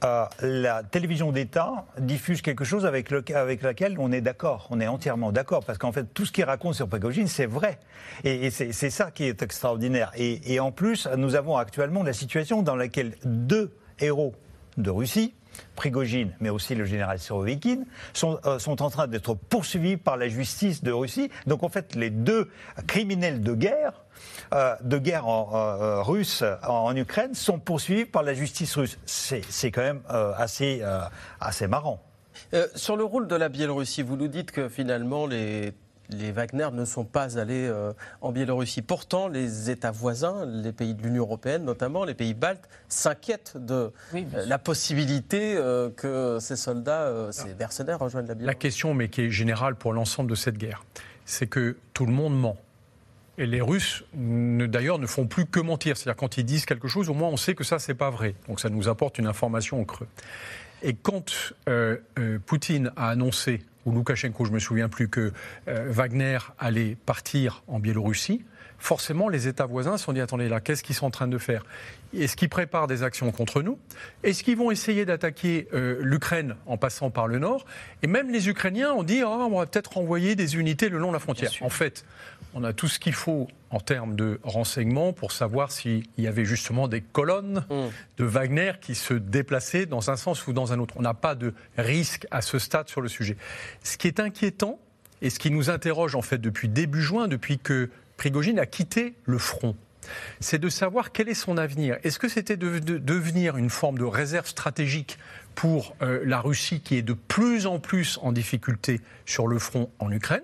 euh, 0.05 0.27
la 0.43 0.83
télévision 0.83 1.33
d'État 1.33 1.87
diffuse 1.99 2.41
quelque 2.41 2.65
chose 2.65 2.87
avec, 2.87 3.11
le, 3.11 3.25
avec 3.35 3.63
laquelle 3.63 3.97
on 3.99 4.13
est 4.13 4.21
d'accord, 4.21 4.69
on 4.71 4.81
est 4.81 4.87
entièrement 4.87 5.33
d'accord, 5.33 5.65
parce 5.65 5.79
qu'en 5.79 5.93
fait, 5.93 6.05
tout 6.15 6.25
ce 6.25 6.33
qu'il 6.33 6.45
raconte 6.45 6.75
sur 6.75 6.89
Prigogine, 6.89 7.27
c'est 7.27 7.47
vrai. 7.47 7.79
Et, 8.25 8.51
c'est 8.51 8.91
ça 8.91 9.11
qui 9.11 9.25
est 9.25 9.43
extraordinaire. 9.43 10.13
Et, 10.17 10.61
en 10.61 10.71
plus, 10.71 11.09
nous 11.17 11.35
avons 11.35 11.57
actuellement 11.57 12.03
la 12.03 12.13
situation 12.13 12.63
dans 12.63 12.77
laquelle 12.77 13.15
deux 13.25 13.73
héros 13.99 14.35
de 14.77 14.91
Russie, 14.91 15.35
Prigogine, 15.75 16.33
mais 16.41 16.51
aussi 16.51 16.77
le 16.77 16.85
général 16.85 17.19
Sirovikin, 17.19 17.83
sont, 18.13 18.39
euh, 18.47 18.61
sont 18.61 18.81
en 18.83 18.91
train 18.91 19.09
d'être 19.09 19.35
poursuivis 19.35 19.97
par 19.97 20.17
la 20.17 20.29
justice 20.29 20.85
de 20.85 20.93
Russie. 20.93 21.31
Donc 21.47 21.65
en 21.65 21.69
fait, 21.69 21.97
les 21.97 22.11
deux 22.11 22.49
criminels 22.87 23.43
de 23.43 23.55
guerre, 23.55 24.05
euh, 24.53 24.75
de 24.83 24.99
guerre 24.99 25.27
en, 25.27 25.51
euh, 25.55 26.03
russe 26.03 26.45
en, 26.67 26.95
Ukraine, 26.97 27.35
sont 27.35 27.59
poursuivis 27.59 28.05
par 28.05 28.23
la 28.23 28.35
justice 28.35 28.77
russe. 28.77 28.99
C'est 29.07 29.71
quand 29.71 29.83
même 29.83 30.03
assez, 30.37 30.83
assez 31.41 31.67
marrant. 31.67 32.03
sur 32.75 32.97
le 32.97 33.05
rôle 33.05 33.29
de 33.29 33.37
la 33.37 33.49
Biélorussie, 33.49 34.03
vous 34.03 34.17
nous 34.17 34.29
dites 34.29 34.51
que 34.51 34.69
finalement 34.69 35.27
les 35.27 35.73
les 36.11 36.33
Wagner 36.33 36.69
ne 36.73 36.85
sont 36.85 37.05
pas 37.05 37.39
allés 37.39 37.67
euh, 37.67 37.93
en 38.21 38.33
Biélorussie. 38.33 38.83
Pourtant, 38.83 39.29
les 39.29 39.71
États 39.71 39.91
voisins, 39.91 40.47
les 40.47 40.73
pays 40.73 40.95
de 40.95 41.03
l'Union 41.03 41.25
européenne 41.25 41.65
notamment, 41.65 42.05
les 42.05 42.15
pays 42.15 42.35
baltes, 42.35 42.69
s'inquiètent 42.89 43.57
de 43.57 43.93
euh, 44.15 44.23
la 44.47 44.59
possibilité 44.59 45.57
euh, 45.57 45.91
que 45.91 46.39
ces 46.41 46.57
soldats, 46.57 47.29
ces 47.31 47.55
mercenaires 47.55 47.99
rejoignent 47.99 48.27
la 48.27 48.35
Biélorussie. 48.35 48.57
La 48.57 48.61
question, 48.61 48.95
mais 48.95 49.09
qui 49.09 49.23
est 49.23 49.31
générale 49.31 49.75
pour 49.75 49.93
l'ensemble 49.93 50.31
de 50.31 50.35
cette 50.35 50.57
guerre, 50.57 50.85
c'est 51.25 51.47
que 51.47 51.77
tout 51.93 52.07
le 52.07 52.13
monde 52.13 52.39
ment. 52.39 52.57
Et 53.39 53.47
les 53.47 53.61
Russes, 53.61 54.05
d'ailleurs, 54.15 54.99
ne 54.99 55.07
font 55.07 55.27
plus 55.27 55.47
que 55.47 55.61
mentir. 55.61 55.97
C'est-à-dire, 55.97 56.17
quand 56.17 56.37
ils 56.37 56.45
disent 56.45 56.67
quelque 56.67 56.89
chose, 56.89 57.09
au 57.09 57.15
moins 57.15 57.29
on 57.29 57.37
sait 57.37 57.55
que 57.55 57.65
ça, 57.65 57.79
c'est 57.79 57.95
pas 57.95 58.11
vrai. 58.11 58.35
Donc 58.49 58.61
ça 58.61 58.69
nous 58.69 58.89
apporte 58.89 59.19
une 59.19 59.27
information 59.27 59.81
au 59.81 59.85
creux. 59.85 60.09
Et 60.83 60.95
quand 60.95 61.55
Poutine 62.47 62.93
a 62.97 63.09
annoncé 63.09 63.63
ou 63.89 63.93
Loukachenko, 63.93 64.45
je 64.45 64.53
me 64.53 64.59
souviens 64.59 64.89
plus, 64.89 65.09
que 65.09 65.33
euh, 65.67 65.87
Wagner 65.89 66.39
allait 66.59 66.97
partir 67.07 67.63
en 67.69 67.79
Biélorussie, 67.79 68.45
forcément 68.79 69.29
les 69.29 69.49
États 69.49 69.67
voisins 69.67 69.97
se 69.97 70.05
sont 70.05 70.13
dit 70.13 70.21
attendez 70.21 70.49
là, 70.49 70.61
qu'est-ce 70.61 70.83
qu'ils 70.83 70.95
sont 70.95 71.07
en 71.07 71.11
train 71.11 71.27
de 71.27 71.39
faire? 71.39 71.65
Est-ce 72.15 72.37
qu'ils 72.37 72.49
préparent 72.49 72.87
des 72.87 73.03
actions 73.03 73.31
contre 73.33 73.63
nous? 73.63 73.79
Est-ce 74.23 74.45
qu'ils 74.45 74.57
vont 74.57 74.71
essayer 74.71 75.05
d'attaquer 75.05 75.69
euh, 75.73 75.99
l'Ukraine 76.01 76.55
en 76.67 76.77
passant 76.77 77.11
par 77.11 77.27
le 77.27 77.39
nord? 77.39 77.65
Et 78.03 78.07
même 78.07 78.31
les 78.31 78.49
Ukrainiens 78.49 78.93
ont 78.93 79.03
dit 79.03 79.23
oh, 79.25 79.29
on 79.29 79.59
va 79.59 79.67
peut-être 79.67 79.99
envoyer 79.99 80.37
des 80.37 80.57
unités 80.57 80.89
le 80.89 80.99
long 80.99 81.09
de 81.09 81.15
la 81.15 81.19
frontière. 81.19 81.51
En 81.61 81.71
fait, 81.71 82.05
on 82.55 82.65
a 82.65 82.73
tout 82.73 82.89
ce 82.89 82.99
qu'il 82.99 83.13
faut 83.13 83.49
en 83.71 83.81
termes 83.81 84.17
de 84.17 84.41
renseignements 84.43 85.13
pour 85.13 85.33
savoir 85.33 85.71
s'il 85.71 86.05
y 86.17 86.27
avait 86.27 86.45
justement 86.45 86.89
des 86.89 87.01
colonnes 87.01 87.65
mm. 87.71 87.89
de 88.19 88.25
Wagner 88.25 88.73
qui 88.81 88.95
se 88.95 89.15
déplaçaient 89.15 89.87
dans 89.87 90.11
un 90.11 90.17
sens 90.17 90.47
ou 90.47 90.53
dans 90.53 90.73
un 90.73 90.79
autre. 90.79 90.95
On 90.97 91.03
n'a 91.03 91.15
pas 91.15 91.35
de 91.35 91.55
risque 91.77 92.27
à 92.31 92.41
ce 92.41 92.59
stade 92.59 92.89
sur 92.89 93.01
le 93.01 93.09
sujet. 93.09 93.37
Ce 93.83 93.97
qui 93.97 94.07
est 94.07 94.21
inquiétant 94.21 94.79
et 95.21 95.31
ce 95.31 95.39
qui 95.39 95.51
nous 95.51 95.71
interroge 95.71 96.15
en 96.15 96.23
fait 96.23 96.39
depuis 96.39 96.69
début 96.69 97.03
juin, 97.03 97.29
depuis 97.29 97.59
que 97.59 97.91
Prigogine 98.17 98.59
a 98.59 98.67
quitté 98.67 99.15
le 99.25 99.39
front, 99.39 99.77
c'est 100.41 100.59
de 100.59 100.69
savoir 100.69 101.13
quel 101.13 101.29
est 101.29 101.35
son 101.35 101.59
avenir. 101.59 101.99
Est-ce 102.03 102.19
que 102.19 102.29
c'était 102.29 102.57
de, 102.57 102.79
devenir 102.79 103.57
une 103.57 103.71
forme 103.71 103.99
de 103.99 104.05
réserve 104.05 104.47
stratégique 104.47 105.19
pour 105.55 105.95
euh, 106.03 106.23
la 106.25 106.41
Russie 106.41 106.81
qui 106.81 106.97
est 106.97 107.03
de 107.03 107.13
plus 107.13 107.67
en 107.67 107.79
plus 107.79 108.19
en 108.23 108.33
difficulté 108.33 109.01
sur 109.27 109.47
le 109.47 109.59
front 109.59 109.91
en 109.99 110.11
Ukraine 110.11 110.43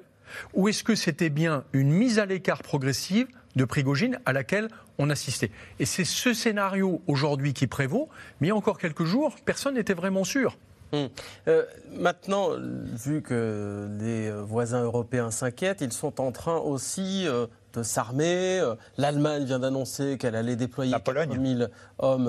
ou 0.54 0.68
est-ce 0.68 0.84
que 0.84 0.94
c'était 0.94 1.30
bien 1.30 1.64
une 1.72 1.90
mise 1.90 2.18
à 2.18 2.26
l'écart 2.26 2.62
progressive 2.62 3.26
de 3.56 3.64
Prigogine 3.64 4.18
à 4.26 4.32
laquelle 4.32 4.68
on 4.98 5.10
assistait? 5.10 5.50
Et 5.78 5.86
c'est 5.86 6.04
ce 6.04 6.34
scénario 6.34 7.02
aujourd'hui 7.06 7.52
qui 7.52 7.66
prévaut, 7.66 8.08
mais 8.40 8.48
il 8.48 8.50
y 8.50 8.52
a 8.52 8.56
encore 8.56 8.78
quelques 8.78 9.04
jours, 9.04 9.36
personne 9.44 9.74
n'était 9.74 9.94
vraiment 9.94 10.24
sûr. 10.24 10.56
Hum. 10.94 11.08
Euh, 11.48 11.64
maintenant, 11.92 12.50
vu 12.58 13.20
que 13.22 13.88
les 13.98 14.30
voisins 14.30 14.84
européens 14.84 15.30
s'inquiètent, 15.30 15.80
ils 15.80 15.92
sont 15.92 16.20
en 16.20 16.30
train 16.30 16.56
aussi 16.56 17.26
euh, 17.26 17.46
de 17.72 17.82
s'armer. 17.82 18.60
Euh, 18.60 18.74
L'Allemagne 18.96 19.44
vient 19.44 19.58
d'annoncer 19.58 20.18
qu'elle 20.18 20.36
allait 20.36 20.56
déployer 20.56 20.94
000 20.94 21.68
hommes 21.98 22.28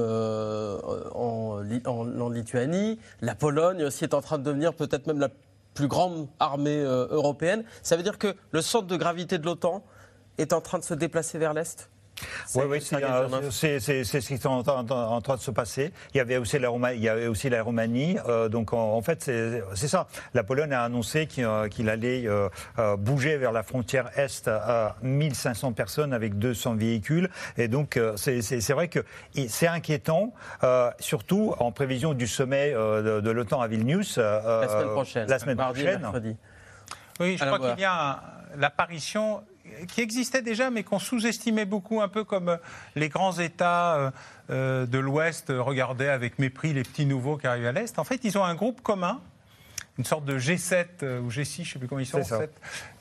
en, 1.14 1.62
en, 1.86 2.30
Lituanie. 2.30 3.00
La 3.22 3.36
Pologne 3.36 3.84
aussi 3.84 4.04
est 4.04 4.16
en 4.16 4.22
train 4.22 4.40
de 4.40 4.44
devenir 4.44 4.74
peut-être 4.74 5.06
même 5.06 5.20
la 5.20 5.30
plus 5.76 5.88
grande 5.88 6.28
armée 6.40 6.80
euh, 6.80 7.08
européenne. 7.12 7.64
Ça 7.84 7.96
veut 7.96 8.04
dire 8.04 8.18
que 8.18 8.36
le 8.52 8.62
centre 8.62 8.88
de 8.88 8.98
gravité 8.98 9.38
de 9.38 9.46
l'OTAN 9.46 9.84
est 10.40 10.54
en 10.54 10.62
train 10.62 10.80
de 10.80 10.84
se 10.84 10.96
déplacer 10.96 11.38
vers 11.38 11.54
l'Est? 11.54 11.92
Oui, 12.56 12.64
oui, 12.68 12.82
c'est 12.82 13.80
ce 13.80 14.28
qui 14.28 14.34
est 14.34 14.46
en, 14.46 14.64
train 15.22 15.36
de 15.36 15.42
se 15.42 15.52
passer. 15.52 15.92
Il 16.14 16.18
y 16.18 16.20
avait 16.20 16.38
aussi 16.38 16.60
la, 16.60 16.70
Roumanie, 16.70 16.98
il 16.98 17.04
y 17.04 17.10
avait 17.10 17.28
aussi 17.28 17.50
la 17.50 17.62
Roumanie. 17.62 18.18
Euh, 18.28 18.50
donc 18.50 18.74
en, 18.74 19.02
fait, 19.02 19.30
c'est 19.74 19.88
ça. 19.88 20.08
La 20.34 20.44
Pologne 20.44 20.74
a 20.74 20.84
annoncé 20.84 21.28
qu'il 21.28 21.46
euh, 21.46 21.68
allait 21.88 22.28
bouger 22.98 23.38
vers 23.38 23.52
la 23.52 23.64
frontière 23.64 24.10
Est 24.18 24.48
à 24.48 24.96
1500 25.02 25.74
personnes 25.74 26.14
avec 26.14 26.38
200 26.38 26.76
véhicules. 26.76 27.30
Et 27.58 27.68
donc 27.68 28.00
c'est 28.16 28.72
vrai 28.72 28.88
que 28.88 29.00
c'est 29.48 29.68
inquiétant, 29.68 30.34
surtout 31.00 31.54
en 31.60 31.72
prévision 31.72 32.14
du 32.14 32.28
sommet 32.28 32.72
de, 32.72 33.30
l'OTAN 33.30 33.62
à 33.62 33.68
Vilnius. 33.68 34.18
la 34.18 34.68
semaine 34.68 34.90
prochaine. 34.90 35.28
La 35.28 35.40
semaine 35.40 35.58
prochaine. 35.58 36.38
Oui, 37.20 37.38
je 37.38 37.46
crois 37.46 37.60
qu'il 37.60 37.80
y 37.80 37.86
a 37.86 38.22
l'apparition 38.58 39.42
qui 39.88 40.02
existait 40.02 40.42
déjà, 40.42 40.70
mais 40.70 40.84
qu'on 40.84 41.00
sous-estimait 41.00 41.66
beaucoup, 41.66 42.02
un 42.02 42.08
peu 42.08 42.24
comme 42.24 42.50
euh, 42.50 42.58
les 42.96 43.10
grands 43.10 43.38
États 43.38 43.96
euh, 43.96 44.12
euh, 44.50 44.86
de 44.86 44.98
l'Ouest 44.98 45.46
regardaient 45.50 46.10
avec 46.10 46.40
mépris 46.40 46.74
les 46.74 46.84
petits 46.84 47.06
nouveaux 47.06 47.38
qui 47.38 47.48
arrivent 47.48 47.66
à 47.66 47.72
l'Est. 47.72 48.00
En 48.00 48.04
fait, 48.04 48.22
ils 48.24 48.38
ont 48.38 48.44
un 48.44 48.56
groupe 48.56 48.82
commun, 48.82 49.22
une 49.98 50.06
sorte 50.06 50.26
de 50.26 50.38
G7 50.38 51.20
ou 51.20 51.30
G6, 51.30 51.56
je 51.56 51.62
ne 51.62 51.66
sais 51.66 51.80
plus 51.80 51.88
comment 51.88 52.00
ils 52.00 52.06
sont, 52.06 52.22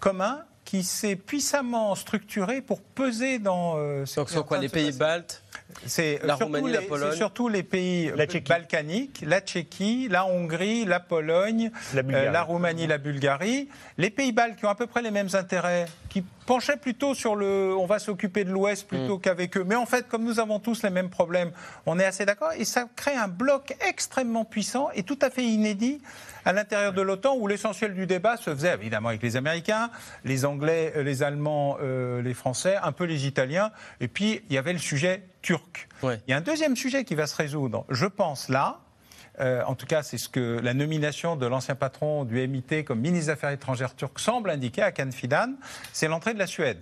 commun, 0.01 0.45
qui 0.65 0.83
s'est 0.83 1.17
puissamment 1.17 1.95
structuré 1.95 2.61
pour 2.61 2.81
peser 2.81 3.39
dans. 3.39 3.75
Euh, 3.77 4.05
Donc, 4.17 4.31
sont 4.31 4.43
quoi 4.43 4.59
les 4.59 4.69
pays 4.69 4.93
baltes 4.93 5.44
c'est 5.87 6.21
la 6.25 6.35
Roumanie, 6.35 6.73
la 6.73 6.83
Pologne. 6.83 7.11
C'est 7.11 7.17
surtout 7.17 7.49
les 7.49 7.63
pays 7.63 8.13
balkaniques, 8.47 9.23
la 9.27 9.41
Tchéquie, 9.41 10.09
la 10.09 10.27
Hongrie, 10.27 10.85
la 10.85 11.01
Pologne, 11.01 11.71
la, 11.95 12.31
la, 12.31 12.43
Roumanie, 12.43 12.87
la 12.87 12.99
Bulgarie. 12.99 13.69
Les 13.99 14.11
pays 14.11 14.33
baltes 14.33 14.57
qui 14.57 14.67
ont 14.67 14.71
à 14.71 14.75
peu 14.75 14.87
près 14.87 15.03
les 15.03 15.11
mêmes 15.11 15.29
intérêts, 15.35 15.87
qui 16.09 16.25
penchait 16.47 16.77
plutôt 16.77 17.15
sur 17.15 17.37
le 17.37 17.75
on 17.77 17.87
va 17.87 17.99
s'occuper 17.99 18.45
de 18.45 18.51
l'Ouest 18.51 18.87
plutôt 18.87 19.19
mm. 19.19 19.21
qu'avec 19.21 19.57
eux. 19.57 19.65
Mais 19.65 19.75
en 19.75 19.87
fait, 19.87 20.09
comme 20.09 20.25
nous 20.25 20.41
avons 20.41 20.59
tous 20.59 20.83
les 20.83 20.91
mêmes 20.91 21.11
problèmes, 21.11 21.51
on 21.87 21.99
est 21.99 22.05
assez 22.05 22.25
d'accord. 22.25 22.53
Et 22.57 22.65
ça 22.65 22.87
crée 22.97 23.17
un 23.17 23.29
bloc 23.29 23.75
extrêmement 23.89 24.45
puissant 24.45 24.89
et 24.95 25.03
tout 25.03 25.19
à 25.23 25.31
fait 25.31 25.45
inédit 25.45 26.01
à 26.45 26.53
l'intérieur 26.53 26.93
de 26.93 27.03
l'OTAN 27.03 27.37
où 27.37 27.47
l'essentiel 27.47 27.95
du 27.95 28.07
débat 28.07 28.37
se 28.37 28.51
faisait 28.55 28.75
évidemment 28.75 29.09
avec 29.09 29.23
les 29.23 29.37
Américains, 29.37 29.91
les 30.25 30.45
Anglais, 30.45 30.93
euh, 30.97 31.03
les 31.03 31.23
Allemands, 31.23 31.79
euh, 31.81 32.21
les 32.23 32.35
Français, 32.35 32.77
un 32.83 32.93
peu 32.93 33.05
les 33.05 33.27
Italiens. 33.27 33.71
Et 34.01 34.09
puis, 34.09 34.43
il 34.49 34.55
y 34.55 34.59
avait 34.59 34.73
le 34.73 34.79
sujet 34.79 35.23
turc. 35.45 35.89
Il 36.03 36.19
y 36.27 36.33
a 36.33 36.39
un 36.39 36.41
deuxième 36.41 36.75
sujet 36.75 37.05
qui 37.05 37.15
va 37.15 37.27
se 37.27 37.37
résoudre, 37.37 37.85
je 37.91 38.07
pense, 38.07 38.49
là, 38.49 38.81
euh, 39.41 39.63
en 39.65 39.75
tout 39.75 39.87
cas, 39.87 40.03
c'est 40.03 40.17
ce 40.17 40.29
que 40.29 40.59
la 40.63 40.75
nomination 40.75 41.37
de 41.37 41.47
l'ancien 41.47 41.75
patron 41.75 42.25
du 42.25 42.37
MIT 42.47 42.85
comme 42.85 43.01
ministre 43.01 43.27
des 43.27 43.31
Affaires 43.31 43.51
étrangères 43.51 43.95
turc 43.95 44.19
semble 44.19 44.51
indiquer 44.51 44.83
à 44.83 44.93
Fidan, 45.11 45.55
c'est 45.93 46.09
l'entrée 46.09 46.35
de 46.35 46.39
la 46.39 46.47
Suède. 46.47 46.79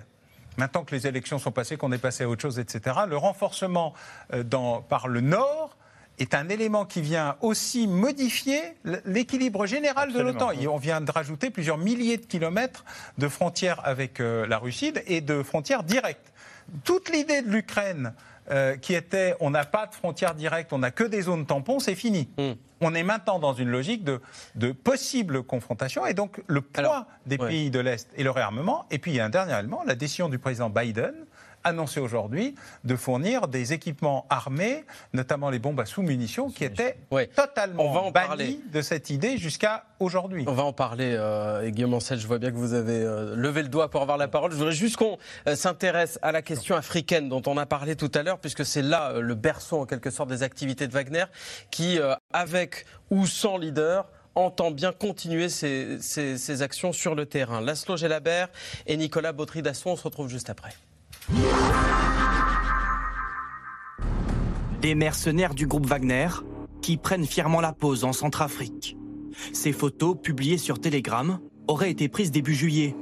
Maintenant 0.58 0.84
que 0.84 0.94
les 0.94 1.06
élections 1.06 1.38
sont 1.38 1.50
passées, 1.50 1.76
qu'on 1.76 1.92
est 1.92 1.98
passé 1.98 2.24
à 2.24 2.28
autre 2.28 2.42
chose, 2.42 2.58
etc., 2.58 2.96
le 3.08 3.16
renforcement 3.16 3.94
euh, 4.32 4.44
par 4.88 5.08
le 5.08 5.20
Nord 5.20 5.76
est 6.18 6.34
un 6.34 6.48
élément 6.50 6.84
qui 6.84 7.00
vient 7.00 7.36
aussi 7.40 7.88
modifier 7.88 8.60
l'équilibre 9.06 9.64
général 9.66 10.12
de 10.12 10.20
l'OTAN. 10.20 10.50
On 10.70 10.76
vient 10.76 11.00
de 11.00 11.10
rajouter 11.10 11.50
plusieurs 11.50 11.78
milliers 11.78 12.18
de 12.18 12.26
kilomètres 12.26 12.84
de 13.16 13.28
frontières 13.28 13.80
avec 13.84 14.20
euh, 14.20 14.46
la 14.46 14.58
Russie 14.58 14.92
et 15.06 15.22
de 15.22 15.42
frontières 15.42 15.82
directes. 15.82 16.32
Toute 16.84 17.10
l'idée 17.10 17.40
de 17.40 17.50
l'Ukraine 17.50 18.12
euh, 18.50 18.76
qui 18.76 18.94
était 18.94 19.34
on 19.40 19.50
n'a 19.50 19.64
pas 19.64 19.86
de 19.86 19.94
frontières 19.94 20.34
directes, 20.34 20.72
on 20.72 20.78
n'a 20.78 20.90
que 20.90 21.04
des 21.04 21.22
zones 21.22 21.46
tampons, 21.46 21.78
c'est 21.78 21.94
fini. 21.94 22.28
Hmm. 22.38 22.52
On 22.80 22.94
est 22.94 23.04
maintenant 23.04 23.38
dans 23.38 23.54
une 23.54 23.68
logique 23.68 24.02
de, 24.02 24.20
de 24.56 24.72
possible 24.72 25.44
confrontation 25.44 26.04
et 26.06 26.14
donc 26.14 26.42
le 26.48 26.60
poids 26.60 27.06
des 27.26 27.38
pays 27.38 27.70
de 27.70 27.78
l'Est 27.78 28.08
et 28.16 28.24
le 28.24 28.30
réarmement. 28.30 28.86
Et 28.90 28.98
puis 28.98 29.12
il 29.12 29.14
y 29.14 29.20
a 29.20 29.24
un 29.24 29.30
dernier 29.30 29.56
élément, 29.58 29.82
la 29.86 29.94
décision 29.94 30.28
du 30.28 30.38
président 30.38 30.70
Biden 30.70 31.14
annoncé 31.64 32.00
aujourd'hui 32.00 32.54
de 32.84 32.96
fournir 32.96 33.48
des 33.48 33.72
équipements 33.72 34.26
armés, 34.30 34.84
notamment 35.12 35.50
les 35.50 35.58
bombes 35.58 35.80
à 35.80 35.86
sous-munitions, 35.86 36.50
qui 36.50 36.64
étaient 36.64 36.96
totalement 37.34 37.84
On 37.84 37.92
va 37.92 38.00
en 38.00 38.12
parler. 38.12 38.60
de 38.72 38.82
cette 38.82 39.10
idée 39.10 39.38
jusqu'à 39.38 39.84
aujourd'hui. 40.00 40.44
On 40.46 40.52
va 40.52 40.64
en 40.64 40.72
parler, 40.72 41.14
euh, 41.16 41.68
Guillaume 41.70 41.94
Ancel, 41.94 42.18
je 42.18 42.26
vois 42.26 42.38
bien 42.38 42.50
que 42.50 42.56
vous 42.56 42.74
avez 42.74 43.00
euh, 43.00 43.34
levé 43.36 43.62
le 43.62 43.68
doigt 43.68 43.90
pour 43.90 44.02
avoir 44.02 44.18
la 44.18 44.28
parole. 44.28 44.50
Je 44.50 44.56
voudrais 44.56 44.72
juste 44.72 44.96
qu'on 44.96 45.18
euh, 45.46 45.54
s'intéresse 45.54 46.18
à 46.22 46.32
la 46.32 46.42
question 46.42 46.76
africaine 46.76 47.28
dont 47.28 47.42
on 47.46 47.56
a 47.56 47.66
parlé 47.66 47.96
tout 47.96 48.10
à 48.14 48.22
l'heure, 48.22 48.38
puisque 48.38 48.64
c'est 48.64 48.82
là 48.82 49.20
le 49.20 49.34
berceau 49.34 49.80
en 49.80 49.86
quelque 49.86 50.10
sorte 50.10 50.28
des 50.28 50.42
activités 50.42 50.86
de 50.86 50.92
Wagner, 50.92 51.24
qui, 51.70 51.98
avec 52.32 52.86
ou 53.10 53.26
sans 53.26 53.56
leader, 53.56 54.06
entend 54.34 54.70
bien 54.70 54.92
continuer 54.92 55.48
ses, 55.48 56.62
actions 56.62 56.92
sur 56.92 57.14
le 57.14 57.26
terrain. 57.26 57.60
Laszlo 57.60 57.96
Gelabert 57.96 58.48
et 58.86 58.96
Nicolas 58.96 59.32
Bautry-Dasson, 59.32 59.90
on 59.90 59.96
se 59.96 60.04
retrouve 60.04 60.28
juste 60.28 60.50
après. 60.50 60.72
Des 64.80 64.94
mercenaires 64.94 65.54
du 65.54 65.66
groupe 65.66 65.86
Wagner 65.86 66.28
qui 66.80 66.96
prennent 66.96 67.26
fièrement 67.26 67.60
la 67.60 67.72
pause 67.72 68.04
en 68.04 68.12
Centrafrique. 68.12 68.96
Ces 69.52 69.72
photos, 69.72 70.16
publiées 70.20 70.58
sur 70.58 70.80
Telegram, 70.80 71.38
auraient 71.68 71.90
été 71.90 72.08
prises 72.08 72.30
début 72.30 72.54
juillet. 72.54 72.96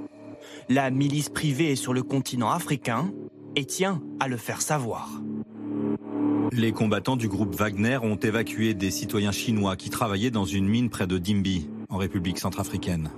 La 0.68 0.90
milice 0.90 1.28
privée 1.30 1.72
est 1.72 1.76
sur 1.76 1.94
le 1.94 2.02
continent 2.02 2.50
africain 2.50 3.10
et 3.56 3.64
tient 3.64 4.02
à 4.20 4.28
le 4.28 4.36
faire 4.36 4.60
savoir. 4.60 5.20
Les 6.52 6.72
combattants 6.72 7.16
du 7.16 7.28
groupe 7.28 7.54
Wagner 7.54 7.98
ont 8.02 8.16
évacué 8.16 8.74
des 8.74 8.90
citoyens 8.90 9.32
chinois 9.32 9.76
qui 9.76 9.88
travaillaient 9.88 10.30
dans 10.30 10.44
une 10.44 10.68
mine 10.68 10.90
près 10.90 11.06
de 11.06 11.18
Dimbi, 11.18 11.68
en 11.88 11.96
République 11.96 12.38
centrafricaine. 12.38 13.10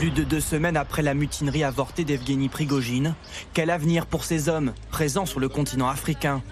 Plus 0.00 0.10
de 0.10 0.24
deux 0.24 0.40
semaines 0.40 0.78
après 0.78 1.02
la 1.02 1.12
mutinerie 1.12 1.62
avortée 1.62 2.06
d'Evgeny 2.06 2.48
Prigogine, 2.48 3.14
quel 3.52 3.68
avenir 3.68 4.06
pour 4.06 4.24
ces 4.24 4.48
hommes 4.48 4.72
présents 4.90 5.26
sur 5.26 5.40
le 5.40 5.50
continent 5.50 5.90
africain? 5.90 6.42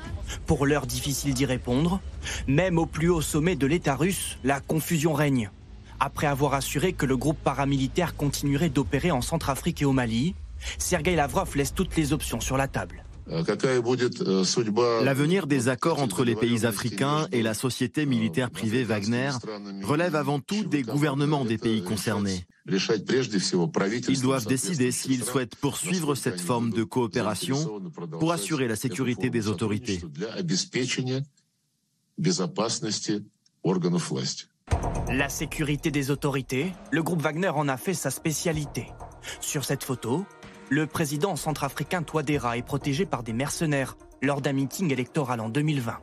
Pour 0.44 0.66
l'heure 0.66 0.86
difficile 0.86 1.32
d'y 1.32 1.46
répondre, 1.46 2.02
même 2.46 2.78
au 2.78 2.84
plus 2.84 3.08
haut 3.08 3.22
sommet 3.22 3.56
de 3.56 3.66
l'État 3.66 3.96
russe, 3.96 4.36
la 4.44 4.60
confusion 4.60 5.14
règne. 5.14 5.50
Après 5.98 6.26
avoir 6.26 6.52
assuré 6.52 6.92
que 6.92 7.06
le 7.06 7.16
groupe 7.16 7.38
paramilitaire 7.42 8.16
continuerait 8.16 8.68
d'opérer 8.68 9.12
en 9.12 9.22
Centrafrique 9.22 9.80
et 9.80 9.86
au 9.86 9.92
Mali, 9.92 10.34
Sergei 10.76 11.16
Lavrov 11.16 11.56
laisse 11.56 11.72
toutes 11.72 11.96
les 11.96 12.12
options 12.12 12.40
sur 12.40 12.58
la 12.58 12.68
table. 12.68 13.02
Э, 13.30 15.04
L'avenir 15.04 15.46
des 15.46 15.68
accords 15.68 16.00
entre 16.00 16.24
les 16.24 16.34
pays 16.34 16.64
africains 16.64 17.26
et 17.32 17.42
la 17.42 17.54
société 17.54 18.06
militaire 18.06 18.50
privée 18.50 18.84
Wagner 18.84 19.30
relève 19.82 20.16
avant 20.16 20.40
tout 20.40 20.64
des 20.64 20.82
gouvernements 20.82 21.44
des 21.44 21.58
pays 21.58 21.82
concernés. 21.82 22.46
Ils 24.08 24.20
doivent 24.22 24.46
décider 24.46 24.92
s'ils 24.92 25.24
souhaitent 25.24 25.56
poursuivre 25.56 26.14
cette 26.14 26.40
forme 26.40 26.70
de 26.70 26.84
coopération 26.84 27.82
pour 28.18 28.32
assurer 28.32 28.68
la 28.68 28.76
sécurité 28.76 29.30
des 29.30 29.48
autorités. 29.48 30.00
La 35.10 35.28
sécurité 35.28 35.90
des 35.90 36.10
autorités, 36.10 36.72
le 36.92 37.02
groupe 37.02 37.22
Wagner 37.22 37.48
en 37.48 37.68
a 37.68 37.76
fait 37.76 37.94
sa 37.94 38.10
spécialité. 38.10 38.86
Sur 39.40 39.64
cette 39.64 39.84
photo, 39.84 40.24
le 40.70 40.86
président 40.86 41.36
centrafricain 41.36 42.02
Touadéra 42.02 42.56
est 42.56 42.62
protégé 42.62 43.06
par 43.06 43.22
des 43.22 43.32
mercenaires 43.32 43.96
lors 44.22 44.40
d'un 44.40 44.52
meeting 44.52 44.92
électoral 44.92 45.40
en 45.40 45.48
2020. 45.48 45.98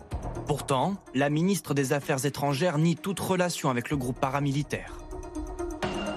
Pourtant, 0.47 0.95
la 1.13 1.29
ministre 1.29 1.73
des 1.73 1.93
Affaires 1.93 2.25
étrangères 2.25 2.77
nie 2.77 2.95
toute 2.95 3.19
relation 3.19 3.69
avec 3.69 3.89
le 3.89 3.97
groupe 3.97 4.19
paramilitaire. 4.19 4.97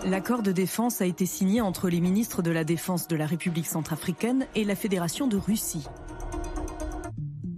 L'accord 0.05 0.43
de 0.43 0.53
défense 0.53 1.01
a 1.01 1.07
été 1.07 1.27
signé 1.27 1.61
entre 1.61 1.89
les 1.89 2.01
ministres 2.01 2.41
de 2.41 2.51
la 2.51 2.65
Défense 2.65 3.09
de 3.09 3.17
la 3.17 3.27
République 3.27 3.67
centrafricaine 3.67 4.47
et 4.55 4.65
la 4.65 4.77
Fédération 4.77 5.27
de 5.27 5.37
Russie. 5.37 5.87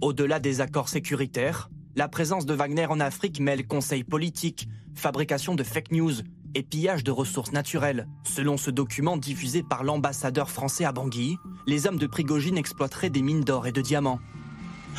Au-delà 0.01 0.39
des 0.39 0.59
accords 0.59 0.89
sécuritaires, 0.89 1.69
la 1.95 2.07
présence 2.07 2.45
de 2.45 2.53
Wagner 2.53 2.87
en 2.87 2.99
Afrique 2.99 3.39
mêle 3.39 3.67
conseils 3.67 4.03
politiques, 4.03 4.67
fabrication 4.95 5.55
de 5.55 5.63
fake 5.63 5.91
news, 5.91 6.13
et 6.55 6.63
pillage 6.63 7.03
de 7.03 7.11
ressources 7.11 7.51
naturelles. 7.51 8.07
Selon 8.23 8.57
ce 8.57 8.71
document 8.71 9.17
diffusé 9.17 9.63
par 9.63 9.83
l'ambassadeur 9.83 10.49
français 10.49 10.85
à 10.85 10.91
Bangui, 10.91 11.37
les 11.67 11.87
hommes 11.87 11.97
de 11.97 12.07
Prigogine 12.07 12.57
exploiteraient 12.57 13.09
des 13.09 13.21
mines 13.21 13.43
d'or 13.43 13.67
et 13.67 13.71
de 13.71 13.81
diamants. 13.81 14.19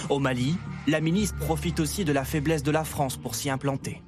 Au 0.08 0.18
Mali, 0.18 0.56
la 0.86 1.00
milice 1.00 1.32
profite 1.32 1.80
aussi 1.80 2.04
de 2.04 2.12
la 2.12 2.24
faiblesse 2.24 2.62
de 2.62 2.70
la 2.70 2.84
France 2.84 3.16
pour 3.16 3.34
s'y 3.34 3.50
implanter. 3.50 4.02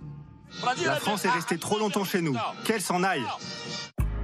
La 0.85 0.97
France 0.97 1.25
est 1.25 1.31
restée 1.31 1.59
trop 1.59 1.79
longtemps 1.79 2.05
chez 2.05 2.21
nous. 2.21 2.37
Qu'elle 2.65 2.81
s'en 2.81 3.03
aille 3.03 3.25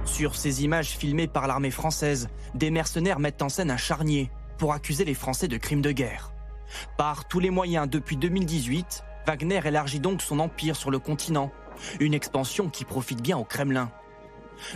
Sur 0.05 0.35
ces 0.35 0.63
images 0.63 0.89
filmées 0.89 1.27
par 1.27 1.47
l'armée 1.47 1.71
française, 1.71 2.29
des 2.55 2.71
mercenaires 2.71 3.19
mettent 3.19 3.41
en 3.41 3.49
scène 3.49 3.71
un 3.71 3.77
charnier 3.77 4.31
pour 4.57 4.73
accuser 4.73 5.05
les 5.05 5.13
Français 5.13 5.47
de 5.47 5.57
crimes 5.57 5.81
de 5.81 5.91
guerre. 5.91 6.31
Par 6.97 7.27
tous 7.27 7.39
les 7.39 7.49
moyens, 7.49 7.89
depuis 7.89 8.15
2018, 8.15 9.03
Wagner 9.27 9.61
élargit 9.65 9.99
donc 9.99 10.21
son 10.21 10.39
empire 10.39 10.75
sur 10.75 10.89
le 10.89 10.99
continent 10.99 11.51
une 11.99 12.13
expansion 12.13 12.69
qui 12.69 12.85
profite 12.85 13.21
bien 13.21 13.37
au 13.37 13.43
Kremlin. 13.43 13.91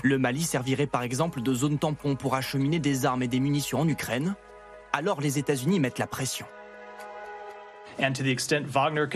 Le 0.04 0.18
Mali 0.18 0.44
servirait 0.44 0.88
par 0.88 1.04
exemple 1.04 1.42
de 1.42 1.54
zone 1.54 1.78
tampon 1.78 2.16
pour 2.16 2.36
acheminer 2.36 2.80
des 2.80 3.06
armes 3.06 3.24
et 3.24 3.28
des 3.28 3.40
munitions 3.40 3.82
en 3.82 3.88
Ukraine. 3.88 4.36
Alors 4.94 5.22
les 5.22 5.38
États-Unis 5.38 5.80
mettent 5.80 6.00
la 6.00 6.08
pression. 6.08 6.46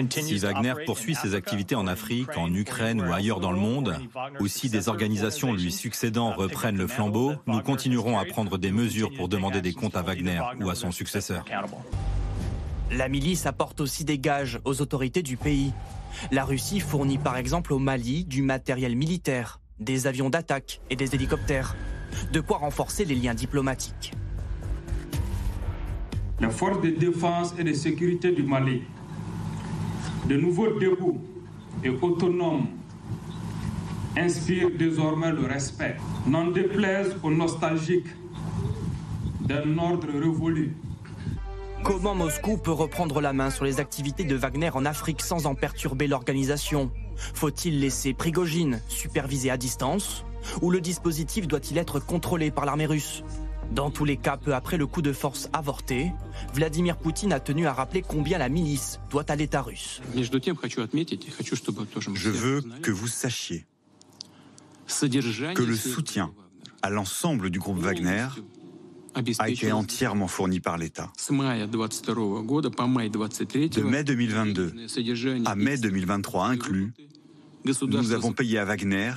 Si 0.10 0.38
Wagner 0.38 0.74
poursuit 0.86 1.16
ses 1.16 1.36
activités 1.36 1.76
en 1.76 1.88
Afrique, 1.88 2.38
en 2.38 2.54
Ukraine 2.54 3.02
ou 3.02 3.12
ailleurs 3.12 3.40
dans 3.40 3.52
le 3.52 3.60
monde, 3.60 3.98
ou 4.40 4.48
si 4.48 4.70
des 4.70 4.88
organisations 4.88 5.54
lui 5.54 5.72
succédant 5.72 6.32
reprennent 6.32 6.78
le 6.78 6.88
flambeau, 6.88 7.34
nous 7.48 7.62
continuerons 7.62 8.18
à 8.18 8.26
prendre 8.26 8.58
des 8.58 8.72
mesures 8.72 9.12
pour 9.16 9.28
demander 9.28 9.62
des 9.62 9.74
comptes 9.74 9.98
à 9.98 10.02
Wagner 10.02 10.42
ou 10.62 10.70
à 10.70 10.76
son 10.76 10.92
successeur. 10.92 11.44
La 12.92 13.10
milice 13.10 13.46
apporte 13.46 13.82
aussi 13.82 14.06
des 14.06 14.18
gages 14.18 14.60
aux 14.64 14.82
autorités 14.82 15.22
du 15.22 15.38
pays. 15.38 15.74
La 16.32 16.46
Russie 16.46 16.80
fournit 16.80 17.18
par 17.18 17.38
exemple 17.38 17.74
au 17.74 17.80
Mali 17.80 18.26
du 18.26 18.42
matériel 18.42 18.96
militaire, 18.96 19.60
des 19.80 20.08
avions 20.08 20.30
d'attaque 20.30 20.82
et 20.90 20.96
des 20.96 21.16
hélicoptères, 21.16 21.76
de 22.32 22.40
quoi 22.40 22.58
renforcer 22.58 23.06
les 23.06 23.16
liens 23.16 23.34
diplomatiques. 23.34 24.14
La 26.40 26.50
force 26.50 26.82
de 26.82 26.90
défense 26.90 27.54
et 27.58 27.64
de 27.64 27.74
sécurité 27.74 28.32
du 28.32 28.44
Mali, 28.44 28.84
de 30.28 30.38
nouveau 30.38 30.68
debout 30.80 31.20
et 31.84 31.90
autonome, 31.90 32.68
inspire 34.18 34.70
désormais 34.78 35.32
le 35.32 35.46
respect, 35.46 35.96
n'en 36.28 36.52
déplaise 36.52 37.16
aux 37.24 37.32
nostalgiques 37.32 38.10
d'un 39.42 39.78
ordre 39.78 40.08
révolu 40.14 40.76
Comment 41.84 42.16
Moscou 42.16 42.58
peut 42.58 42.72
reprendre 42.72 43.22
la 43.22 43.34
main 43.34 43.50
sur 43.50 43.66
les 43.66 43.80
activités 43.80 44.24
de 44.24 44.36
Wagner 44.36 44.70
en 44.74 44.86
Afrique 44.86 45.22
sans 45.22 45.46
en 45.46 45.56
perturber 45.56 46.08
l'organisation? 46.08 46.92
Faut-il 47.34 47.80
laisser 47.80 48.14
Prigogine 48.14 48.82
superviser 48.88 49.50
à 49.50 49.58
distance? 49.58 50.24
Ou 50.62 50.72
le 50.72 50.82
dispositif 50.82 51.48
doit-il 51.48 51.78
être 51.78 52.00
contrôlé 52.00 52.52
par 52.52 52.66
l'armée 52.66 52.86
russe? 52.86 53.24
Dans 53.72 53.92
tous 53.92 54.06
les 54.06 54.18
cas, 54.18 54.38
peu 54.38 54.56
après 54.56 54.78
le 54.78 54.88
coup 54.88 55.02
de 55.02 55.14
force 55.14 55.50
avorté, 55.54 56.12
Vladimir 56.54 56.98
Poutine 56.98 57.34
a 57.34 57.40
tenu 57.40 57.68
à 57.68 57.74
rappeler 57.74 58.02
combien 58.02 58.38
la 58.38 58.50
milice 58.50 59.00
doit 59.10 59.30
à 59.30 59.36
l'État 59.36 59.62
russe. 59.62 60.02
Je 60.16 60.30
veux 62.30 62.62
que 62.82 62.92
vous 62.92 63.08
sachiez 63.08 63.66
que 64.88 65.64
le 65.64 65.76
soutien 65.76 66.34
à 66.82 66.90
l'ensemble 66.90 67.50
du 67.50 67.60
groupe 67.60 67.80
Wagner 67.80 68.28
a 69.40 69.50
été 69.50 69.72
entièrement 69.72 70.28
fourni 70.28 70.60
par 70.60 70.78
l'État. 70.78 71.12
De 71.30 71.34
mai 73.84 74.04
2022 74.04 74.74
à 75.46 75.56
mai 75.56 75.78
2023 75.78 76.46
inclus, 76.48 76.94
nous 77.66 78.14
avons 78.14 78.32
payé 78.34 78.60
à 78.60 78.66
Wagner 78.66 79.12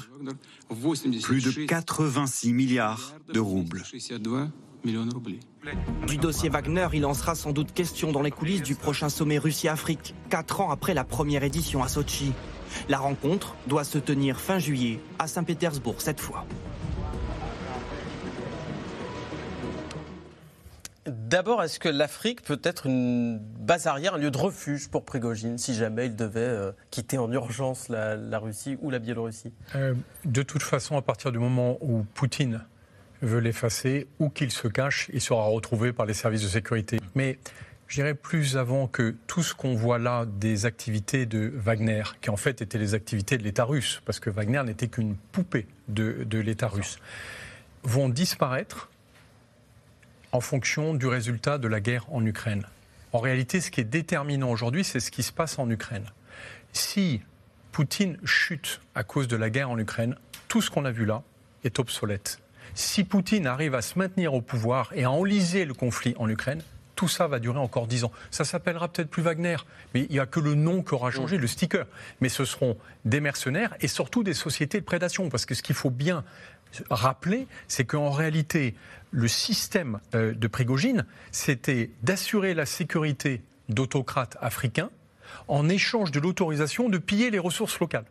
plus 1.23 1.43
de 1.45 1.67
86 1.67 2.53
milliards 2.53 3.15
de 3.33 3.41
roubles. 3.41 3.85
Du 6.09 6.17
dossier 6.17 6.49
Wagner, 6.49 6.89
il 6.93 7.07
en 7.07 7.15
sera 7.15 7.37
sans 7.37 7.53
doute 7.53 7.73
question 7.73 8.11
dans 8.11 8.23
les 8.23 8.33
coulisses 8.33 8.63
du 8.63 8.75
prochain 8.75 9.09
sommet 9.09 9.39
Russie-Afrique, 9.39 10.15
quatre 10.29 10.61
ans 10.61 10.71
après 10.71 10.93
la 10.93 11.05
première 11.05 11.45
édition 11.45 11.85
à 11.85 11.89
Sochi. 11.89 12.33
La 12.89 12.99
rencontre 12.99 13.55
doit 13.69 13.85
se 13.85 13.99
tenir 13.99 14.41
fin 14.41 14.59
juillet 14.59 14.99
à 15.19 15.29
Saint-Pétersbourg 15.29 16.01
cette 16.01 16.21
fois. 16.21 16.45
D'abord, 21.33 21.63
est-ce 21.63 21.81
que 21.81 21.89
l'Afrique 21.89 22.43
peut 22.43 22.61
être 22.63 22.85
une 22.85 23.39
base 23.39 23.87
arrière, 23.87 24.17
un 24.17 24.19
lieu 24.19 24.31
de 24.31 24.37
refuge 24.37 24.91
pour 24.91 25.03
Prigogine, 25.03 25.57
si 25.57 25.75
jamais 25.75 26.05
il 26.05 26.15
devait 26.15 26.41
euh, 26.41 26.73
quitter 26.91 27.17
en 27.17 27.33
urgence 27.33 27.89
la, 27.89 28.39
Russie 28.39 28.77
ou 28.83 28.91
la 28.91 28.99
Biélorussie? 28.99 29.51
Euh, 29.75 29.95
De 30.27 30.43
toute 30.43 30.63
façon, 30.63 30.99
à 30.99 31.01
partir 31.01 31.33
du 31.33 31.39
moment 31.39 31.79
où 31.81 32.05
Poutine 32.13 32.61
veut 33.23 33.39
l'effacer, 33.39 34.09
ou 34.19 34.29
qu'il 34.29 34.51
se 34.51 34.69
cache, 34.69 35.09
il 35.15 35.23
sera 35.23 35.45
retrouvé 35.45 35.95
par 35.95 36.05
les 36.05 36.13
services 36.13 36.43
de 36.43 36.49
sécurité. 36.49 37.01
Mais 37.15 37.39
je 37.87 37.95
dirais 37.95 38.13
plus 38.13 38.59
avant 38.59 38.87
que 38.87 39.15
tout 39.27 39.43
ce 39.43 39.55
qu'on 39.55 39.75
voit 39.75 39.99
là 39.99 40.27
des 40.27 40.67
activités 40.67 41.25
de 41.25 41.51
Wagner, 41.55 42.03
qui 42.21 42.29
en 42.29 42.37
fait 42.37 42.61
étaient 42.61 42.77
les 42.77 42.93
activités 42.93 43.39
de 43.39 43.43
l'État 43.43 43.65
russe, 43.65 44.03
parce 44.05 44.21
que 44.21 44.29
Wagner 44.29 44.63
n'était 44.65 44.89
qu'une 44.89 45.17
poupée 45.17 45.67
de 45.89 46.39
l'État 46.39 46.69
russe, 46.69 46.99
vont 47.85 48.11
disparaître 48.11 48.91
en 50.33 50.41
fonction 50.41 50.95
du 50.95 51.07
résultat 51.07 51.59
de 51.59 51.69
la 51.69 51.81
guerre 51.81 52.07
en 52.11 52.25
Ukraine. 52.25 52.65
En 53.13 53.19
réalité, 53.19 53.61
ce 53.61 53.71
qui 53.71 53.81
est 53.81 53.85
déterminant 53.85 54.51
aujourd'hui, 54.51 54.85
c'est 54.85 55.01
ce 55.01 55.11
qui 55.11 55.23
se 55.23 55.33
passe 55.33 55.59
en 55.59 55.69
Ukraine. 55.71 56.07
Si 56.73 57.21
Poutine 57.71 58.19
chute 58.25 58.81
à 58.95 59.05
cause 59.05 59.29
de 59.29 59.37
la 59.37 59.51
guerre 59.51 59.71
en 59.71 59.79
Ukraine, 59.79 60.17
tout 60.49 60.61
ce 60.61 60.71
qu'on 60.71 60.85
a 60.85 60.91
vu 60.91 61.05
là 61.05 61.23
est 61.65 61.79
obsolète. 61.79 62.41
Si 62.75 63.05
Poutine 63.05 63.47
arrive 63.47 63.75
à 63.75 63.83
se 63.83 63.99
maintenir 63.99 64.35
au 64.35 64.41
pouvoir 64.41 64.91
et 64.95 65.05
à 65.05 65.11
enliser 65.11 65.65
le 65.65 65.75
conflit 65.75 66.15
en 66.19 66.29
Ukraine, 66.29 66.63
tout 66.97 67.09
ça 67.09 67.27
va 67.27 67.39
durer 67.39 67.59
encore 67.59 67.87
dix 67.87 68.05
ans. 68.05 68.13
Ça 68.31 68.45
s'appellera 68.45 68.89
peut-être 68.89 69.11
plus 69.11 69.23
Wagner, 69.23 69.57
mais 69.93 70.03
il 70.03 70.13
n'y 70.13 70.21
a 70.21 70.27
que 70.27 70.41
le 70.41 70.55
nom 70.55 70.83
qui 70.83 70.95
aura 70.95 71.11
changé, 71.11 71.37
le 71.37 71.47
sticker. 71.47 71.87
Mais 72.21 72.29
ce 72.29 72.45
seront 72.45 72.77
des 73.05 73.21
mercenaires 73.21 73.75
et 73.81 73.89
surtout 73.89 74.23
des 74.23 74.35
sociétés 74.35 74.81
de 74.81 74.85
prédation. 74.85 75.29
Parce 75.29 75.45
que 75.45 75.55
ce 75.55 75.63
qu'il 75.63 75.75
faut 75.75 75.91
bien 75.91 76.25
rappeler, 76.91 77.47
c'est 77.69 77.85
qu'en 77.85 78.11
réalité, 78.11 78.75
le 79.13 79.29
système 79.29 80.01
euh, 80.15 80.35
de 80.35 80.47
Prigogine, 80.49 81.07
c'était 81.31 81.91
d'assurer 82.03 82.55
la 82.55 82.67
sécurité 82.67 83.43
d'autocrates 83.69 84.37
africains 84.41 84.91
en 85.49 85.69
échange 85.69 86.11
de 86.11 86.19
l'autorisation 86.19 86.89
de 86.89 86.99
piller 86.99 87.31
les 87.31 87.39
ressources 87.39 87.79
locales. 87.79 88.05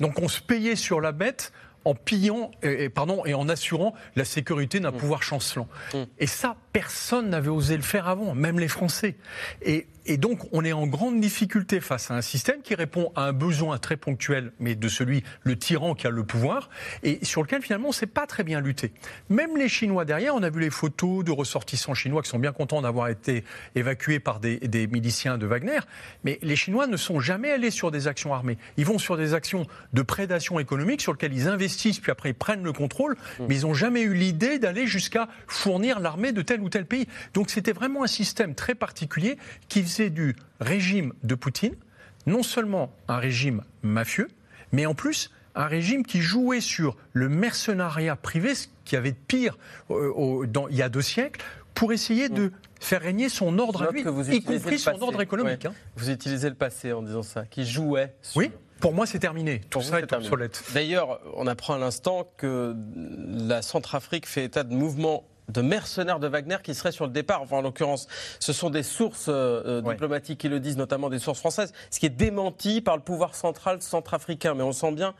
Donc 0.00 0.18
on 0.20 0.28
se 0.28 0.40
payait 0.40 0.76
sur 0.76 1.00
la 1.00 1.12
bête 1.12 1.52
en 1.84 1.94
pillant 1.94 2.50
et, 2.62 2.88
pardon, 2.88 3.24
et 3.26 3.34
en 3.34 3.48
assurant 3.48 3.94
la 4.16 4.24
sécurité 4.24 4.80
d'un 4.80 4.90
mmh. 4.90 4.96
pouvoir 4.96 5.22
chancelant. 5.22 5.68
Mmh. 5.94 5.98
Et 6.18 6.26
ça, 6.26 6.56
personne 6.72 7.30
n'avait 7.30 7.48
osé 7.48 7.76
le 7.76 7.82
faire 7.82 8.08
avant, 8.08 8.34
même 8.34 8.58
les 8.58 8.68
Français. 8.68 9.16
Et 9.62 9.86
et 10.06 10.16
donc, 10.16 10.40
on 10.52 10.64
est 10.64 10.72
en 10.72 10.86
grande 10.86 11.20
difficulté 11.20 11.80
face 11.80 12.10
à 12.10 12.14
un 12.14 12.22
système 12.22 12.62
qui 12.62 12.74
répond 12.74 13.12
à 13.16 13.24
un 13.24 13.32
besoin 13.32 13.78
très 13.78 13.96
ponctuel, 13.96 14.52
mais 14.60 14.74
de 14.74 14.88
celui, 14.88 15.24
le 15.42 15.58
tyran 15.58 15.94
qui 15.94 16.06
a 16.06 16.10
le 16.10 16.22
pouvoir, 16.22 16.70
et 17.02 17.24
sur 17.24 17.42
lequel 17.42 17.62
finalement 17.62 17.88
on 17.88 17.90
ne 17.90 17.94
sait 17.94 18.06
pas 18.06 18.26
très 18.26 18.44
bien 18.44 18.60
lutter. 18.60 18.92
Même 19.28 19.56
les 19.56 19.68
Chinois 19.68 20.04
derrière, 20.04 20.34
on 20.34 20.42
a 20.42 20.50
vu 20.50 20.60
les 20.60 20.70
photos 20.70 21.24
de 21.24 21.32
ressortissants 21.32 21.94
chinois 21.94 22.22
qui 22.22 22.28
sont 22.28 22.38
bien 22.38 22.52
contents 22.52 22.82
d'avoir 22.82 23.08
été 23.08 23.44
évacués 23.74 24.20
par 24.20 24.38
des, 24.38 24.58
des 24.58 24.86
miliciens 24.86 25.38
de 25.38 25.46
Wagner, 25.46 25.80
mais 26.24 26.38
les 26.42 26.56
Chinois 26.56 26.86
ne 26.86 26.96
sont 26.96 27.18
jamais 27.20 27.50
allés 27.50 27.70
sur 27.70 27.90
des 27.90 28.06
actions 28.06 28.32
armées. 28.32 28.58
Ils 28.76 28.86
vont 28.86 28.98
sur 28.98 29.16
des 29.16 29.34
actions 29.34 29.66
de 29.92 30.02
prédation 30.02 30.60
économique 30.60 31.00
sur 31.00 31.12
lesquelles 31.12 31.34
ils 31.34 31.48
investissent, 31.48 31.98
puis 31.98 32.12
après 32.12 32.30
ils 32.30 32.34
prennent 32.34 32.62
le 32.62 32.72
contrôle, 32.72 33.14
mmh. 33.14 33.44
mais 33.48 33.56
ils 33.56 33.62
n'ont 33.62 33.74
jamais 33.74 34.02
eu 34.02 34.14
l'idée 34.14 34.58
d'aller 34.58 34.86
jusqu'à 34.86 35.28
fournir 35.48 35.98
l'armée 35.98 36.32
de 36.32 36.42
tel 36.42 36.60
ou 36.60 36.68
tel 36.68 36.86
pays. 36.86 37.06
Donc 37.34 37.50
c'était 37.50 37.72
vraiment 37.72 38.04
un 38.04 38.08
système 38.08 38.54
très 38.54 38.74
particulier 38.74 39.36
qui 39.68 39.82
faisait 39.82 39.95
du 40.10 40.36
régime 40.60 41.12
de 41.22 41.34
Poutine 41.34 41.74
non 42.26 42.42
seulement 42.42 42.92
un 43.08 43.18
régime 43.18 43.62
mafieux, 43.82 44.28
mais 44.72 44.86
en 44.86 44.94
plus 44.94 45.30
un 45.54 45.66
régime 45.66 46.04
qui 46.04 46.20
jouait 46.20 46.60
sur 46.60 46.96
le 47.12 47.28
mercenariat 47.28 48.16
privé, 48.16 48.54
ce 48.54 48.66
qui 48.84 48.96
avait 48.96 49.12
de 49.12 49.16
pire 49.16 49.56
euh, 49.90 50.46
dans, 50.46 50.68
il 50.68 50.76
y 50.76 50.82
a 50.82 50.88
deux 50.88 51.02
siècles, 51.02 51.42
pour 51.72 51.92
essayer 51.92 52.28
de 52.28 52.52
faire 52.80 53.02
régner 53.02 53.28
son 53.28 53.58
ordre 53.58 53.82
à 53.82 53.90
lui, 53.90 54.00
y 54.00 54.42
compris 54.42 54.78
son 54.78 55.00
ordre 55.00 55.20
économique. 55.20 55.66
Hein. 55.66 55.74
Vous 55.96 56.10
utilisez 56.10 56.48
le 56.48 56.54
passé 56.54 56.92
en 56.92 57.02
disant 57.02 57.22
ça, 57.22 57.44
qui 57.44 57.66
jouait. 57.66 58.14
Oui. 58.34 58.50
Pour 58.80 58.92
moi, 58.92 59.06
c'est 59.06 59.18
terminé. 59.18 59.62
Tout 59.70 59.80
ça 59.80 60.00
est, 60.00 60.12
obsolète. 60.12 60.62
D'ailleurs, 60.74 61.20
on 61.34 61.46
apprend 61.46 61.74
à 61.74 61.78
l'instant 61.78 62.30
que 62.36 62.74
la 62.94 63.62
Centrafrique 63.62 64.26
fait 64.26 64.44
état 64.44 64.64
de 64.64 64.74
mouvements 64.74 65.24
de 65.48 65.60
mercenaires 65.60 66.18
de 66.18 66.26
Wagner 66.26 66.56
qui 66.62 66.74
seraient 66.74 66.92
sur 66.92 67.06
le 67.06 67.12
départ. 67.12 67.42
Enfin, 67.42 67.58
en 67.58 67.62
l'occurrence, 67.62 68.08
ce 68.40 68.52
sont 68.52 68.70
des 68.70 68.82
sources 68.82 69.26
euh, 69.28 69.80
diplomatiques 69.80 70.40
qui 70.40 70.48
le 70.48 70.60
disent, 70.60 70.76
notamment 70.76 71.08
des 71.08 71.18
sources 71.18 71.40
françaises, 71.40 71.72
ce 71.90 72.00
qui 72.00 72.06
est 72.06 72.10
démenti 72.10 72.80
par 72.80 72.96
le 72.96 73.02
pouvoir 73.02 73.34
central 73.34 73.82
centrafricain. 73.82 74.54
Mais 74.54 74.62
on 74.62 74.72
sent 74.72 74.92
bien 74.92 75.14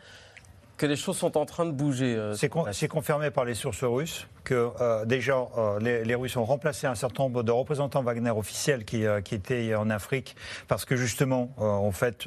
que 0.77 0.87
les 0.87 0.97
choses 0.97 1.17
sont 1.17 1.37
en 1.37 1.47
train 1.47 1.65
de 1.65 1.71
bouger. 1.71 2.15
Euh, 2.17 2.35
c'est 2.35 2.89
confirmé 2.89 3.31
par 3.31 3.45
les 3.45 3.55
sources 3.55 3.83
russes 3.85 4.27
que 4.45 4.71
euh, 4.81 5.05
déjà 5.05 5.45
euh, 5.59 5.81
les, 5.81 6.15
Russes 6.15 6.37
ont 6.37 6.45
remplacé 6.45 6.87
un 6.87 6.95
certain 6.95 7.25
nombre 7.25 7.43
de 7.43 7.51
représentants 7.51 8.03
Wagner 8.03 8.31
officiels 8.31 8.85
qui, 8.85 9.05
qui 9.25 9.35
étaient 9.35 9.75
en 9.75 9.91
Afrique 9.91 10.37
parce 10.69 10.85
que 10.85 10.97
justement, 10.97 11.51
en 11.59 11.91
fait, 11.91 12.27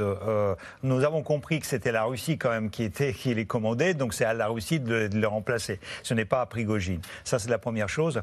nous 0.83 1.03
avons 1.03 1.23
compris 1.23 1.59
que 1.59 1.65
c'était 1.65 1.91
la 1.91 2.03
Russie 2.03 2.37
quand 2.37 2.49
même 2.49 2.69
qui 2.69 2.83
était 2.83 3.13
qui 3.13 3.33
les 3.33 3.45
commandait, 3.45 3.93
donc 3.93 4.13
c'est 4.13 4.25
à 4.25 4.33
la 4.33 4.47
Russie 4.47 4.79
de, 4.79 5.07
de, 5.07 5.17
le 5.17 5.27
remplacer. 5.27 5.79
Ce 6.03 6.13
n'est 6.13 6.25
pas 6.25 6.41
à 6.41 6.45
Prigogine. 6.45 7.01
Ça, 7.23 7.39
c'est 7.39 7.49
la 7.49 7.57
première 7.57 7.89
chose. 7.89 8.21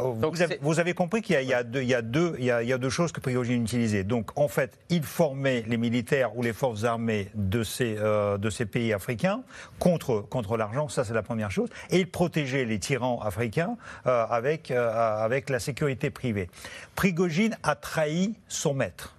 Oh, 0.00 0.16
vous, 0.62 0.80
avez, 0.80 0.94
compris 0.94 1.20
qu'il 1.20 1.38
y, 1.42 1.52
a 1.52 1.62
deux 1.62 2.88
choses 2.88 3.12
que 3.12 3.20
Prigogine 3.20 3.62
utilisait. 3.62 4.04
Donc, 4.04 4.30
en 4.38 4.48
fait, 4.48 4.78
il 4.88 5.02
formait 5.02 5.64
les 5.66 5.76
militaires 5.76 6.34
ou 6.34 6.42
les 6.42 6.54
forces 6.54 6.84
armées 6.84 7.28
de 7.34 7.62
ces, 7.62 7.96
euh, 7.98 8.38
pays 8.70 8.94
africains 8.94 9.42
contre, 9.78 10.20
contre 10.20 10.56
l'argent, 10.56 10.88
ça 10.88 11.04
c'est 11.04 11.12
la 11.12 11.22
première 11.22 11.50
chose. 11.50 11.68
Et 11.90 12.00
il 12.00 12.10
protégeait 12.10 12.64
les 12.64 12.78
tyrans 12.78 13.20
africains 13.20 13.76
euh, 14.06 14.24
avec, 14.30 14.70
euh, 14.70 15.22
avec 15.22 15.50
la 15.50 15.58
sécurité 15.58 16.08
privée. 16.08 16.48
Prigogine 16.94 17.58
a 17.62 17.74
trahi 17.74 18.34
son 18.48 18.72
maître. 18.72 19.14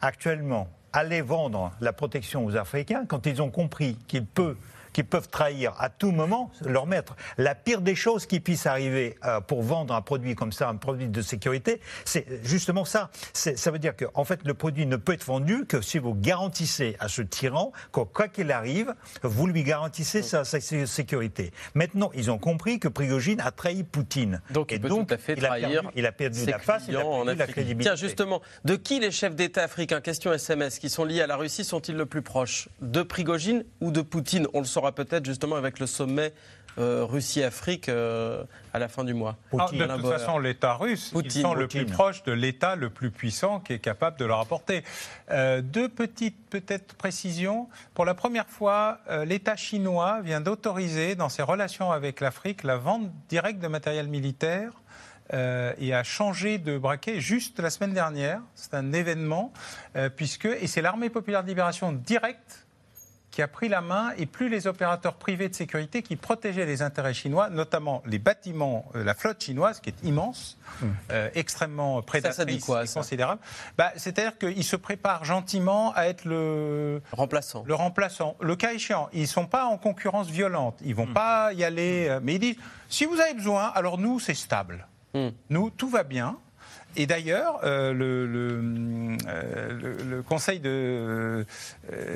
Actuellement, 0.00 0.68
aller 0.92 1.20
vendre 1.20 1.70
la 1.80 1.92
protection 1.92 2.44
aux 2.44 2.56
Africains, 2.56 3.04
quand 3.06 3.24
ils 3.26 3.40
ont 3.40 3.50
compris 3.50 3.96
qu'il 4.08 4.26
peut 4.26 4.56
qui 4.92 5.02
peuvent 5.02 5.28
trahir 5.28 5.74
à 5.78 5.88
tout 5.88 6.10
moment 6.10 6.50
leur 6.64 6.86
maître. 6.86 7.16
La 7.38 7.54
pire 7.54 7.80
des 7.80 7.94
choses 7.94 8.26
qui 8.26 8.40
puissent 8.40 8.66
arriver 8.66 9.16
euh, 9.24 9.40
pour 9.40 9.62
vendre 9.62 9.94
un 9.94 10.02
produit 10.02 10.34
comme 10.34 10.52
ça, 10.52 10.68
un 10.68 10.76
produit 10.76 11.08
de 11.08 11.22
sécurité, 11.22 11.80
c'est 12.04 12.26
justement 12.44 12.84
ça. 12.84 13.10
Ça 13.32 13.70
veut 13.70 13.78
dire 13.78 13.96
que, 13.96 14.04
en 14.14 14.24
fait, 14.24 14.40
le 14.44 14.54
produit 14.54 14.86
ne 14.86 14.96
peut 14.96 15.12
être 15.12 15.24
vendu 15.24 15.66
que 15.66 15.80
si 15.80 15.98
vous 15.98 16.14
garantissez 16.14 16.96
à 17.00 17.08
ce 17.08 17.22
tyran 17.22 17.72
que, 17.92 18.00
quoi 18.00 18.28
qu'il 18.28 18.50
arrive, 18.52 18.94
vous 19.22 19.46
lui 19.46 19.62
garantissez 19.62 20.22
sa, 20.22 20.44
sécurité. 20.44 21.52
Maintenant, 21.74 22.10
ils 22.14 22.30
ont 22.30 22.38
compris 22.38 22.78
que 22.78 22.88
Prigogine 22.88 23.40
a 23.40 23.50
trahi 23.50 23.84
Poutine. 23.84 24.40
Donc, 24.50 24.72
il 24.72 24.80
peut 24.80 24.88
tout 24.88 25.06
à 25.08 25.16
fait 25.16 25.34
il 25.34 25.42
trahir. 25.42 25.86
A 25.86 25.90
il 25.94 26.06
a 26.06 26.12
perdu 26.12 26.44
la 26.46 26.58
face, 26.58 26.84
il 26.88 26.96
a 26.96 27.02
perdu 27.02 27.34
la 27.36 27.46
crédibilité. 27.46 27.84
Tiens, 27.84 27.96
justement, 27.96 28.40
de 28.64 28.76
qui 28.76 29.00
les 29.00 29.10
chefs 29.10 29.34
d'État 29.34 29.62
africains, 29.62 30.00
question 30.00 30.32
SMS, 30.32 30.78
qui 30.78 30.88
sont 30.88 31.04
liés 31.04 31.22
à 31.22 31.26
la 31.26 31.36
Russie, 31.36 31.64
sont-ils 31.64 31.96
le 31.96 32.06
plus 32.06 32.22
proches? 32.22 32.68
De 32.80 33.02
Prigogine 33.02 33.64
ou 33.80 33.90
de 33.90 34.02
Poutine? 34.02 34.46
On 34.54 34.60
le 34.60 34.66
saura 34.80 34.92
peut-être 34.92 35.26
justement 35.26 35.56
avec 35.56 35.78
le 35.78 35.86
sommet 35.86 36.32
euh, 36.78 37.04
Russie-Afrique 37.04 37.88
euh, 37.88 38.44
à 38.72 38.78
la 38.78 38.88
fin 38.88 39.04
du 39.04 39.12
mois. 39.12 39.36
Ah, 39.58 39.68
de 39.70 39.84
toute 39.84 40.06
façon, 40.06 40.38
l'État 40.38 40.74
russe, 40.74 41.12
ils 41.22 41.30
sont 41.30 41.52
le 41.52 41.68
plus 41.68 41.84
proche 41.84 42.22
de 42.22 42.32
l'État 42.32 42.76
le 42.76 42.88
plus 42.88 43.10
puissant 43.10 43.60
qui 43.60 43.74
est 43.74 43.78
capable 43.78 44.18
de 44.18 44.24
leur 44.24 44.40
apporter. 44.40 44.82
Euh, 45.30 45.60
deux 45.60 45.88
petites 45.88 46.48
peut-être 46.48 46.94
précisions. 46.94 47.68
Pour 47.92 48.06
la 48.06 48.14
première 48.14 48.46
fois, 48.46 49.00
l'État 49.26 49.56
chinois 49.56 50.20
vient 50.22 50.40
d'autoriser 50.40 51.14
dans 51.14 51.28
ses 51.28 51.42
relations 51.42 51.92
avec 51.92 52.20
l'Afrique 52.20 52.62
la 52.62 52.76
vente 52.76 53.10
directe 53.28 53.60
de 53.60 53.68
matériel 53.68 54.08
militaire 54.08 54.72
et 55.32 55.94
a 55.94 56.02
changé 56.02 56.58
de 56.58 56.76
braquet 56.76 57.20
juste 57.20 57.60
la 57.60 57.70
semaine 57.70 57.92
dernière. 57.92 58.40
C'est 58.56 58.74
un 58.74 58.92
événement, 58.92 59.52
puisque, 60.16 60.46
et 60.46 60.66
c'est 60.66 60.82
l'armée 60.82 61.08
populaire 61.08 61.44
de 61.44 61.48
libération 61.48 61.92
directe 61.92 62.59
qui 63.40 63.44
a 63.44 63.48
pris 63.48 63.70
la 63.70 63.80
main 63.80 64.12
et 64.18 64.26
plus 64.26 64.50
les 64.50 64.66
opérateurs 64.66 65.14
privés 65.14 65.48
de 65.48 65.54
sécurité 65.54 66.02
qui 66.02 66.16
protégeaient 66.16 66.66
les 66.66 66.82
intérêts 66.82 67.14
chinois, 67.14 67.48
notamment 67.48 68.02
les 68.04 68.18
bâtiments, 68.18 68.84
euh, 68.94 69.02
la 69.02 69.14
flotte 69.14 69.42
chinoise 69.42 69.80
qui 69.80 69.88
est 69.88 70.04
immense, 70.04 70.58
hum. 70.82 70.94
euh, 71.10 71.30
extrêmement 71.34 72.02
prédatrice 72.02 72.36
ça, 72.36 72.42
ça 72.42 72.44
dit 72.44 72.60
quoi, 72.60 72.84
considérable. 72.86 73.40
Bah, 73.78 73.92
C'est-à-dire 73.96 74.36
qu'ils 74.36 74.62
se 74.62 74.76
préparent 74.76 75.24
gentiment 75.24 75.94
à 75.94 76.04
être 76.04 76.26
le 76.26 77.00
remplaçant. 77.12 77.64
Le 77.66 77.74
remplaçant. 77.74 78.36
Le 78.42 78.56
cas 78.56 78.74
échéant, 78.74 79.08
ils 79.14 79.22
ne 79.22 79.26
sont 79.26 79.46
pas 79.46 79.64
en 79.64 79.78
concurrence 79.78 80.28
violente, 80.28 80.78
ils 80.82 80.90
ne 80.90 80.94
vont 80.96 81.04
hum. 81.04 81.14
pas 81.14 81.54
y 81.54 81.64
aller, 81.64 82.08
euh, 82.10 82.20
mais 82.22 82.34
ils 82.34 82.40
disent 82.40 82.56
si 82.90 83.06
vous 83.06 83.18
avez 83.18 83.32
besoin, 83.32 83.68
alors 83.68 83.96
nous 83.96 84.20
c'est 84.20 84.34
stable. 84.34 84.86
Hum. 85.14 85.32
Nous 85.48 85.70
tout 85.70 85.88
va 85.88 86.02
bien. 86.02 86.36
Et 86.96 87.06
d'ailleurs, 87.06 87.60
euh, 87.62 87.94
euh, 87.94 89.14
le, 90.08 90.22
Conseil 90.22 90.58
de, 90.58 90.68
euh, 90.68 91.44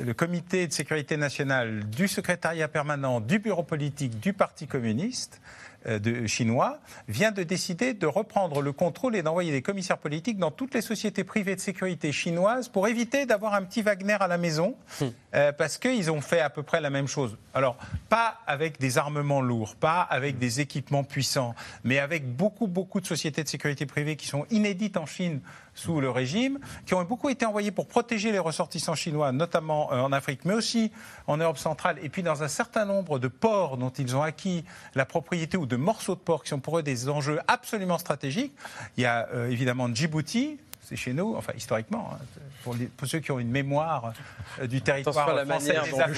le 0.03 0.13
Comité 0.13 0.67
de 0.67 0.73
sécurité 0.73 1.15
nationale 1.17 1.85
du 1.85 2.07
secrétariat 2.07 2.67
permanent 2.67 3.21
du 3.21 3.39
bureau 3.39 3.63
politique 3.63 4.19
du 4.19 4.33
Parti 4.33 4.67
communiste 4.67 5.39
de, 5.85 6.27
chinois 6.27 6.79
vient 7.07 7.31
de 7.31 7.43
décider 7.43 7.93
de 7.93 8.07
reprendre 8.07 8.61
le 8.61 8.71
contrôle 8.71 9.15
et 9.15 9.23
d'envoyer 9.23 9.51
des 9.51 9.61
commissaires 9.61 9.97
politiques 9.97 10.37
dans 10.37 10.51
toutes 10.51 10.73
les 10.73 10.81
sociétés 10.81 11.23
privées 11.23 11.55
de 11.55 11.61
sécurité 11.61 12.11
chinoises 12.11 12.69
pour 12.69 12.87
éviter 12.87 13.25
d'avoir 13.25 13.53
un 13.53 13.63
petit 13.63 13.81
Wagner 13.81 14.17
à 14.19 14.27
la 14.27 14.37
maison, 14.37 14.75
hmm. 14.99 15.05
euh, 15.35 15.51
parce 15.51 15.77
qu'ils 15.77 16.11
ont 16.11 16.21
fait 16.21 16.39
à 16.39 16.49
peu 16.49 16.63
près 16.63 16.81
la 16.81 16.89
même 16.89 17.07
chose. 17.07 17.37
Alors, 17.53 17.77
pas 18.09 18.39
avec 18.47 18.79
des 18.79 18.97
armements 18.97 19.41
lourds, 19.41 19.75
pas 19.75 20.01
avec 20.01 20.37
des 20.37 20.59
équipements 20.59 21.03
puissants, 21.03 21.55
mais 21.83 21.99
avec 21.99 22.35
beaucoup, 22.35 22.67
beaucoup 22.67 22.99
de 22.99 23.05
sociétés 23.05 23.43
de 23.43 23.49
sécurité 23.49 23.85
privée 23.85 24.15
qui 24.15 24.27
sont 24.27 24.45
inédites 24.49 24.97
en 24.97 25.05
Chine 25.05 25.41
sous 25.75 25.99
le 25.99 26.09
régime, 26.09 26.59
qui 26.85 26.93
ont 26.93 27.03
beaucoup 27.03 27.29
été 27.29 27.45
envoyés 27.45 27.71
pour 27.71 27.87
protéger 27.87 28.31
les 28.31 28.39
ressortissants 28.39 28.95
chinois, 28.95 29.31
notamment 29.31 29.91
euh, 29.91 29.99
en 29.99 30.11
Afrique, 30.13 30.45
mais 30.45 30.53
aussi 30.53 30.91
en 31.27 31.37
Europe 31.37 31.57
centrale, 31.57 31.97
et 32.01 32.09
puis 32.09 32.23
dans 32.23 32.43
un 32.43 32.47
certain 32.47 32.85
nombre 32.85 33.19
de 33.19 33.27
ports 33.27 33.77
dont 33.77 33.89
ils 33.89 34.15
ont 34.15 34.23
acquis 34.23 34.63
la 34.95 35.05
propriété 35.05 35.57
ou 35.57 35.65
de 35.65 35.74
morceaux 35.77 36.15
de 36.15 36.19
ports 36.19 36.43
qui 36.43 36.49
sont 36.49 36.59
pour 36.59 36.79
eux 36.79 36.83
des 36.83 37.09
enjeux 37.09 37.39
absolument 37.47 37.97
stratégiques. 37.97 38.53
Il 38.97 39.03
y 39.03 39.05
a 39.05 39.27
euh, 39.33 39.49
évidemment 39.49 39.93
Djibouti, 39.93 40.57
c'est 40.85 40.95
chez 40.95 41.13
nous, 41.13 41.35
enfin 41.35 41.53
historiquement, 41.57 42.11
hein, 42.13 42.17
pour, 42.63 43.07
ceux 43.07 43.19
qui 43.19 43.31
ont 43.31 43.39
une 43.39 43.49
mémoire 43.49 44.13
euh, 44.59 44.67
du 44.67 44.81
territoire 44.81 45.33
la 45.33 45.45
français, 45.45 45.75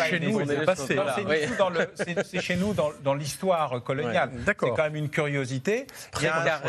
chez 0.10 0.20
nous, 0.20 0.42
c'est 2.24 2.42
chez 2.42 2.56
nous 2.56 2.74
dans, 2.74 3.14
l'histoire 3.14 3.82
coloniale. 3.84 4.32
c'est 4.46 4.56
quand 4.56 4.78
même 4.78 4.96
une 4.96 5.10
curiosité. 5.10 5.88
Il 6.18 6.24
y 6.24 6.28
a 6.28 6.58
un, 6.58 6.62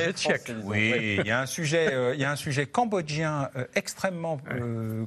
oui, 0.65 1.17
il 1.19 1.27
y 1.27 1.31
a 1.31 1.41
un 1.41 1.47
sujet, 1.47 1.93
euh, 1.93 2.15
il 2.15 2.21
y 2.21 2.25
a 2.25 2.31
un 2.31 2.37
sujet 2.37 2.67
cambodgien 2.67 3.51
euh, 3.57 3.65
extrêmement 3.75 4.41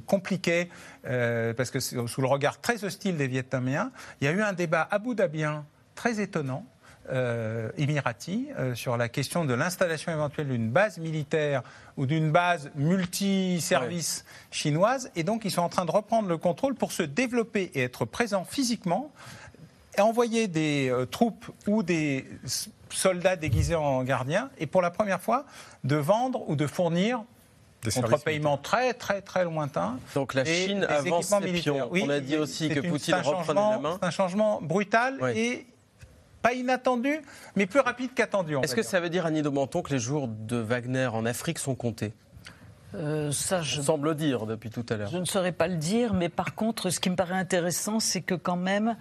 compliqué 0.06 0.68
parce 1.02 1.70
que 1.70 1.80
sous 1.80 2.20
le 2.20 2.26
regard 2.26 2.60
très 2.60 2.84
hostile 2.84 3.16
des 3.16 3.26
Vietnamiens, 3.26 3.90
il 4.20 4.26
y 4.26 4.28
a 4.28 4.32
eu 4.32 4.42
un 4.42 4.52
débat 4.52 4.86
Abu 4.90 5.14
Dhabien 5.14 5.64
très 5.94 6.20
étonnant 6.20 6.66
émirati 7.76 8.48
euh, 8.58 8.74
sur 8.74 8.96
la 8.96 9.08
question 9.08 9.44
de 9.44 9.54
l'installation 9.54 10.12
éventuelle 10.12 10.48
d'une 10.48 10.70
base 10.70 10.98
militaire 10.98 11.62
ou 11.96 12.06
d'une 12.06 12.30
base 12.30 12.70
multiservice 12.74 14.24
chinoise. 14.50 15.10
Et 15.16 15.24
donc, 15.24 15.44
ils 15.44 15.50
sont 15.50 15.62
en 15.62 15.68
train 15.68 15.84
de 15.84 15.90
reprendre 15.90 16.28
le 16.28 16.38
contrôle 16.38 16.74
pour 16.74 16.92
se 16.92 17.02
développer 17.02 17.70
et 17.74 17.82
être 17.82 18.04
présents 18.04 18.44
physiquement 18.44 19.10
et 19.98 20.00
envoyer 20.00 20.48
des 20.48 20.88
euh, 20.90 21.06
troupes 21.06 21.46
ou 21.66 21.82
des 21.82 22.26
soldats 22.88 23.36
déguisés 23.36 23.74
en 23.74 24.02
gardiens 24.04 24.50
et 24.58 24.66
pour 24.66 24.82
la 24.82 24.90
première 24.90 25.20
fois 25.20 25.44
de 25.84 25.96
vendre 25.96 26.48
ou 26.48 26.56
de 26.56 26.66
fournir 26.66 27.24
des 27.82 27.90
contre 27.90 28.22
paiement 28.22 28.56
très 28.56 28.94
très 28.94 29.20
très 29.22 29.44
lointain. 29.44 29.98
Donc 30.14 30.34
la 30.34 30.44
Chine 30.44 30.84
avance 30.84 31.26
ses 31.26 31.52
pions. 31.52 31.90
On 31.90 32.08
a 32.08 32.20
dit 32.20 32.36
aussi 32.36 32.68
que 32.68 32.80
Poutine 32.80 33.16
reprenait 33.16 33.60
la 33.60 33.78
main. 33.78 33.98
C'est 34.00 34.06
un 34.06 34.10
changement 34.10 34.60
brutal 34.62 35.18
et 35.34 35.66
pas 36.42 36.52
inattendu, 36.52 37.20
mais 37.56 37.66
plus 37.66 37.80
rapide 37.80 38.10
qu'attendu. 38.14 38.56
Est-ce 38.62 38.74
que 38.74 38.82
ça 38.82 39.00
veut 39.00 39.10
dire, 39.10 39.24
Annie 39.26 39.42
Menton, 39.42 39.82
que 39.82 39.92
les 39.92 39.98
jours 39.98 40.28
de 40.28 40.56
Wagner 40.56 41.06
en 41.06 41.24
Afrique 41.24 41.58
sont 41.58 41.74
comptés? 41.74 42.12
Euh, 42.94 43.32
ça, 43.32 43.62
je 43.62 43.80
semble 43.80 44.14
dire 44.14 44.46
depuis 44.46 44.70
tout 44.70 44.84
à 44.90 44.96
l'heure. 44.96 45.10
Je 45.10 45.18
ne 45.18 45.24
saurais 45.24 45.52
pas 45.52 45.68
le 45.68 45.76
dire, 45.76 46.12
mais 46.12 46.28
par 46.28 46.54
contre, 46.54 46.90
ce 46.90 47.00
qui 47.00 47.08
me 47.08 47.16
paraît 47.16 47.38
intéressant, 47.38 48.00
c'est 48.00 48.20
que 48.20 48.34
quand 48.34 48.56
même, 48.56 48.96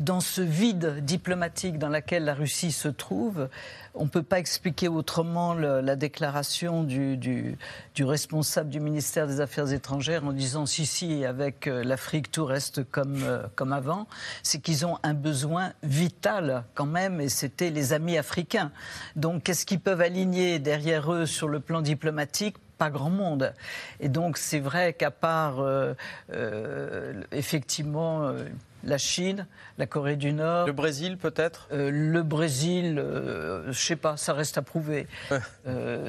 dans 0.00 0.20
ce 0.20 0.42
vide 0.42 1.04
diplomatique 1.04 1.78
dans 1.78 1.88
lequel 1.88 2.24
la 2.24 2.34
Russie 2.34 2.72
se 2.72 2.88
trouve, 2.88 3.48
on 3.94 4.04
ne 4.04 4.08
peut 4.08 4.22
pas 4.22 4.38
expliquer 4.38 4.88
autrement 4.88 5.54
la 5.54 5.96
déclaration 5.96 6.82
du, 6.82 7.16
du, 7.16 7.56
responsable 8.00 8.68
du 8.68 8.80
ministère 8.80 9.26
des 9.26 9.40
Affaires 9.40 9.72
étrangères 9.72 10.24
en 10.24 10.32
disant 10.32 10.66
si, 10.66 10.84
si, 10.84 11.24
avec 11.24 11.66
euh, 11.66 11.82
l'Afrique, 11.82 12.30
tout 12.30 12.44
reste 12.44 12.84
comme, 12.90 13.22
euh, 13.22 13.42
comme 13.54 13.72
avant. 13.72 14.06
C'est 14.42 14.60
qu'ils 14.60 14.84
ont 14.84 14.98
un 15.02 15.14
besoin 15.14 15.72
vital 15.82 16.64
quand 16.74 16.86
même, 16.86 17.20
et 17.20 17.28
c'était 17.28 17.70
les 17.70 17.92
amis 17.92 18.18
africains. 18.18 18.70
Donc, 19.14 19.44
qu'est-ce 19.44 19.64
qu'ils 19.64 19.80
peuvent 19.80 20.00
aligner 20.00 20.58
derrière 20.58 21.12
eux 21.12 21.26
sur 21.26 21.48
le 21.48 21.60
plan 21.60 21.80
diplomatique 21.80 22.56
pas 22.78 22.90
grand 22.90 23.10
monde. 23.10 23.52
Et 24.00 24.08
donc 24.08 24.38
c'est 24.38 24.60
vrai 24.60 24.92
qu'à 24.92 25.10
part 25.10 25.60
euh, 25.60 25.94
euh, 26.32 27.22
effectivement 27.32 28.22
euh, 28.22 28.44
la 28.86 28.98
Chine, 28.98 29.46
la 29.78 29.86
Corée 29.86 30.16
du 30.16 30.32
Nord. 30.32 30.66
Le 30.66 30.72
Brésil 30.72 31.18
peut-être? 31.18 31.68
Le 31.70 32.22
Brésil, 32.22 32.94
je 32.96 33.68
ne 33.68 33.72
sais 33.72 33.96
pas, 33.96 34.16
ça 34.16 34.32
reste 34.32 34.58
à 34.58 34.62
prouver. 34.62 35.06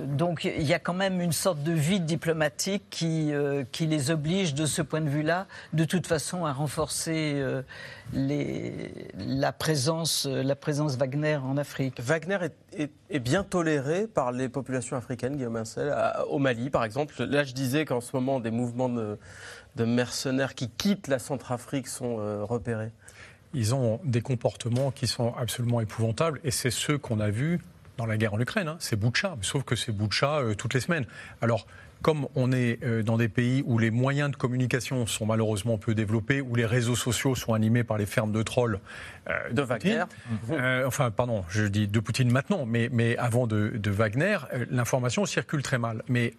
donc 0.05 0.45
il 0.45 0.63
y 0.63 0.73
a 0.73 0.79
quand 0.79 0.93
même 0.93 1.19
une 1.19 1.31
sorte 1.31 1.63
de 1.63 1.71
vide 1.71 2.05
diplomatique 2.05 2.83
qui, 2.89 3.31
qui 3.71 3.87
les 3.87 4.11
oblige 4.11 4.53
de 4.53 4.65
ce 4.65 4.81
point 4.81 5.01
de 5.01 5.09
vue-là, 5.09 5.47
de 5.73 5.83
toute 5.85 6.07
façon, 6.07 6.45
à 6.45 6.53
renforcer 6.53 7.43
les, 8.13 8.91
la, 9.17 9.51
présence, 9.51 10.25
la 10.25 10.55
présence 10.55 10.95
Wagner 10.97 11.37
en 11.37 11.57
Afrique. 11.57 11.99
Wagner 11.99 12.37
est, 12.71 12.91
est, 13.09 13.19
bien 13.19 13.43
toléré 13.43 14.07
par 14.07 14.31
les 14.31 14.49
populations 14.49 14.95
africaines, 14.95 15.35
Guillaume 15.35 15.57
Incel, 15.57 15.93
au 16.29 16.39
Mali 16.39 16.69
par 16.69 16.83
exemple. 16.83 17.21
Là, 17.23 17.43
je 17.43 17.53
disais 17.53 17.85
qu'en 17.85 18.01
ce 18.01 18.15
moment, 18.15 18.39
des 18.39 18.51
mouvements 18.51 18.89
de, 18.89 19.17
de, 19.77 19.85
mercenaires 19.85 20.55
qui 20.55 20.69
quittent 20.69 21.07
la 21.07 21.19
Centrafrique 21.19 21.87
sont 21.87 22.17
euh, 22.19 22.43
repérés. 22.43 22.91
Ils 23.53 23.73
ont 23.73 23.99
des 24.03 24.21
comportements 24.21 24.91
qui 24.91 25.07
sont 25.07 25.33
absolument 25.35 25.81
épouvantables 25.81 26.39
et 26.43 26.51
c'est 26.51 26.71
ceux 26.71 26.97
qu'on 26.97 27.19
a 27.19 27.29
vus 27.29 27.59
dans 27.97 28.05
la 28.05 28.17
guerre 28.17 28.33
en 28.33 28.39
Ukraine. 28.39 28.67
Hein. 28.67 28.77
C'est 28.79 28.95
Boucha, 28.95 29.37
sauf 29.41 29.63
que 29.63 29.75
c'est 29.75 29.91
Boucha 29.91 30.39
euh, 30.39 30.53
toutes 30.55 30.73
les 30.73 30.81
semaines. 30.81 31.05
Alors, 31.41 31.65
comme 32.01 32.27
on 32.35 32.51
est 32.51 32.83
euh, 32.83 33.03
dans 33.03 33.17
des 33.17 33.29
pays 33.29 33.63
où 33.65 33.79
les 33.79 33.91
moyens 33.91 34.31
de 34.31 34.35
communication 34.35 35.05
sont 35.05 35.25
malheureusement 35.25 35.77
peu 35.77 35.95
développés, 35.95 36.41
où 36.41 36.55
les 36.55 36.65
réseaux 36.65 36.95
sociaux 36.95 37.35
sont 37.35 37.53
animés 37.53 37.83
par 37.83 37.97
les 37.97 38.05
fermes 38.05 38.31
de 38.31 38.43
trolls 38.43 38.79
euh, 39.29 39.49
de 39.51 39.61
Wagner, 39.61 40.03
euh, 40.51 40.85
enfin 40.85 41.11
pardon, 41.11 41.43
je 41.49 41.63
dis 41.63 41.87
de 41.87 41.99
Poutine 41.99 42.31
maintenant, 42.31 42.65
mais, 42.65 42.89
mais 42.91 43.17
avant 43.17 43.47
de, 43.47 43.73
de 43.75 43.91
Wagner, 43.91 44.37
l'information 44.69 45.25
circule 45.25 45.63
très 45.63 45.77
mal. 45.77 46.03
Mais 46.07 46.33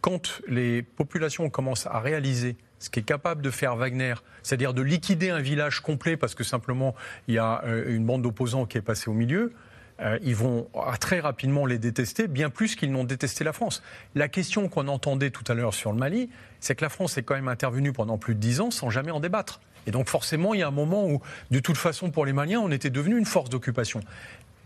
quand 0.00 0.40
les 0.48 0.82
populations 0.82 1.48
commencent 1.50 1.86
à 1.86 2.00
réaliser 2.00 2.56
ce 2.80 2.90
qui 2.90 2.98
est 2.98 3.04
capable 3.04 3.42
de 3.42 3.50
faire 3.50 3.76
Wagner, 3.76 4.14
c'est-à-dire 4.42 4.74
de 4.74 4.82
liquider 4.82 5.30
un 5.30 5.40
village 5.40 5.80
complet 5.80 6.16
parce 6.16 6.34
que 6.34 6.42
simplement 6.42 6.96
il 7.28 7.34
y 7.34 7.38
a 7.38 7.62
une 7.86 8.04
bande 8.04 8.22
d'opposants 8.22 8.66
qui 8.66 8.78
est 8.78 8.82
passée 8.82 9.08
au 9.08 9.14
milieu, 9.14 9.52
euh, 10.00 10.18
ils 10.22 10.34
vont 10.34 10.68
très 10.98 11.20
rapidement 11.20 11.66
les 11.66 11.78
détester, 11.78 12.26
bien 12.26 12.48
plus 12.48 12.74
qu'ils 12.74 12.90
n'ont 12.90 13.04
détesté 13.04 13.44
la 13.44 13.52
France. 13.52 13.82
La 14.14 14.28
question 14.28 14.68
qu'on 14.68 14.88
entendait 14.88 15.30
tout 15.30 15.44
à 15.48 15.54
l'heure 15.54 15.74
sur 15.74 15.92
le 15.92 15.98
Mali, 15.98 16.30
c'est 16.58 16.74
que 16.74 16.82
la 16.82 16.88
France 16.88 17.18
est 17.18 17.22
quand 17.22 17.34
même 17.34 17.48
intervenue 17.48 17.92
pendant 17.92 18.16
plus 18.16 18.34
de 18.34 18.40
dix 18.40 18.60
ans 18.60 18.70
sans 18.70 18.90
jamais 18.90 19.10
en 19.10 19.20
débattre. 19.20 19.60
Et 19.86 19.90
donc 19.90 20.08
forcément, 20.08 20.54
il 20.54 20.60
y 20.60 20.62
a 20.62 20.68
un 20.68 20.72
moment 20.72 21.06
où, 21.06 21.20
de 21.50 21.58
toute 21.58 21.76
façon, 21.76 22.10
pour 22.10 22.24
les 22.24 22.32
Maliens, 22.32 22.60
on 22.60 22.70
était 22.70 22.90
devenu 22.90 23.18
une 23.18 23.26
force 23.26 23.50
d'occupation. 23.50 24.00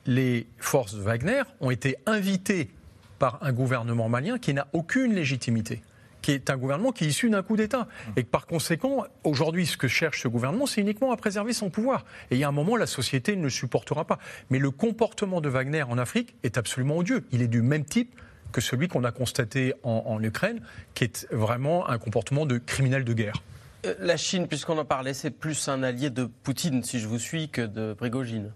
Les 0.07 0.47
forces 0.59 0.95
de 0.95 1.01
Wagner 1.01 1.43
ont 1.61 1.71
été 1.71 1.97
invitées 2.07 2.71
par 3.19 3.39
un 3.43 3.53
gouvernement 3.53 4.09
malien 4.09 4.39
qui 4.39 4.55
n'a 4.55 4.69
aucune 4.73 5.15
légitimité 5.15 5.83
qui 6.25 6.33
est 6.33 6.49
un 6.49 6.57
gouvernement 6.57 6.91
qui 6.91 7.05
est 7.05 7.09
issu 7.09 7.29
d'un 7.29 7.43
coup 7.43 7.55
d'État. 7.55 7.87
Et 8.17 8.25
que 8.25 8.29
par 8.29 8.47
conséquent, 8.47 9.05
aujourd'hui, 9.25 9.67
ce 9.67 9.77
que 9.77 9.89
cherche 9.89 10.23
ce 10.23 10.29
gouvernement, 10.29 10.65
c'est 10.65 10.81
uniquement 10.81 11.13
à 11.13 11.19
préserver 11.19 11.53
son 11.53 11.69
pouvoir. 11.69 12.07
Et 12.31 12.37
il 12.37 12.39
y 12.39 12.45
a 12.45 12.49
un 12.49 12.53
moment, 12.53 12.77
la 12.77 12.87
société 12.87 13.37
ne 13.37 13.43
le 13.43 13.51
supportera 13.51 14.07
pas. 14.07 14.19
Mais 14.49 14.59
le 14.59 14.71
comportement 14.71 15.43
de 15.43 15.51
Wagner 15.51 15.83
en 15.83 15.99
Afrique 15.99 16.35
est 16.43 16.57
absolument 16.57 16.97
odieux. 16.97 17.27
Il 17.31 17.43
est 17.43 17.47
du 17.47 17.61
même 17.61 17.85
type 17.85 18.19
que 18.53 18.63
celui 18.63 18.89
qu'on 18.89 19.05
a 19.05 19.13
constaté 19.13 19.75
en, 19.83 20.23
Ukraine, 20.23 20.63
qui 20.95 21.05
est 21.05 21.31
vraiment 21.31 21.91
un 21.91 21.99
comportement 21.99 22.47
de 22.47 22.57
criminel 22.57 23.05
de 23.05 23.13
guerre. 23.13 23.43
Euh, 23.85 23.95
la 23.99 24.17
Chine, 24.17 24.49
puisqu'on 24.49 24.79
en 24.79 24.87
parlait, 24.87 25.13
c'est 25.13 25.31
plus 25.31 25.69
un 25.69 25.83
allié 25.83 26.09
de 26.09 26.25
Poutine, 26.25 26.83
si 26.85 27.01
je 27.01 27.07
vous 27.07 27.19
suis, 27.19 27.51
que 27.51 27.61
de 27.61 27.93
Prigogine. 27.93 28.51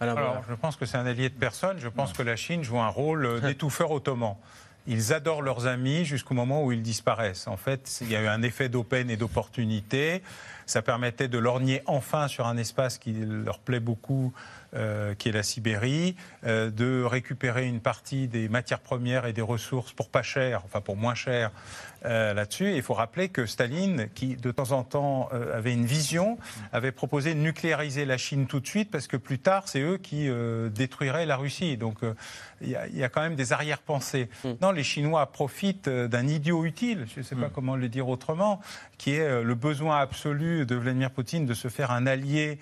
Alors, 0.00 0.42
je 0.48 0.54
pense 0.54 0.74
que 0.74 0.86
c'est 0.86 0.96
un 0.96 1.06
allié 1.06 1.28
de 1.28 1.34
personne. 1.34 1.78
Je 1.78 1.88
pense 1.88 2.12
que 2.12 2.22
la 2.22 2.34
Chine 2.34 2.64
joue 2.64 2.80
un 2.80 2.88
rôle 2.88 3.40
d'étouffeur 3.42 3.92
ottoman 3.92 4.36
ils 4.88 5.12
adorent 5.12 5.42
leurs 5.42 5.66
amis 5.66 6.04
jusqu'au 6.04 6.34
moment 6.34 6.64
où 6.64 6.72
ils 6.72 6.82
disparaissent. 6.82 7.46
En 7.46 7.58
fait, 7.58 7.98
il 8.00 8.10
y 8.10 8.16
a 8.16 8.22
eu 8.22 8.26
un 8.26 8.42
effet 8.42 8.68
d'open 8.70 9.10
et 9.10 9.16
d'opportunité. 9.16 10.22
Ça 10.64 10.82
permettait 10.82 11.28
de 11.28 11.38
lorgner 11.38 11.82
enfin 11.86 12.26
sur 12.26 12.46
un 12.46 12.56
espace 12.56 12.98
qui 12.98 13.12
leur 13.12 13.58
plaît 13.58 13.80
beaucoup, 13.80 14.32
euh, 14.74 15.14
qui 15.14 15.28
est 15.28 15.32
la 15.32 15.42
Sibérie, 15.42 16.16
euh, 16.44 16.70
de 16.70 17.02
récupérer 17.02 17.66
une 17.66 17.80
partie 17.80 18.28
des 18.28 18.48
matières 18.48 18.80
premières 18.80 19.26
et 19.26 19.32
des 19.32 19.42
ressources 19.42 19.92
pour 19.92 20.08
pas 20.08 20.22
cher, 20.22 20.62
enfin 20.64 20.80
pour 20.80 20.96
moins 20.96 21.14
cher 21.14 21.50
euh, 22.04 22.34
là-dessus. 22.34 22.74
Il 22.74 22.82
faut 22.82 22.94
rappeler 22.94 23.28
que 23.28 23.46
Staline, 23.46 24.08
qui 24.14 24.36
de 24.36 24.50
temps 24.50 24.72
en 24.72 24.82
temps 24.82 25.28
avait 25.52 25.72
une 25.72 25.86
vision, 25.86 26.38
avait 26.72 26.92
proposé 26.92 27.34
de 27.34 27.40
nucléariser 27.40 28.04
la 28.04 28.18
Chine 28.18 28.46
tout 28.46 28.60
de 28.60 28.66
suite 28.66 28.90
parce 28.90 29.06
que 29.06 29.16
plus 29.16 29.38
tard, 29.38 29.64
c'est 29.66 29.80
eux 29.80 29.98
qui 29.98 30.28
détruiraient 30.70 31.26
la 31.26 31.36
Russie. 31.36 31.76
Donc 31.76 31.98
il 32.60 32.70
y, 32.70 33.04
a 33.04 33.08
quand 33.08 33.20
même 33.20 33.36
des 33.36 33.52
arrière-pensées. 33.52 34.28
Mm. 34.44 34.50
Non, 34.60 34.70
les 34.72 34.82
Chinois 34.82 35.26
profitent 35.26 35.88
d'un 35.88 36.26
idiot 36.26 36.64
utile, 36.64 37.06
je 37.14 37.20
ne 37.20 37.24
sais 37.24 37.36
pas 37.36 37.48
mm. 37.48 37.52
comment 37.54 37.76
le 37.76 37.88
dire 37.88 38.08
autrement, 38.08 38.60
qui 38.96 39.14
est 39.14 39.42
le 39.42 39.54
besoin 39.54 40.00
absolu 40.00 40.66
de 40.66 40.74
Vladimir 40.74 41.10
Poutine 41.10 41.46
de 41.46 41.54
se 41.54 41.68
faire 41.68 41.90
un 41.90 42.06
allié 42.06 42.58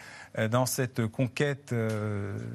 dans 0.51 0.67
cette 0.67 1.07
conquête. 1.07 1.75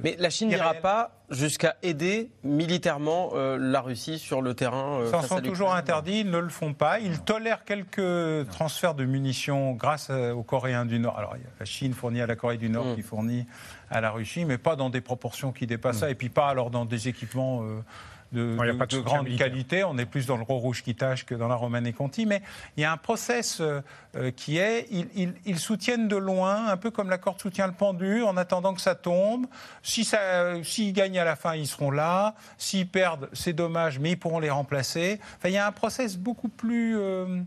Mais 0.04 0.16
la 0.20 0.30
Chine 0.30 0.50
n'ira 0.50 0.74
pas 0.76 1.22
jusqu'à 1.32 1.78
aider 1.82 2.30
militairement 2.44 3.32
euh, 3.34 3.58
la 3.58 3.82
Russie 3.82 4.20
sur 4.20 4.42
le 4.42 4.54
terrain. 4.54 5.02
Euh, 5.02 5.12
Ils 5.22 5.28
sont 5.28 5.42
toujours 5.42 5.74
interdits, 5.74 6.20
ils 6.20 6.30
ne 6.30 6.38
le 6.38 6.50
font 6.50 6.71
pas. 6.74 7.00
Ils 7.00 7.20
tolèrent 7.20 7.64
quelques 7.64 8.48
transferts 8.50 8.96
de 8.96 9.06
munitions 9.06 9.74
grâce 9.74 10.08
euh, 10.10 10.34
aux 10.34 10.44
Coréens 10.44 10.86
du 10.86 11.00
Nord. 11.00 11.18
Alors, 11.18 11.36
la 11.60 11.66
Chine 11.66 11.94
fournit 11.94 12.22
à 12.22 12.28
la 12.28 12.36
Corée 12.36 12.58
du 12.58 12.70
Nord 12.70 12.86
mm. 12.86 12.96
qui 12.96 13.02
fournit 13.02 13.46
à 13.90 14.02
la 14.02 14.12
Russie, 14.12 14.46
mais 14.46 14.58
pas 14.58 14.76
dans 14.76 14.90
des 14.90 15.02
proportions 15.02 15.52
qui 15.52 15.68
dépassent 15.68 16.00
ça, 16.00 16.08
mm. 16.08 16.12
et 16.12 16.16
puis 16.16 16.30
pas 16.30 16.50
alors 16.50 16.70
dans 16.72 16.86
des 16.86 17.08
équipements 17.08 17.64
de, 18.32 19.02
grande 19.02 19.36
qualité. 19.36 19.84
On 19.84 19.98
est 19.98 20.06
plus 20.06 20.26
dans 20.26 20.38
le 20.38 20.44
gros 20.44 20.58
rouge 20.58 20.84
qui 20.84 20.96
tâche 20.96 21.26
que 21.26 21.36
dans 21.36 21.48
la 21.48 21.56
Romanée 21.56 21.94
Conti. 21.94 22.26
Mais 22.26 22.42
il 22.78 22.82
y 22.82 22.84
a 22.84 22.92
un 22.92 22.98
process 22.98 23.60
euh, 23.60 23.82
euh, 24.16 24.32
qui 24.32 24.58
est, 24.58 24.88
ils, 25.46 25.60
soutiennent 25.60 26.08
de 26.08 26.16
loin, 26.16 26.68
un 26.68 26.78
peu 26.78 26.92
comme 26.92 27.10
la 27.10 27.18
corde 27.18 27.40
soutient 27.40 27.68
le 27.68 27.74
pendu, 27.74 28.24
en 28.24 28.38
attendant 28.38 28.74
que 28.74 28.82
ça 28.82 28.96
tombe. 28.96 29.46
Si 29.84 30.04
ça, 30.04 30.64
s'ils 30.64 30.94
gagnent 30.94 31.20
à 31.20 31.26
la 31.26 31.36
fin, 31.36 31.56
ils 31.56 31.68
seront 31.68 31.92
là. 31.92 32.36
S'ils 32.58 32.88
perdent, 32.88 33.30
c'est 33.34 33.54
dommage, 33.54 34.00
mais 34.00 34.12
ils 34.12 34.20
pourront 34.20 34.40
les 34.40 34.50
remplacer. 34.50 35.20
Enfin, 35.38 35.50
il 35.50 35.54
y 35.54 35.58
a 35.58 35.68
un 35.68 35.72
process 35.72 36.18
beaucoup 36.18 36.50
plus 36.50 36.98
euh, 36.98 37.42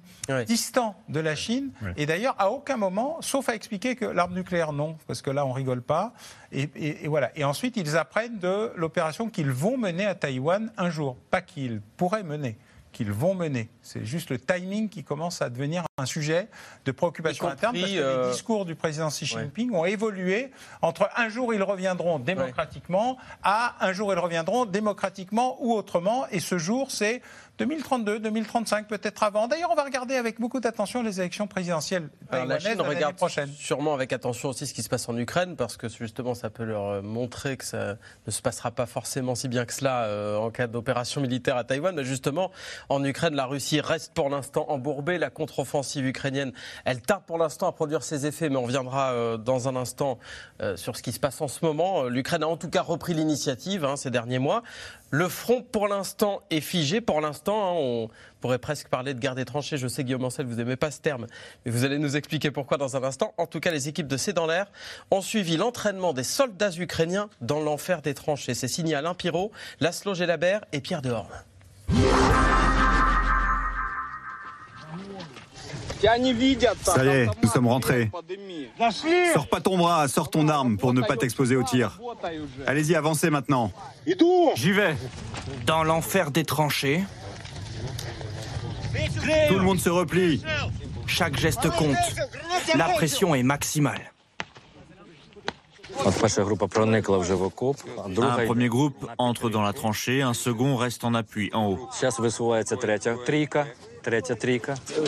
distant 0.47 0.97
de 1.09 1.21
la 1.21 1.35
Chine. 1.35 1.71
Et 1.97 2.07
d'ailleurs, 2.07 2.35
à 2.39 2.51
aucun 2.51 2.77
moment, 2.77 3.19
sauf 3.21 3.49
à 3.49 3.55
expliquer 3.55 3.97
que 3.97 4.05
l'arme 4.05 4.35
nucléaire, 4.35 4.73
non, 4.73 4.97
parce 5.07 5.23
que 5.23 5.31
là, 5.31 5.47
on 5.47 5.53
rigole 5.53 5.83
pas. 5.83 6.13
Et, 6.55 7.09
voilà. 7.09 7.31
Et 7.37 7.45
ensuite, 7.45 7.77
ils 7.77 7.97
apprennent 7.97 8.39
de 8.39 8.73
l'opération 8.77 9.29
qu'ils 9.29 9.51
vont 9.51 9.77
mener 9.77 10.07
à 10.07 10.15
Taïwan 10.15 10.71
un 10.77 10.91
jour. 10.91 11.17
Pas 11.31 11.41
qu'ils 11.41 11.81
pourraient 11.97 12.23
mener, 12.23 12.57
qu'ils 12.93 13.13
vont 13.13 13.35
mener. 13.35 13.69
C'est 13.83 14.05
juste 14.05 14.31
le 14.31 14.39
timing 14.39 14.89
qui 14.89 15.05
commence 15.05 15.43
à 15.43 15.51
devenir 15.51 15.85
un 15.99 16.07
sujet 16.07 16.49
de 16.85 16.93
préoccupation 16.93 17.49
interne 17.49 17.75
parce 17.75 17.87
que 17.87 17.95
les 17.95 18.01
euh, 18.01 18.31
discours 18.31 18.65
du 18.65 18.75
président 18.75 19.09
Xi 19.09 19.27
Jinping 19.27 19.73
ont 19.73 19.85
évolué 19.85 20.51
entre 20.83 21.09
un 21.17 21.29
jour 21.29 21.55
ils 21.55 21.63
reviendront 21.63 22.19
démocratiquement 22.19 23.17
à 23.43 23.77
un 23.81 23.93
jour 23.93 24.13
ils 24.13 24.19
reviendront 24.19 24.65
démocratiquement 24.65 25.57
ou 25.61 25.73
autrement. 25.73 26.27
Et 26.31 26.41
ce 26.41 26.59
jour, 26.59 26.91
c'est 26.91 27.23
2032, 27.59 28.19
2035, 28.19 28.89
peut-être 28.89 29.23
avant. 29.23 29.47
D'ailleurs, 29.47 29.71
on 29.71 29.77
va 29.77 29.85
regarder 29.85 30.17
avec 30.17 30.41
beaucoup 30.41 30.59
d'attention 30.59 31.03
les 31.03 31.21
élections 31.21 31.47
présidentielles 31.47 32.09
la 32.33 32.59
Chine 32.59 32.81
regarde 32.81 33.15
prochaine. 33.15 33.49
sûrement 33.57 33.95
avec 33.95 34.13
attention 34.13 34.49
aussi 34.49 34.67
ce 34.67 34.75
qui 34.75 34.83
se 34.83 34.89
passe 34.89 35.09
en 35.09 35.17
Ukraine, 35.17 35.55
parce 35.57 35.77
que 35.77 35.89
justement, 35.89 36.35
ça 36.35 36.51
peut 36.51 36.65
leur 36.65 36.89
euh, 36.89 37.03
montrer 37.03 37.57
que 37.57 37.65
ça 37.65 37.97
ne 38.27 38.33
se 38.33 38.43
passera 38.43 38.71
pas 38.71 38.87
forcément 38.87 39.35
si 39.35 39.47
bien 39.49 39.65
que 39.67 39.73
cela 39.73 40.05
euh, 40.05 40.37
en 40.37 40.51
cas 40.51 40.67
d'opération 40.67 41.21
militaire 41.21 41.57
à 41.57 41.65
Taïwan. 41.65 41.95
Mais 41.95 42.05
justement, 42.05 42.51
en 42.89 43.05
Ukraine, 43.05 43.35
la 43.35 43.47
Russie 43.47 43.81
reste 43.81 44.15
pour 44.15 44.31
l'instant 44.31 44.67
embourbée. 44.69 45.19
La 45.19 45.31
contre-offensive 45.31 46.07
ukrainienne, 46.07 46.53
elle 46.85 47.03
tarde 47.03 47.23
pour 47.25 47.39
l'instant 47.39 47.69
à 47.69 47.73
produire 47.73 48.03
ses 48.03 48.27
effets, 48.27 48.49
mais 48.49 48.57
on 48.57 48.65
reviendra 48.65 49.13
euh, 49.13 49.37
dans 49.37 49.69
un 49.69 49.77
instant 49.77 50.19
sur 50.77 50.97
ce 50.97 51.03
qui 51.03 51.13
se 51.13 51.21
passe 51.21 51.41
en 51.41 51.49
ce 51.49 51.65
moment. 51.65 52.05
L'Ukraine 52.05 52.43
a 52.43 52.49
en 52.49 52.57
tout 52.57 52.71
cas 52.71 52.83
repris 52.83 53.13
l'initiative 53.13 53.85
hein, 53.85 53.97
ces 53.97 54.11
derniers 54.11 54.39
mois. 54.39 54.63
Le 55.11 55.29
front, 55.29 55.63
pour 55.63 55.89
l'instant, 55.89 56.43
est 56.51 56.61
figé. 56.61 57.01
Pour 57.01 57.21
l'instant, 57.21 57.44
hein, 57.49 57.73
on 57.77 58.09
pourrait 58.41 58.59
presque 58.59 58.89
parler 58.89 59.15
de 59.15 59.21
guerre 59.21 59.35
des 59.35 59.45
tranchées. 59.45 59.77
Je 59.77 59.89
sais, 59.89 60.05
Guillaume 60.05 60.25
Ancel, 60.25 60.47
vous 60.47 60.57
n'aimez 60.57 60.77
pas 60.77 60.91
ce 60.91 61.01
terme, 61.01 61.27
mais 61.65 61.71
vous 61.71 61.85
allez 61.85 61.99
nous 61.99 62.17
expliquer 62.17 62.51
pourquoi 62.51 62.77
dans 62.77 62.97
un 62.97 63.03
instant. 63.03 63.35
En 63.39 63.47
tout 63.47 63.61
cas, 63.61 63.71
les 63.71 63.89
équipes 63.89 64.09
de 64.09 64.17
C'est 64.17 64.33
dans 64.33 64.47
l'air 64.47 64.67
ont 65.11 65.23
suivi 65.23 65.57
l'entraînement 65.57 66.13
des 66.13 66.25
soldats 66.25 66.71
ukrainiens 66.79 67.29
dans 67.41 67.61
l'enfer 67.61 68.03
des 68.03 68.15
tranchées. 68.15 68.55
C'est 68.55 68.69
signé 68.69 68.95
Alain 68.95 69.15
Pirot, 69.15 69.53
Laszlo 69.81 70.15
Gelabert 70.15 70.65
et 70.73 70.81
Pierre 70.81 71.03
Dehorne. 71.03 71.29
Ça 76.83 77.05
y 77.05 77.09
est, 77.09 77.27
nous 77.43 77.49
sommes 77.49 77.67
rentrés. 77.67 78.11
Sors 79.33 79.47
pas 79.49 79.61
ton 79.61 79.79
bras, 79.79 80.07
sors 80.09 80.29
ton 80.29 80.49
arme 80.49 80.77
pour 80.77 80.93
ne 80.93 81.01
pas 81.01 81.17
t'exposer 81.17 81.57
au 81.57 81.63
tir. 81.63 81.99
Allez-y, 82.67 82.95
avancez 82.95 83.31
maintenant. 83.31 83.73
J'y 84.55 84.73
vais. 84.73 84.95
Dans 85.67 85.83
l'enfer 85.83 86.31
des 86.31 86.45
tranchées. 86.45 87.03
Tout 89.49 89.55
le 89.59 89.63
monde 89.63 89.79
se 89.79 89.91
replie. 89.91 90.43
Chaque 91.07 91.39
geste 91.39 91.69
compte. 91.71 91.97
La 92.77 92.87
pression 92.87 93.35
est 93.35 93.43
maximale. 93.43 94.13
Un 96.07 96.11
premier 98.47 98.69
groupe 98.69 99.07
entre 99.19 99.49
dans 99.49 99.63
la 99.63 99.73
tranchée, 99.73 100.23
un 100.23 100.35
second 100.35 100.77
reste 100.77 101.05
en 101.05 101.15
appui 101.15 101.51
en 101.53 101.67
haut. 101.69 101.89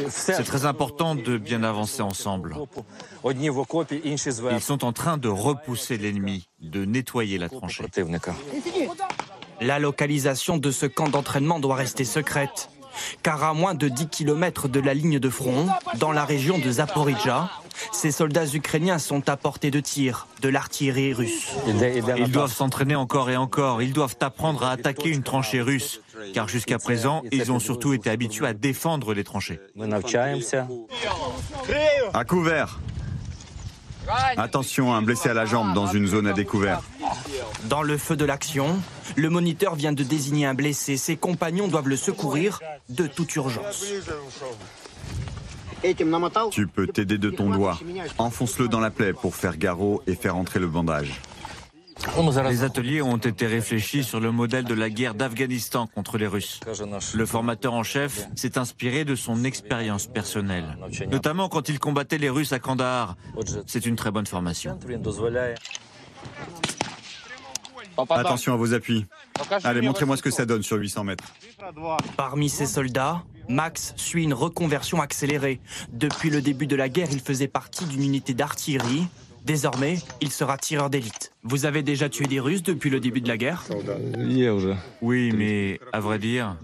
C'est 0.08 0.44
très 0.44 0.64
important 0.64 1.14
de 1.14 1.38
bien 1.38 1.62
avancer 1.64 2.02
ensemble. 2.02 2.56
Ils 3.24 4.60
sont 4.60 4.84
en 4.84 4.92
train 4.92 5.18
de 5.18 5.28
repousser 5.28 5.98
l'ennemi, 5.98 6.48
de 6.60 6.84
nettoyer 6.84 7.38
la 7.38 7.48
tranchée. 7.48 7.84
La 9.60 9.78
localisation 9.78 10.58
de 10.58 10.70
ce 10.70 10.86
camp 10.86 11.08
d'entraînement 11.08 11.58
doit 11.60 11.76
rester 11.76 12.04
secrète, 12.04 12.68
car 13.22 13.42
à 13.44 13.54
moins 13.54 13.74
de 13.74 13.88
10 13.88 14.08
km 14.08 14.68
de 14.68 14.80
la 14.80 14.94
ligne 14.94 15.18
de 15.18 15.30
front, 15.30 15.68
dans 15.98 16.12
la 16.12 16.24
région 16.24 16.58
de 16.58 16.70
Zaporizhia, 16.70 17.50
ces 17.92 18.10
soldats 18.10 18.46
ukrainiens 18.46 18.98
sont 18.98 19.28
à 19.28 19.36
portée 19.36 19.70
de 19.70 19.80
tir 19.80 20.26
de 20.40 20.48
l'artillerie 20.48 21.12
russe. 21.12 21.48
Ils 21.66 22.30
doivent 22.30 22.52
s'entraîner 22.52 22.94
encore 22.94 23.30
et 23.30 23.36
encore. 23.36 23.82
Ils 23.82 23.92
doivent 23.92 24.16
apprendre 24.20 24.64
à 24.64 24.70
attaquer 24.70 25.10
une 25.10 25.22
tranchée 25.22 25.60
russe. 25.60 26.00
Car 26.32 26.48
jusqu'à 26.48 26.78
présent, 26.78 27.22
ils 27.32 27.52
ont 27.52 27.60
surtout 27.60 27.92
été 27.92 28.10
habitués 28.10 28.46
à 28.46 28.54
défendre 28.54 29.14
les 29.14 29.24
tranchées. 29.24 29.60
À 32.14 32.24
couvert. 32.24 32.78
Attention, 34.36 34.94
un 34.94 35.02
blessé 35.02 35.28
à 35.28 35.34
la 35.34 35.46
jambe 35.46 35.74
dans 35.74 35.86
une 35.86 36.06
zone 36.06 36.26
à 36.26 36.32
découvert. 36.32 36.80
Dans 37.64 37.82
le 37.82 37.98
feu 37.98 38.16
de 38.16 38.24
l'action, 38.24 38.80
le 39.16 39.30
moniteur 39.30 39.74
vient 39.74 39.92
de 39.92 40.02
désigner 40.02 40.46
un 40.46 40.54
blessé. 40.54 40.96
Ses 40.96 41.16
compagnons 41.16 41.68
doivent 41.68 41.88
le 41.88 41.96
secourir 41.96 42.60
de 42.88 43.06
toute 43.06 43.34
urgence. 43.36 43.84
Tu 46.50 46.66
peux 46.66 46.86
t'aider 46.86 47.18
de 47.18 47.30
ton 47.30 47.50
doigt. 47.50 47.78
Enfonce-le 48.18 48.68
dans 48.68 48.80
la 48.80 48.90
plaie 48.90 49.12
pour 49.12 49.34
faire 49.34 49.56
garrot 49.56 50.02
et 50.06 50.14
faire 50.14 50.36
entrer 50.36 50.60
le 50.60 50.66
bandage. 50.66 51.20
Les 52.48 52.62
ateliers 52.62 53.00
ont 53.00 53.16
été 53.16 53.46
réfléchis 53.46 54.04
sur 54.04 54.20
le 54.20 54.30
modèle 54.30 54.64
de 54.64 54.74
la 54.74 54.90
guerre 54.90 55.14
d'Afghanistan 55.14 55.86
contre 55.86 56.18
les 56.18 56.26
Russes. 56.26 56.60
Le 57.14 57.26
formateur 57.26 57.72
en 57.72 57.82
chef 57.82 58.28
s'est 58.34 58.58
inspiré 58.58 59.04
de 59.04 59.14
son 59.14 59.44
expérience 59.44 60.06
personnelle, 60.06 60.76
notamment 61.10 61.48
quand 61.48 61.68
il 61.68 61.78
combattait 61.78 62.18
les 62.18 62.28
Russes 62.28 62.52
à 62.52 62.58
Kandahar. 62.58 63.16
C'est 63.66 63.86
une 63.86 63.96
très 63.96 64.10
bonne 64.10 64.26
formation. 64.26 64.78
Attention 68.10 68.54
à 68.54 68.56
vos 68.56 68.74
appuis. 68.74 69.06
Allez, 69.64 69.80
montrez-moi 69.80 70.16
ce 70.16 70.22
que 70.22 70.30
ça 70.30 70.46
donne 70.46 70.62
sur 70.62 70.76
800 70.76 71.04
mètres. 71.04 71.24
Parmi 72.16 72.48
ces 72.48 72.66
soldats, 72.66 73.22
Max 73.48 73.94
suit 73.96 74.24
une 74.24 74.34
reconversion 74.34 75.00
accélérée. 75.00 75.60
Depuis 75.92 76.30
le 76.30 76.42
début 76.42 76.66
de 76.66 76.76
la 76.76 76.88
guerre, 76.88 77.08
il 77.12 77.20
faisait 77.20 77.48
partie 77.48 77.84
d'une 77.84 78.02
unité 78.02 78.34
d'artillerie. 78.34 79.06
Désormais, 79.44 79.98
il 80.20 80.32
sera 80.32 80.58
tireur 80.58 80.90
d'élite. 80.90 81.32
Vous 81.44 81.66
avez 81.66 81.82
déjà 81.82 82.08
tué 82.08 82.26
des 82.26 82.40
Russes 82.40 82.64
depuis 82.64 82.90
le 82.90 82.98
début 82.98 83.20
de 83.20 83.28
la 83.28 83.36
guerre? 83.36 83.64
Oui, 85.00 85.32
mais 85.32 85.78
à 85.92 86.00
vrai 86.00 86.18
dire, 86.18 86.56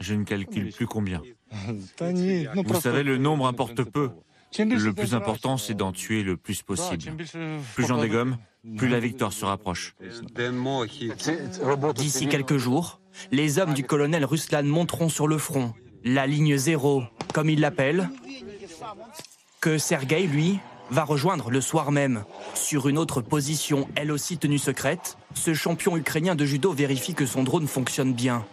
je 0.00 0.14
ne 0.14 0.24
calcule 0.24 0.70
plus 0.72 0.86
combien. 0.86 1.22
Vous 1.66 2.80
savez, 2.80 3.02
le 3.02 3.16
nombre 3.16 3.46
importe 3.46 3.82
peu. 3.84 4.10
Le 4.58 4.92
plus 4.92 5.14
important, 5.14 5.56
c'est 5.56 5.74
d'en 5.74 5.92
tuer 5.92 6.22
le 6.22 6.36
plus 6.36 6.62
possible. 6.62 7.12
Plus 7.74 7.86
j'en 7.86 8.00
dégomme, 8.00 8.38
plus 8.76 8.88
la 8.88 9.00
victoire 9.00 9.32
se 9.32 9.44
rapproche. 9.44 9.94
D'ici 11.94 12.28
quelques 12.28 12.56
jours, 12.56 13.00
les 13.30 13.58
hommes 13.58 13.74
du 13.74 13.84
colonel 13.84 14.24
Ruslan 14.24 14.64
monteront 14.64 15.08
sur 15.08 15.28
le 15.28 15.38
front, 15.38 15.74
la 16.04 16.26
ligne 16.26 16.56
zéro, 16.56 17.04
comme 17.32 17.50
il 17.50 17.60
l'appelle, 17.60 18.08
que 19.60 19.78
Sergueï, 19.78 20.26
lui, 20.26 20.58
va 20.90 21.04
rejoindre 21.04 21.50
le 21.50 21.60
soir 21.60 21.90
même. 21.90 22.24
Sur 22.54 22.88
une 22.88 22.98
autre 22.98 23.20
position, 23.20 23.88
elle 23.96 24.12
aussi 24.12 24.38
tenue 24.38 24.58
secrète, 24.58 25.18
ce 25.34 25.54
champion 25.54 25.96
ukrainien 25.96 26.34
de 26.34 26.44
judo 26.44 26.72
vérifie 26.72 27.14
que 27.14 27.26
son 27.26 27.42
drone 27.42 27.66
fonctionne 27.66 28.12
bien. 28.12 28.44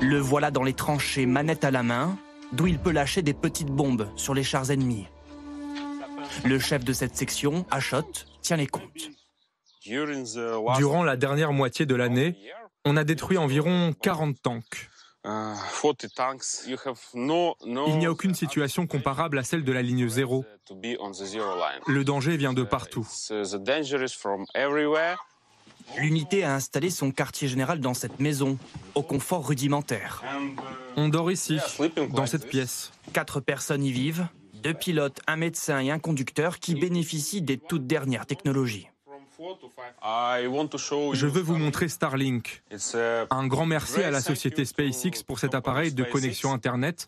Le 0.00 0.18
voilà 0.18 0.50
dans 0.50 0.62
les 0.62 0.74
tranchées, 0.74 1.24
manette 1.24 1.64
à 1.64 1.70
la 1.70 1.82
main, 1.82 2.18
d'où 2.52 2.66
il 2.66 2.78
peut 2.78 2.92
lâcher 2.92 3.22
des 3.22 3.34
petites 3.34 3.70
bombes 3.70 4.08
sur 4.16 4.34
les 4.34 4.42
chars 4.42 4.70
ennemis. 4.70 5.06
Le 6.44 6.58
chef 6.58 6.84
de 6.84 6.92
cette 6.92 7.16
section, 7.16 7.66
Achot, 7.70 8.02
tient 8.42 8.56
les 8.56 8.66
comptes. 8.66 9.10
Durant 9.84 11.02
la 11.02 11.16
dernière 11.16 11.52
moitié 11.52 11.86
de 11.86 11.94
l'année, 11.94 12.36
on 12.84 12.96
a 12.96 13.04
détruit 13.04 13.38
environ 13.38 13.94
40 14.02 14.42
tanks. 14.42 14.90
Il 15.24 15.54
n'y 17.98 18.06
a 18.06 18.10
aucune 18.10 18.34
situation 18.34 18.86
comparable 18.86 19.38
à 19.38 19.42
celle 19.42 19.64
de 19.64 19.72
la 19.72 19.82
ligne 19.82 20.08
zéro. 20.08 20.44
Le 21.86 22.04
danger 22.04 22.36
vient 22.36 22.52
de 22.52 22.62
partout. 22.62 23.06
L'unité 25.96 26.44
a 26.44 26.54
installé 26.54 26.90
son 26.90 27.10
quartier 27.10 27.48
général 27.48 27.80
dans 27.80 27.94
cette 27.94 28.20
maison, 28.20 28.58
au 28.94 29.02
confort 29.02 29.46
rudimentaire. 29.46 30.22
On 30.96 31.08
dort 31.08 31.32
ici, 31.32 31.58
dans 32.10 32.26
cette 32.26 32.48
pièce. 32.48 32.92
Quatre 33.12 33.40
personnes 33.40 33.82
y 33.82 33.92
vivent, 33.92 34.26
deux 34.62 34.74
pilotes, 34.74 35.20
un 35.26 35.36
médecin 35.36 35.80
et 35.80 35.90
un 35.90 35.98
conducteur 35.98 36.58
qui 36.58 36.74
bénéficient 36.74 37.42
des 37.42 37.58
toutes 37.58 37.86
dernières 37.86 38.26
technologies. 38.26 38.88
Je 41.12 41.26
veux 41.26 41.40
vous 41.40 41.56
montrer 41.56 41.88
Starlink. 41.88 42.62
Un 43.30 43.46
grand 43.46 43.66
merci 43.66 44.02
à 44.02 44.10
la 44.10 44.20
société 44.20 44.64
SpaceX 44.64 45.22
pour 45.24 45.38
cet 45.38 45.54
appareil 45.54 45.92
de 45.92 46.02
connexion 46.04 46.52
Internet, 46.52 47.06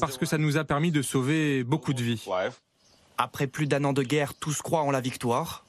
parce 0.00 0.18
que 0.18 0.26
ça 0.26 0.38
nous 0.38 0.56
a 0.56 0.64
permis 0.64 0.90
de 0.90 1.02
sauver 1.02 1.62
beaucoup 1.62 1.92
de 1.92 2.02
vies. 2.02 2.24
Après 3.16 3.46
plus 3.46 3.66
d'un 3.66 3.84
an 3.84 3.92
de 3.92 4.02
guerre, 4.02 4.34
tous 4.34 4.60
croient 4.60 4.82
en 4.82 4.90
la 4.90 5.00
victoire. 5.00 5.64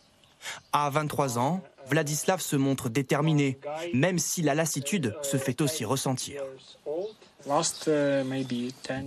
À 0.72 0.90
23 0.90 1.38
ans, 1.38 1.62
Vladislav 1.90 2.42
se 2.42 2.56
montre 2.56 2.90
déterminé, 2.90 3.58
même 3.94 4.20
si 4.20 4.42
la 4.42 4.56
lassitude 4.56 5.16
se 5.22 5.38
fait 5.38 5.62
aussi 5.62 5.86
ressentir. 5.86 6.42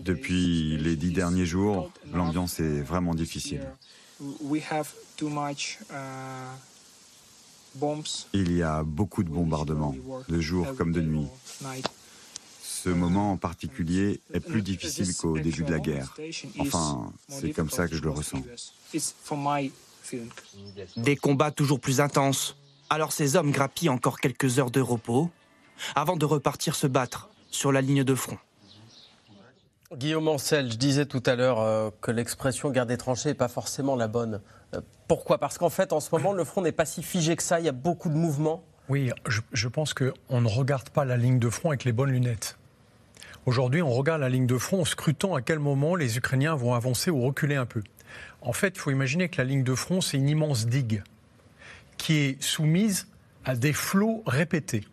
Depuis 0.05 0.77
les 0.77 0.97
dix 0.97 1.13
derniers 1.13 1.47
jours, 1.47 1.91
l'ambiance 2.13 2.61
est 2.61 2.83
vraiment 2.83 3.15
difficile. 3.15 3.63
Il 8.33 8.57
y 8.57 8.63
a 8.63 8.83
beaucoup 8.83 9.23
de 9.23 9.31
bombardements, 9.31 9.95
de 10.29 10.41
jour 10.41 10.67
comme 10.77 10.93
de 10.93 11.01
nuit. 11.01 11.27
Ce 12.63 12.89
moment 12.91 13.33
en 13.33 13.37
particulier 13.37 14.21
est 14.33 14.41
plus 14.41 14.63
difficile 14.63 15.15
qu'au 15.17 15.39
début 15.39 15.65
de 15.65 15.73
la 15.73 15.81
guerre. 15.81 16.15
Enfin, 16.59 17.13
c'est 17.29 17.53
comme 17.53 17.71
ça 17.71 17.89
que 17.89 17.97
je 17.97 18.03
le 18.03 18.11
ressens. 18.11 18.43
Des 20.97 21.17
combats 21.17 21.51
toujours 21.51 21.81
plus 21.81 22.01
intenses. 22.01 22.57
Alors 22.89 23.13
ces 23.13 23.37
hommes 23.37 23.51
grappillent 23.51 23.89
encore 23.89 24.21
quelques 24.21 24.59
heures 24.59 24.71
de 24.71 24.81
repos 24.81 25.31
avant 25.95 26.17
de 26.17 26.25
repartir 26.25 26.75
se 26.75 26.87
battre 26.87 27.29
sur 27.51 27.73
la 27.73 27.81
ligne 27.81 28.05
de 28.05 28.15
front. 28.15 28.39
Guillaume 29.95 30.29
Ancel, 30.29 30.71
je 30.73 30.77
disais 30.77 31.07
tout 31.07 31.23
à 31.27 31.37
l'heure 31.37 31.61
euh, 31.61 31.91
que 32.01 32.11
l'expression 32.11 32.71
guerre 32.71 32.87
des 32.87 32.97
tranchées 32.97 33.31
n'est 33.31 33.35
pas 33.35 33.49
forcément 33.49 33.95
la 33.95 34.09
bonne. 34.09 34.41
Euh, 34.75 34.81
pourquoi? 35.07 35.39
Parce 35.39 35.59
qu'en 35.59 35.71
fait, 35.71 35.93
en 35.93 36.01
ce 36.01 36.09
moment, 36.13 36.33
le 36.33 36.43
front 36.43 36.61
n'est 36.61 36.73
pas 36.73 36.85
si 36.85 37.05
figé 37.05 37.37
que 37.37 37.43
ça, 37.43 37.61
il 37.61 37.67
y 37.67 37.69
a 37.69 37.73
beaucoup 37.73 38.09
de 38.09 38.17
mouvements. 38.17 38.65
Oui, 38.89 39.11
je, 39.27 39.41
je 39.53 39.69
pense 39.69 39.95
qu'on 39.95 40.41
ne 40.41 40.49
regarde 40.49 40.91
pas 40.91 41.05
la 41.05 41.17
ligne 41.17 41.39
de 41.39 41.49
front 41.51 41.71
avec 41.71 41.85
les 41.85 41.93
bonnes 41.93 42.11
lunettes. 42.11 42.59
Aujourd'hui, 43.47 43.81
on 43.81 43.93
regarde 43.93 44.21
la 44.21 44.29
ligne 44.29 44.49
de 44.49 44.59
front 44.59 44.81
en 44.81 44.85
scrutant 44.85 45.37
à 45.37 45.41
quel 45.41 45.61
moment 45.61 45.95
les 45.95 46.17
Ukrainiens 46.17 46.57
vont 46.57 46.75
avancer 46.75 47.13
ou 47.13 47.21
reculer 47.23 47.55
un 47.55 47.67
peu. 47.67 47.83
En 48.43 48.53
fait, 48.53 48.75
il 48.75 48.79
faut 48.79 48.91
imaginer 48.91 49.29
que 49.29 49.41
la 49.41 49.45
ligne 49.45 49.63
de 49.63 49.75
front, 49.75 50.01
c'est 50.01 50.17
une 50.17 50.29
immense 50.29 50.67
digue 50.67 51.05
qui 51.97 52.19
est 52.19 52.43
soumise 52.43 53.09
à 53.45 53.55
des 53.57 53.73
flots 53.73 54.23
répétés. 54.27 54.85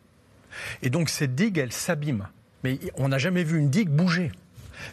Et 0.82 0.90
donc 0.90 1.10
cette 1.10 1.36
digue, 1.36 1.58
elle 1.58 1.74
s'abîme. 1.74 2.28
Mais 2.64 2.80
on 2.96 3.10
n'a 3.10 3.18
jamais 3.18 3.44
vu 3.44 3.58
une 3.58 3.70
digue 3.70 3.90
bouger. 3.90 4.32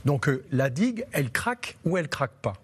Donc 0.04 0.28
euh, 0.28 0.44
la 0.50 0.70
digue, 0.70 1.04
elle 1.12 1.30
craque 1.30 1.76
ou 1.84 1.96
elle 1.96 2.08
craque 2.08 2.34
pas. 2.42 2.54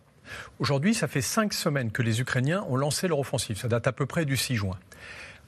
Aujourd'hui, 0.59 0.95
ça 0.95 1.07
fait 1.07 1.21
cinq 1.21 1.53
semaines 1.53 1.93
que 1.93 2.03
les 2.03 2.21
Ukrainiens 2.21 2.65
ont 2.69 2.77
lancé 2.77 3.07
leur 3.07 3.19
offensive. 3.19 3.59
Ça 3.59 3.69
date 3.69 3.87
à 3.87 3.93
peu 3.93 4.07
près 4.07 4.25
du 4.25 4.37
6 4.37 4.57
juin. 4.57 4.77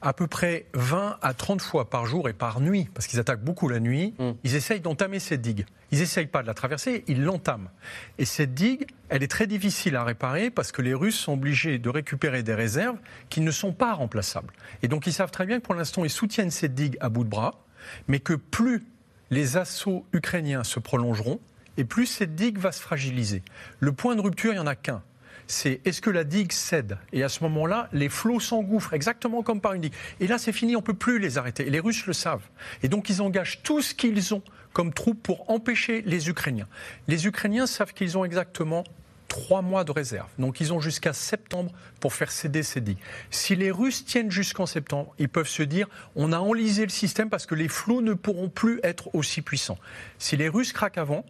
À 0.01 0.13
peu 0.13 0.27
près 0.27 0.65
20 0.73 1.17
à 1.21 1.33
30 1.33 1.61
fois 1.61 1.89
par 1.89 2.05
jour 2.05 2.29
et 2.29 2.33
par 2.33 2.61
nuit, 2.61 2.87
parce 2.93 3.05
qu'ils 3.07 3.19
attaquent 3.19 3.43
beaucoup 3.43 3.67
la 3.67 3.79
nuit, 3.79 4.13
ils 4.43 4.55
essayent 4.55 4.79
d'entamer 4.79 5.19
cette 5.19 5.41
digue. 5.41 5.65
Ils 5.91 5.99
n'essayent 5.99 6.27
pas 6.27 6.41
de 6.41 6.47
la 6.47 6.53
traverser, 6.53 7.03
ils 7.07 7.23
l'entament. 7.23 7.69
Et 8.17 8.25
cette 8.25 8.53
digue, 8.53 8.87
elle 9.09 9.23
est 9.23 9.27
très 9.27 9.47
difficile 9.47 9.95
à 9.95 10.03
réparer 10.03 10.51
parce 10.51 10.71
que 10.71 10.81
les 10.81 10.93
Russes 10.93 11.17
sont 11.17 11.33
obligés 11.33 11.79
de 11.79 11.89
récupérer 11.89 12.43
des 12.43 12.53
réserves 12.53 12.97
qui 13.29 13.41
ne 13.41 13.51
sont 13.51 13.73
pas 13.73 13.93
remplaçables. 13.93 14.53
Et 14.83 14.87
donc 14.87 15.07
ils 15.07 15.13
savent 15.13 15.31
très 15.31 15.45
bien 15.45 15.59
que 15.59 15.65
pour 15.65 15.75
l'instant, 15.75 16.05
ils 16.05 16.09
soutiennent 16.09 16.51
cette 16.51 16.75
digue 16.75 16.97
à 17.01 17.09
bout 17.09 17.23
de 17.23 17.29
bras, 17.29 17.65
mais 18.07 18.19
que 18.19 18.33
plus 18.33 18.85
les 19.31 19.57
assauts 19.57 20.05
ukrainiens 20.13 20.63
se 20.63 20.79
prolongeront, 20.79 21.39
et 21.77 21.83
plus 21.85 22.05
cette 22.05 22.35
digue 22.35 22.57
va 22.57 22.71
se 22.71 22.81
fragiliser. 22.81 23.41
Le 23.79 23.91
point 23.91 24.15
de 24.15 24.21
rupture, 24.21 24.51
il 24.51 24.55
n'y 24.55 24.61
en 24.61 24.67
a 24.67 24.75
qu'un 24.75 25.01
c'est 25.49 25.81
est-ce 25.83 25.99
que 25.99 26.11
la 26.11 26.23
digue 26.23 26.51
cède? 26.51 26.97
Et 27.11 27.23
à 27.23 27.29
ce 27.29 27.43
moment-là, 27.43 27.89
les 27.91 28.07
flots 28.07 28.39
s'engouffrent, 28.39 28.93
exactement 28.93 29.41
comme 29.41 29.61
par 29.61 29.73
une 29.73 29.81
digue. 29.81 29.93
Et 30.19 30.27
là, 30.27 30.37
c'est 30.37 30.51
fini, 30.51 30.75
on 30.75 30.79
ne 30.79 30.85
peut 30.85 30.93
plus 30.93 31.17
les 31.17 31.39
arrêter. 31.39 31.65
Et 31.65 31.71
les 31.71 31.79
Russes 31.79 32.05
le 32.05 32.13
savent. 32.13 32.43
Et 32.83 32.87
donc, 32.87 33.09
ils 33.09 33.21
engagent 33.21 33.63
tout 33.63 33.81
ce 33.81 33.95
qu'ils 33.95 34.33
ont 34.35 34.43
comme 34.73 34.93
troupes 34.93 35.21
pour 35.21 35.49
empêcher 35.49 36.03
les 36.05 36.29
Ukrainiens. 36.29 36.67
Les 37.07 37.25
Ukrainiens 37.25 37.65
savent 37.65 37.93
qu'ils 37.93 38.15
ont 38.15 38.23
exactement 38.23 38.83
trois 39.27 39.63
mois 39.63 39.83
de 39.83 39.91
réserve. 39.91 40.27
Donc 40.37 40.59
ils 40.59 40.73
ont 40.73 40.79
jusqu'à 40.79 41.13
septembre 41.13 41.71
pour 41.99 42.13
faire 42.13 42.31
céder 42.31 42.63
ces 42.63 42.81
digues. 42.81 42.97
Si 43.29 43.55
les 43.55 43.71
Russes 43.71 44.03
tiennent 44.05 44.31
jusqu'en 44.31 44.65
septembre, 44.65 45.13
ils 45.19 45.29
peuvent 45.29 45.47
se 45.47 45.63
dire 45.63 45.87
on 46.15 46.33
a 46.33 46.39
enlisé 46.39 46.83
le 46.83 46.89
système 46.89 47.29
parce 47.29 47.45
que 47.45 47.55
les 47.55 47.67
flots 47.67 48.01
ne 48.01 48.13
pourront 48.13 48.49
plus 48.49 48.79
être 48.83 49.13
aussi 49.13 49.41
puissants. 49.41 49.77
Si 50.17 50.35
les 50.35 50.49
Russes 50.49 50.73
craquent 50.73 50.97
avant, 50.97 51.25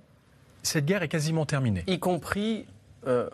cette 0.64 0.86
guerre 0.86 1.04
est 1.04 1.10
quasiment 1.10 1.46
terminée. 1.46 1.84
Y 1.88 2.00
compris 2.00 2.66
euh, 3.08 3.30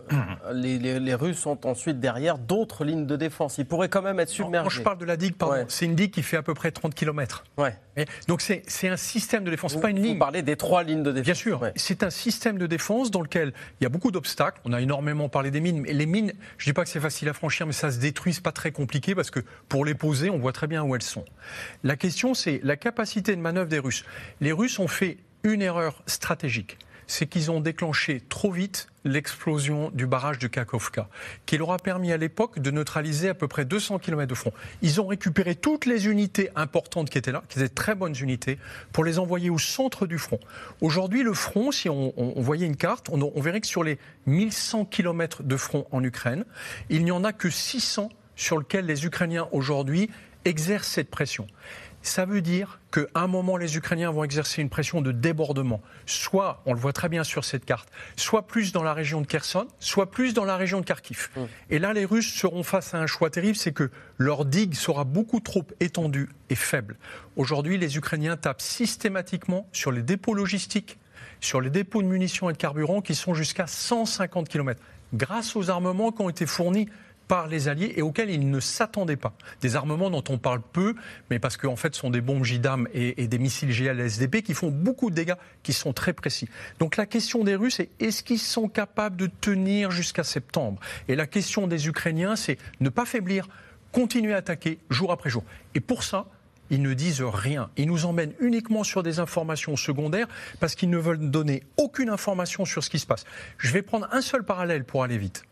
les, 0.53 1.15
Russes 1.15 1.45
ont 1.45 1.57
ensuite 1.63 1.99
derrière 1.99 2.37
d'autres 2.37 2.85
lignes 2.85 3.05
de 3.05 3.15
défense. 3.15 3.57
Ils 3.57 3.65
pourraient 3.65 3.89
quand 3.89 4.01
même 4.01 4.19
être 4.19 4.29
submergés. 4.29 4.63
Quand 4.63 4.69
je 4.69 4.81
parle 4.81 4.97
de 4.97 5.05
la 5.05 5.17
digue, 5.17 5.35
pardon, 5.35 5.65
c'est 5.67 5.85
une 5.85 5.95
digue 5.95 6.11
qui 6.11 6.23
fait 6.23 6.37
à 6.37 6.43
peu 6.43 6.53
près 6.53 6.71
30 6.71 6.93
km. 6.93 7.43
Ouais. 7.57 7.75
donc 8.27 8.41
c'est 8.41 8.87
un 8.87 8.97
système 8.97 9.43
de 9.43 9.49
défense, 9.49 9.75
pas 9.77 9.89
une 9.89 10.01
ligne. 10.01 10.13
Vous 10.13 10.19
parlez 10.19 10.41
des 10.41 10.55
trois 10.55 10.83
lignes 10.83 11.03
de 11.03 11.11
défense. 11.11 11.25
Bien 11.25 11.33
sûr, 11.33 11.61
c'est 11.75 12.03
un 12.03 12.09
système 12.09 12.57
de 12.57 12.67
défense 12.67 13.11
dans 13.11 13.21
lequel 13.21 13.53
il 13.79 13.83
y 13.83 13.87
a 13.87 13.89
beaucoup 13.89 14.11
d'obstacles. 14.11 14.59
On 14.65 14.73
a 14.73 14.81
énormément 14.81 15.29
parlé 15.29 15.51
des 15.51 15.61
mines, 15.61 15.81
mais 15.81 15.93
les 15.93 16.05
mines, 16.05 16.33
je 16.57 16.65
ne 16.65 16.71
dis 16.71 16.73
pas 16.73 16.83
que 16.83 16.89
c'est 16.89 16.99
facile 16.99 17.29
à 17.29 17.33
franchir, 17.33 17.65
mais 17.65 17.73
ça 17.73 17.91
se 17.91 17.99
détruit, 17.99 18.33
c'est 18.33 18.43
pas 18.43 18.51
très 18.51 18.71
compliqué 18.71 19.15
parce 19.15 19.31
que 19.31 19.39
pour 19.69 19.85
les 19.85 19.95
poser, 19.95 20.29
on 20.29 20.37
voit 20.37 20.53
très 20.53 20.67
bien 20.67 20.83
où 20.83 20.95
elles 20.95 21.01
sont. 21.01 21.25
La 21.83 21.95
question, 21.95 22.33
c'est 22.33 22.59
la 22.63 22.75
capacité 22.75 23.35
de 23.35 23.41
manœuvre 23.41 23.69
des 23.69 23.79
Russes. 23.79 24.05
Les 24.41 24.51
Russes 24.51 24.79
ont 24.79 24.87
fait 24.87 25.17
une 25.43 25.61
erreur 25.61 26.03
stratégique 26.07 26.77
c'est 27.07 27.27
qu'ils 27.27 27.51
ont 27.51 27.59
déclenché 27.59 28.21
trop 28.29 28.51
vite 28.51 28.87
l'explosion 29.03 29.91
du 29.91 30.07
barrage 30.07 30.39
de 30.39 30.47
Kakovka, 30.47 31.07
qui 31.45 31.57
leur 31.57 31.71
a 31.71 31.77
permis 31.77 32.11
à 32.11 32.17
l'époque 32.17 32.59
de 32.59 32.71
neutraliser 32.71 33.29
à 33.29 33.33
peu 33.33 33.47
près 33.47 33.63
200 33.63 33.99
km 33.99 34.27
de 34.27 34.35
front. 34.35 34.51
Ils 34.81 34.99
ont 34.99 35.05
récupéré 35.05 35.55
toutes 35.55 35.85
les 35.85 36.07
unités 36.07 36.49
importantes 36.55 37.09
qui 37.09 37.17
étaient 37.17 37.31
là, 37.31 37.43
qui 37.47 37.59
étaient 37.59 37.69
très 37.69 37.93
bonnes 37.93 38.15
unités, 38.19 38.57
pour 38.91 39.03
les 39.03 39.19
envoyer 39.19 39.49
au 39.49 39.59
centre 39.59 40.07
du 40.07 40.17
front. 40.17 40.39
Aujourd'hui, 40.81 41.21
le 41.21 41.33
front, 41.33 41.71
si 41.71 41.87
on, 41.87 42.13
voyait 42.37 42.65
une 42.65 42.77
carte, 42.77 43.09
on, 43.09 43.21
on 43.21 43.41
verrait 43.41 43.61
que 43.61 43.67
sur 43.67 43.83
les 43.83 43.99
1100 44.25 44.85
km 44.85 45.43
de 45.43 45.57
front 45.57 45.85
en 45.91 46.03
Ukraine, 46.03 46.45
il 46.89 47.03
n'y 47.03 47.11
en 47.11 47.23
a 47.23 47.31
que 47.31 47.49
600 47.49 48.09
sur 48.35 48.57
lesquels 48.57 48.85
les 48.85 49.05
Ukrainiens 49.05 49.47
aujourd'hui 49.51 50.09
exercent 50.45 50.87
cette 50.87 51.09
pression. 51.09 51.47
Ça 52.05 52.25
veut 52.25 52.41
dire 52.41 52.79
qu'à 52.91 53.01
un 53.15 53.25
moment, 53.25 53.57
les 53.57 53.77
Ukrainiens 53.77 54.11
vont 54.11 54.23
exercer 54.23 54.61
une 54.61 54.69
pression 54.69 55.01
de 55.01 55.11
débordement, 55.11 55.81
soit, 56.05 56.61
on 56.67 56.73
le 56.73 56.79
voit 56.79 56.93
très 56.93 57.09
bien 57.09 57.23
sur 57.23 57.43
cette 57.43 57.65
carte, 57.65 57.89
soit 58.15 58.45
plus 58.45 58.71
dans 58.71 58.83
la 58.83 58.93
région 58.93 59.21
de 59.21 59.25
Kherson, 59.25 59.65
soit 59.79 60.11
plus 60.11 60.35
dans 60.35 60.45
la 60.45 60.55
région 60.55 60.79
de 60.79 60.85
Kharkiv. 60.85 61.29
Mmh. 61.35 61.41
Et 61.71 61.79
là, 61.79 61.93
les 61.93 62.05
Russes 62.05 62.31
seront 62.31 62.61
face 62.61 62.93
à 62.93 62.99
un 62.99 63.07
choix 63.07 63.31
terrible, 63.31 63.55
c'est 63.55 63.71
que 63.71 63.89
leur 64.19 64.45
digue 64.45 64.75
sera 64.75 65.03
beaucoup 65.03 65.39
trop 65.39 65.65
étendue 65.79 66.29
et 66.51 66.55
faible. 66.55 66.95
Aujourd'hui, 67.37 67.79
les 67.79 67.97
Ukrainiens 67.97 68.37
tapent 68.37 68.61
systématiquement 68.61 69.67
sur 69.73 69.91
les 69.91 70.03
dépôts 70.03 70.35
logistiques, 70.35 70.99
sur 71.41 71.59
les 71.59 71.71
dépôts 71.71 72.03
de 72.03 72.07
munitions 72.07 72.51
et 72.51 72.53
de 72.53 72.57
carburant 72.57 73.01
qui 73.01 73.15
sont 73.15 73.33
jusqu'à 73.33 73.65
150 73.65 74.47
km 74.47 74.79
grâce 75.15 75.55
aux 75.55 75.71
armements 75.71 76.11
qui 76.11 76.21
ont 76.21 76.29
été 76.29 76.45
fournis 76.45 76.87
par 77.27 77.47
les 77.47 77.67
Alliés 77.67 77.93
et 77.95 78.01
auxquels 78.01 78.29
ils 78.29 78.49
ne 78.49 78.59
s'attendaient 78.59 79.15
pas. 79.15 79.33
Des 79.61 79.75
armements 79.75 80.09
dont 80.09 80.23
on 80.29 80.37
parle 80.37 80.61
peu, 80.61 80.95
mais 81.29 81.39
parce 81.39 81.57
qu'en 81.57 81.75
fait, 81.75 81.95
ce 81.95 82.01
sont 82.01 82.09
des 82.09 82.21
bombes 82.21 82.43
JDAM 82.43 82.87
et, 82.93 83.23
et 83.23 83.27
des 83.27 83.39
missiles 83.39 83.71
GLSDP 83.71 84.41
qui 84.43 84.53
font 84.53 84.69
beaucoup 84.69 85.09
de 85.09 85.15
dégâts, 85.15 85.35
qui 85.63 85.73
sont 85.73 85.93
très 85.93 86.13
précis. 86.13 86.47
Donc 86.79 86.97
la 86.97 87.05
question 87.05 87.43
des 87.43 87.55
Russes 87.55 87.79
est 87.79 87.89
est-ce 87.99 88.23
qu'ils 88.23 88.39
sont 88.39 88.67
capables 88.67 89.15
de 89.15 89.27
tenir 89.27 89.91
jusqu'à 89.91 90.23
septembre? 90.23 90.79
Et 91.07 91.15
la 91.15 91.27
question 91.27 91.67
des 91.67 91.87
Ukrainiens, 91.87 92.35
c'est 92.35 92.57
ne 92.79 92.89
pas 92.89 93.05
faiblir, 93.05 93.47
continuer 93.91 94.33
à 94.33 94.37
attaquer 94.37 94.79
jour 94.89 95.11
après 95.11 95.29
jour. 95.29 95.43
Et 95.73 95.79
pour 95.79 96.03
ça, 96.03 96.27
ils 96.69 96.81
ne 96.81 96.93
disent 96.93 97.21
rien. 97.21 97.69
Ils 97.77 97.87
nous 97.87 98.05
emmènent 98.05 98.33
uniquement 98.39 98.83
sur 98.83 99.03
des 99.03 99.19
informations 99.19 99.75
secondaires 99.75 100.27
parce 100.59 100.75
qu'ils 100.75 100.89
ne 100.89 100.97
veulent 100.97 101.29
donner 101.29 101.63
aucune 101.77 102.09
information 102.09 102.65
sur 102.65 102.83
ce 102.83 102.89
qui 102.89 102.99
se 102.99 103.05
passe. 103.05 103.25
Je 103.57 103.71
vais 103.71 103.81
prendre 103.81 104.07
un 104.11 104.21
seul 104.21 104.43
parallèle 104.43 104.83
pour 104.83 105.03
aller 105.03 105.17
vite 105.17 105.45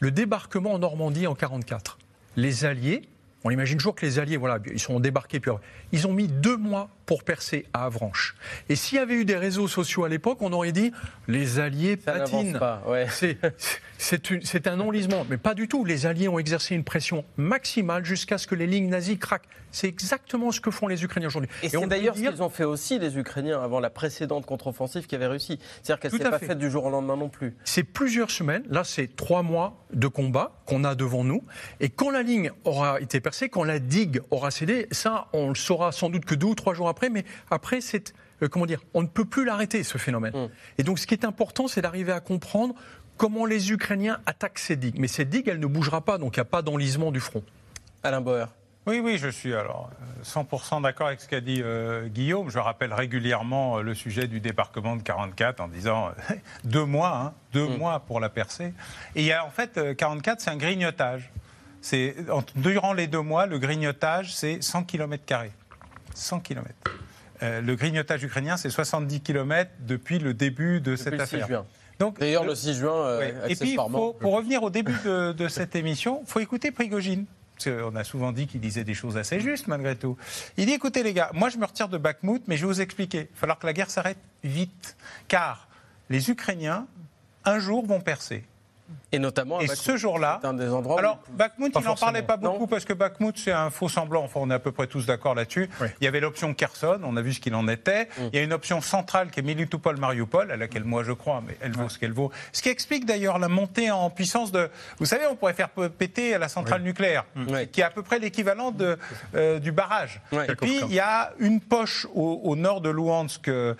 le 0.00 0.10
débarquement 0.10 0.74
en 0.74 0.78
Normandie 0.78 1.26
en 1.26 1.32
1944. 1.32 1.98
Les 2.36 2.64
Alliés, 2.64 3.08
on 3.46 3.50
imagine 3.50 3.78
toujours 3.78 3.94
que 3.94 4.04
les 4.04 4.18
Alliés, 4.18 4.36
voilà, 4.36 4.58
ils 4.72 4.80
sont 4.80 4.98
débarqués, 4.98 5.38
puis 5.38 5.52
ils 5.92 6.06
ont 6.08 6.12
mis 6.12 6.26
deux 6.26 6.56
mois 6.56 6.88
pour 7.06 7.22
percer 7.22 7.64
à 7.72 7.84
Avranches. 7.84 8.34
Et 8.68 8.74
s'il 8.74 8.98
y 8.98 9.00
avait 9.00 9.14
eu 9.14 9.24
des 9.24 9.36
réseaux 9.36 9.68
sociaux 9.68 10.04
à 10.04 10.08
l'époque, 10.08 10.38
on 10.40 10.52
aurait 10.52 10.72
dit 10.72 10.90
les 11.28 11.60
Alliés 11.60 11.96
patinent. 11.96 12.58
C'est 13.98 14.66
un 14.66 14.80
enlisement, 14.80 15.24
mais 15.30 15.36
pas 15.36 15.54
du 15.54 15.68
tout. 15.68 15.84
Les 15.84 16.06
Alliés 16.06 16.28
ont 16.28 16.38
exercé 16.38 16.74
une 16.74 16.84
pression 16.84 17.24
maximale 17.36 18.04
jusqu'à 18.04 18.36
ce 18.36 18.48
que 18.48 18.56
les 18.56 18.66
lignes 18.66 18.88
nazies 18.88 19.18
craquent. 19.18 19.48
C'est 19.70 19.88
exactement 19.88 20.50
ce 20.52 20.60
que 20.60 20.70
font 20.70 20.88
les 20.88 21.04
Ukrainiens 21.04 21.28
aujourd'hui. 21.28 21.50
Et, 21.62 21.68
c'est 21.68 21.86
d'ailleurs 21.86 22.16
ce 22.16 22.22
qu'ils 22.22 22.42
ont 22.42 22.50
fait 22.50 22.64
aussi, 22.64 22.98
les 22.98 23.18
Ukrainiens, 23.18 23.62
avant 23.62 23.78
la 23.78 23.90
précédente 23.90 24.46
contre-offensive 24.46 25.06
qui 25.06 25.14
avait 25.14 25.26
réussi. 25.26 25.58
C'est-à-dire 25.82 26.00
qu'elle 26.00 26.12
ne 26.12 26.18
s'est 26.18 26.30
pas 26.30 26.38
faite 26.38 26.58
du 26.58 26.70
jour 26.70 26.84
au 26.84 26.90
lendemain 26.90 27.16
non 27.16 27.28
plus. 27.28 27.54
C'est 27.64 27.84
plusieurs 27.84 28.30
semaines. 28.30 28.64
Là, 28.70 28.84
c'est 28.84 29.14
trois 29.14 29.42
mois 29.42 29.84
de 29.92 30.08
combat 30.08 30.62
qu'on 30.66 30.82
a 30.84 30.94
devant 30.94 31.24
nous. 31.24 31.44
Et 31.80 31.90
quand 31.90 32.10
la 32.10 32.22
ligne 32.22 32.50
aura 32.64 33.00
été 33.00 33.20
percée, 33.20 33.35
quand 33.44 33.64
la 33.64 33.78
digue 33.78 34.20
aura 34.30 34.50
cédé, 34.50 34.88
ça, 34.90 35.28
on 35.32 35.48
le 35.50 35.54
saura 35.54 35.92
sans 35.92 36.10
doute 36.10 36.24
que 36.24 36.34
deux 36.34 36.48
ou 36.48 36.54
trois 36.54 36.74
jours 36.74 36.88
après. 36.88 37.10
Mais 37.10 37.24
après, 37.50 37.80
c'est 37.80 38.14
euh, 38.42 38.48
comment 38.48 38.66
dire, 38.66 38.80
on 38.94 39.02
ne 39.02 39.06
peut 39.06 39.24
plus 39.24 39.44
l'arrêter 39.44 39.82
ce 39.82 39.98
phénomène. 39.98 40.34
Mm. 40.34 40.48
Et 40.78 40.82
donc, 40.82 40.98
ce 40.98 41.06
qui 41.06 41.14
est 41.14 41.24
important, 41.24 41.68
c'est 41.68 41.82
d'arriver 41.82 42.12
à 42.12 42.20
comprendre 42.20 42.74
comment 43.16 43.46
les 43.46 43.72
Ukrainiens 43.72 44.20
attaquent 44.26 44.58
ces 44.58 44.76
digues. 44.76 44.98
Mais 44.98 45.08
cette 45.08 45.30
digue, 45.30 45.48
elle 45.48 45.60
ne 45.60 45.66
bougera 45.66 46.02
pas, 46.02 46.18
donc 46.18 46.36
il 46.36 46.40
n'y 46.40 46.42
a 46.42 46.46
pas 46.46 46.62
d'enlisement 46.62 47.12
du 47.12 47.20
front. 47.20 47.42
Alain 48.02 48.20
Bauer. 48.20 48.48
Oui, 48.86 49.00
oui, 49.00 49.18
je 49.18 49.28
suis 49.28 49.52
alors 49.52 49.90
100% 50.22 50.82
d'accord 50.82 51.08
avec 51.08 51.20
ce 51.20 51.26
qu'a 51.26 51.40
dit 51.40 51.60
euh, 51.60 52.06
Guillaume. 52.06 52.50
Je 52.50 52.60
rappelle 52.60 52.92
régulièrement 52.92 53.78
euh, 53.78 53.82
le 53.82 53.94
sujet 53.94 54.28
du 54.28 54.38
débarquement 54.38 54.94
de 54.94 55.02
44 55.02 55.58
en 55.58 55.66
disant 55.66 56.10
deux 56.64 56.84
mois, 56.84 57.16
hein, 57.16 57.34
deux 57.52 57.66
mm. 57.66 57.78
mois 57.78 58.00
pour 58.00 58.20
la 58.20 58.28
percer. 58.28 58.72
Et 59.16 59.22
il 59.22 59.24
y 59.24 59.32
a 59.32 59.44
en 59.44 59.50
fait 59.50 59.96
44, 59.96 60.40
c'est 60.40 60.50
un 60.50 60.56
grignotage. 60.56 61.32
C'est 61.88 62.16
durant 62.56 62.92
les 62.94 63.06
deux 63.06 63.20
mois, 63.20 63.46
le 63.46 63.60
grignotage, 63.60 64.34
c'est 64.34 64.60
100 64.60 64.82
km 64.82 65.22
100 66.14 66.40
km. 66.40 66.68
le 67.40 67.74
grignotage 67.76 68.24
ukrainien, 68.24 68.56
c'est 68.56 68.70
70 68.70 69.20
km 69.20 69.70
depuis 69.86 70.18
le 70.18 70.34
début 70.34 70.80
de 70.80 70.96
cette 70.96 71.20
affaire. 71.20 71.46
juin. 71.46 71.64
Donc, 72.00 72.18
D'ailleurs, 72.18 72.42
le 72.42 72.56
6 72.56 72.74
juin, 72.74 72.92
euh, 72.92 73.46
Et 73.46 73.54
puis, 73.54 73.76
pour 73.76 74.32
revenir 74.32 74.64
au 74.64 74.70
début 74.70 74.96
de, 75.04 75.48
cette 75.48 75.76
émission, 75.76 76.22
il 76.24 76.28
faut 76.28 76.40
écouter 76.40 76.72
Prigogine. 76.72 77.24
On 77.66 77.94
a 77.94 78.02
souvent 78.02 78.32
dit 78.32 78.48
qu'il 78.48 78.60
disait 78.60 78.82
des 78.82 78.94
choses 78.94 79.16
assez 79.16 79.38
justes, 79.38 79.68
malgré 79.68 79.94
tout. 79.94 80.16
Il 80.56 80.66
dit 80.66 80.72
écoutez, 80.72 81.04
les 81.04 81.14
gars, 81.14 81.30
moi, 81.34 81.50
je 81.50 81.56
me 81.56 81.66
retire 81.66 81.88
de 81.88 81.98
Bakhmut, 81.98 82.42
mais 82.48 82.56
je 82.56 82.66
vais 82.66 82.72
vous 82.72 82.80
expliquer. 82.80 83.28
Il 83.30 83.34
va 83.34 83.40
falloir 83.40 83.58
que 83.60 83.66
la 83.66 83.72
guerre 83.72 83.90
s'arrête 83.90 84.18
vite. 84.42 84.96
Car 85.28 85.68
les 86.10 86.30
Ukrainiens, 86.30 86.88
un 87.44 87.60
jour, 87.60 87.86
vont 87.86 88.00
percer. 88.00 88.42
Et 89.12 89.18
notamment, 89.18 89.60
et 89.60 89.68
ce 89.68 89.96
jour-là, 89.96 90.40
alors 90.42 91.20
Bakhmut, 91.30 91.72
il 91.74 91.84
n'en 91.84 91.94
parlait 91.94 92.22
pas 92.22 92.36
beaucoup 92.36 92.66
parce 92.66 92.84
que 92.84 92.92
Bakhmut, 92.92 93.38
c'est 93.38 93.52
un 93.52 93.70
faux 93.70 93.88
semblant. 93.88 94.24
Enfin, 94.24 94.40
on 94.42 94.50
est 94.50 94.54
à 94.54 94.58
peu 94.58 94.72
près 94.72 94.86
tous 94.86 95.06
d'accord 95.06 95.34
là-dessus. 95.34 95.70
Il 96.00 96.04
y 96.04 96.06
avait 96.06 96.20
l'option 96.20 96.54
Kherson, 96.54 97.00
on 97.04 97.16
a 97.16 97.22
vu 97.22 97.32
ce 97.32 97.40
qu'il 97.40 97.54
en 97.54 97.68
était. 97.68 98.04
Mm. 98.04 98.22
Il 98.32 98.36
y 98.36 98.38
a 98.40 98.42
une 98.42 98.52
option 98.52 98.80
centrale 98.80 99.30
qui 99.30 99.40
est 99.40 99.42
Militopol-Mariupol, 99.42 100.50
à 100.50 100.56
laquelle 100.56 100.84
moi 100.84 101.04
je 101.04 101.12
crois, 101.12 101.42
mais 101.46 101.56
elle 101.60 101.72
vaut 101.72 101.88
ce 101.88 101.98
qu'elle 101.98 102.12
vaut. 102.12 102.30
Ce 102.52 102.62
qui 102.62 102.68
explique 102.68 103.06
d'ailleurs 103.06 103.38
la 103.38 103.48
montée 103.48 103.90
en 103.90 104.10
puissance 104.10 104.52
de. 104.52 104.68
Vous 104.98 105.06
savez, 105.06 105.26
on 105.26 105.36
pourrait 105.36 105.54
faire 105.54 105.70
péter 105.70 106.36
la 106.36 106.48
centrale 106.48 106.82
nucléaire, 106.82 107.24
mm. 107.36 107.66
qui 107.72 107.80
est 107.80 107.84
à 107.84 107.90
peu 107.90 108.02
près 108.02 108.18
l'équivalent 108.18 108.70
de, 108.70 108.98
euh, 109.34 109.58
du 109.58 109.72
barrage. 109.72 110.20
Et 110.32 110.54
puis 110.56 110.80
il 110.82 110.94
y 110.94 111.00
a 111.00 111.32
une 111.38 111.60
poche 111.60 112.06
au, 112.14 112.56
nord 112.56 112.80
de 112.80 112.90
Luhansk 112.90 113.48
euh, 113.48 113.74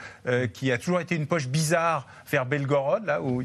qui 0.52 0.70
a 0.70 0.78
toujours 0.78 1.00
été 1.00 1.14
une 1.14 1.26
poche 1.26 1.48
bizarre 1.48 2.06
vers 2.30 2.46
Belgorod, 2.46 3.04
là 3.04 3.20
où 3.20 3.42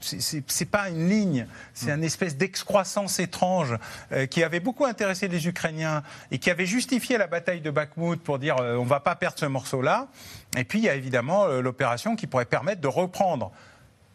c'est 0.00 0.70
pas 0.70 0.88
une 0.88 0.97
ligne 1.06 1.46
c'est 1.74 1.90
une 1.90 2.04
espèce 2.04 2.36
d'excroissance 2.36 3.18
étrange 3.18 3.74
euh, 4.12 4.26
qui 4.26 4.42
avait 4.42 4.60
beaucoup 4.60 4.84
intéressé 4.84 5.28
les 5.28 5.46
Ukrainiens 5.46 6.02
et 6.30 6.38
qui 6.38 6.50
avait 6.50 6.66
justifié 6.66 7.18
la 7.18 7.26
bataille 7.26 7.60
de 7.60 7.70
Bakhmut 7.70 8.22
pour 8.22 8.38
dire 8.38 8.56
euh, 8.58 8.76
on 8.76 8.84
ne 8.84 8.88
va 8.88 9.00
pas 9.00 9.14
perdre 9.14 9.38
ce 9.38 9.46
morceau-là. 9.46 10.08
Et 10.56 10.64
puis 10.64 10.78
il 10.80 10.84
y 10.84 10.88
a 10.88 10.94
évidemment 10.94 11.44
euh, 11.44 11.60
l'opération 11.60 12.16
qui 12.16 12.26
pourrait 12.26 12.44
permettre 12.44 12.80
de 12.80 12.88
reprendre 12.88 13.52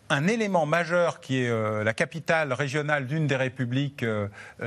un 0.09 0.27
élément 0.27 0.65
majeur 0.65 1.21
qui 1.21 1.41
est 1.41 1.83
la 1.83 1.93
capitale 1.93 2.53
régionale 2.53 3.07
d'une 3.07 3.25
des 3.25 3.37
républiques 3.37 4.05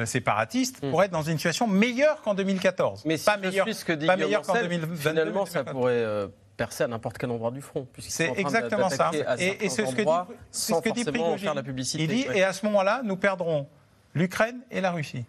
séparatistes 0.04 0.82
mm. 0.82 0.90
pour 0.90 1.04
être 1.04 1.12
dans 1.12 1.22
une 1.22 1.36
situation 1.36 1.68
meilleure 1.68 2.22
qu'en 2.22 2.34
2014. 2.34 3.04
Mais 3.04 3.18
pas 3.18 3.36
meilleure, 3.36 3.66
que 3.66 4.06
pas 4.06 4.16
meilleure 4.16 4.42
qu'en 4.42 4.54
2022. 4.54 4.96
Finalement, 4.96 5.46
ça 5.46 5.62
pourrait 5.62 6.28
percer 6.56 6.84
à 6.84 6.88
n'importe 6.88 7.18
quel 7.18 7.30
endroit 7.30 7.50
du 7.50 7.60
front. 7.60 7.86
C'est 7.98 8.32
exactement 8.38 8.88
ça. 8.88 9.10
Et, 9.38 9.68
c'est 9.68 9.86
ce 9.86 9.94
que 9.94 10.02
dit, 10.02 10.36
ce 10.50 10.72
que 10.74 10.90
dit 10.90 11.04
Prigogine. 11.04 11.52
La 11.54 11.62
publicité, 11.62 12.04
Il 12.04 12.08
dit, 12.08 12.26
et 12.34 12.42
à 12.42 12.52
ce 12.52 12.64
moment-là, 12.66 13.02
nous 13.04 13.16
perdrons 13.16 13.68
l'Ukraine 14.14 14.60
et 14.70 14.80
la 14.80 14.90
Russie. 14.90 15.24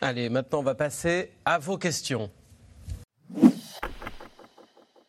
Allez, 0.00 0.28
maintenant 0.28 0.58
on 0.58 0.62
va 0.62 0.74
passer 0.74 1.30
à 1.44 1.58
vos 1.58 1.78
questions. 1.78 2.30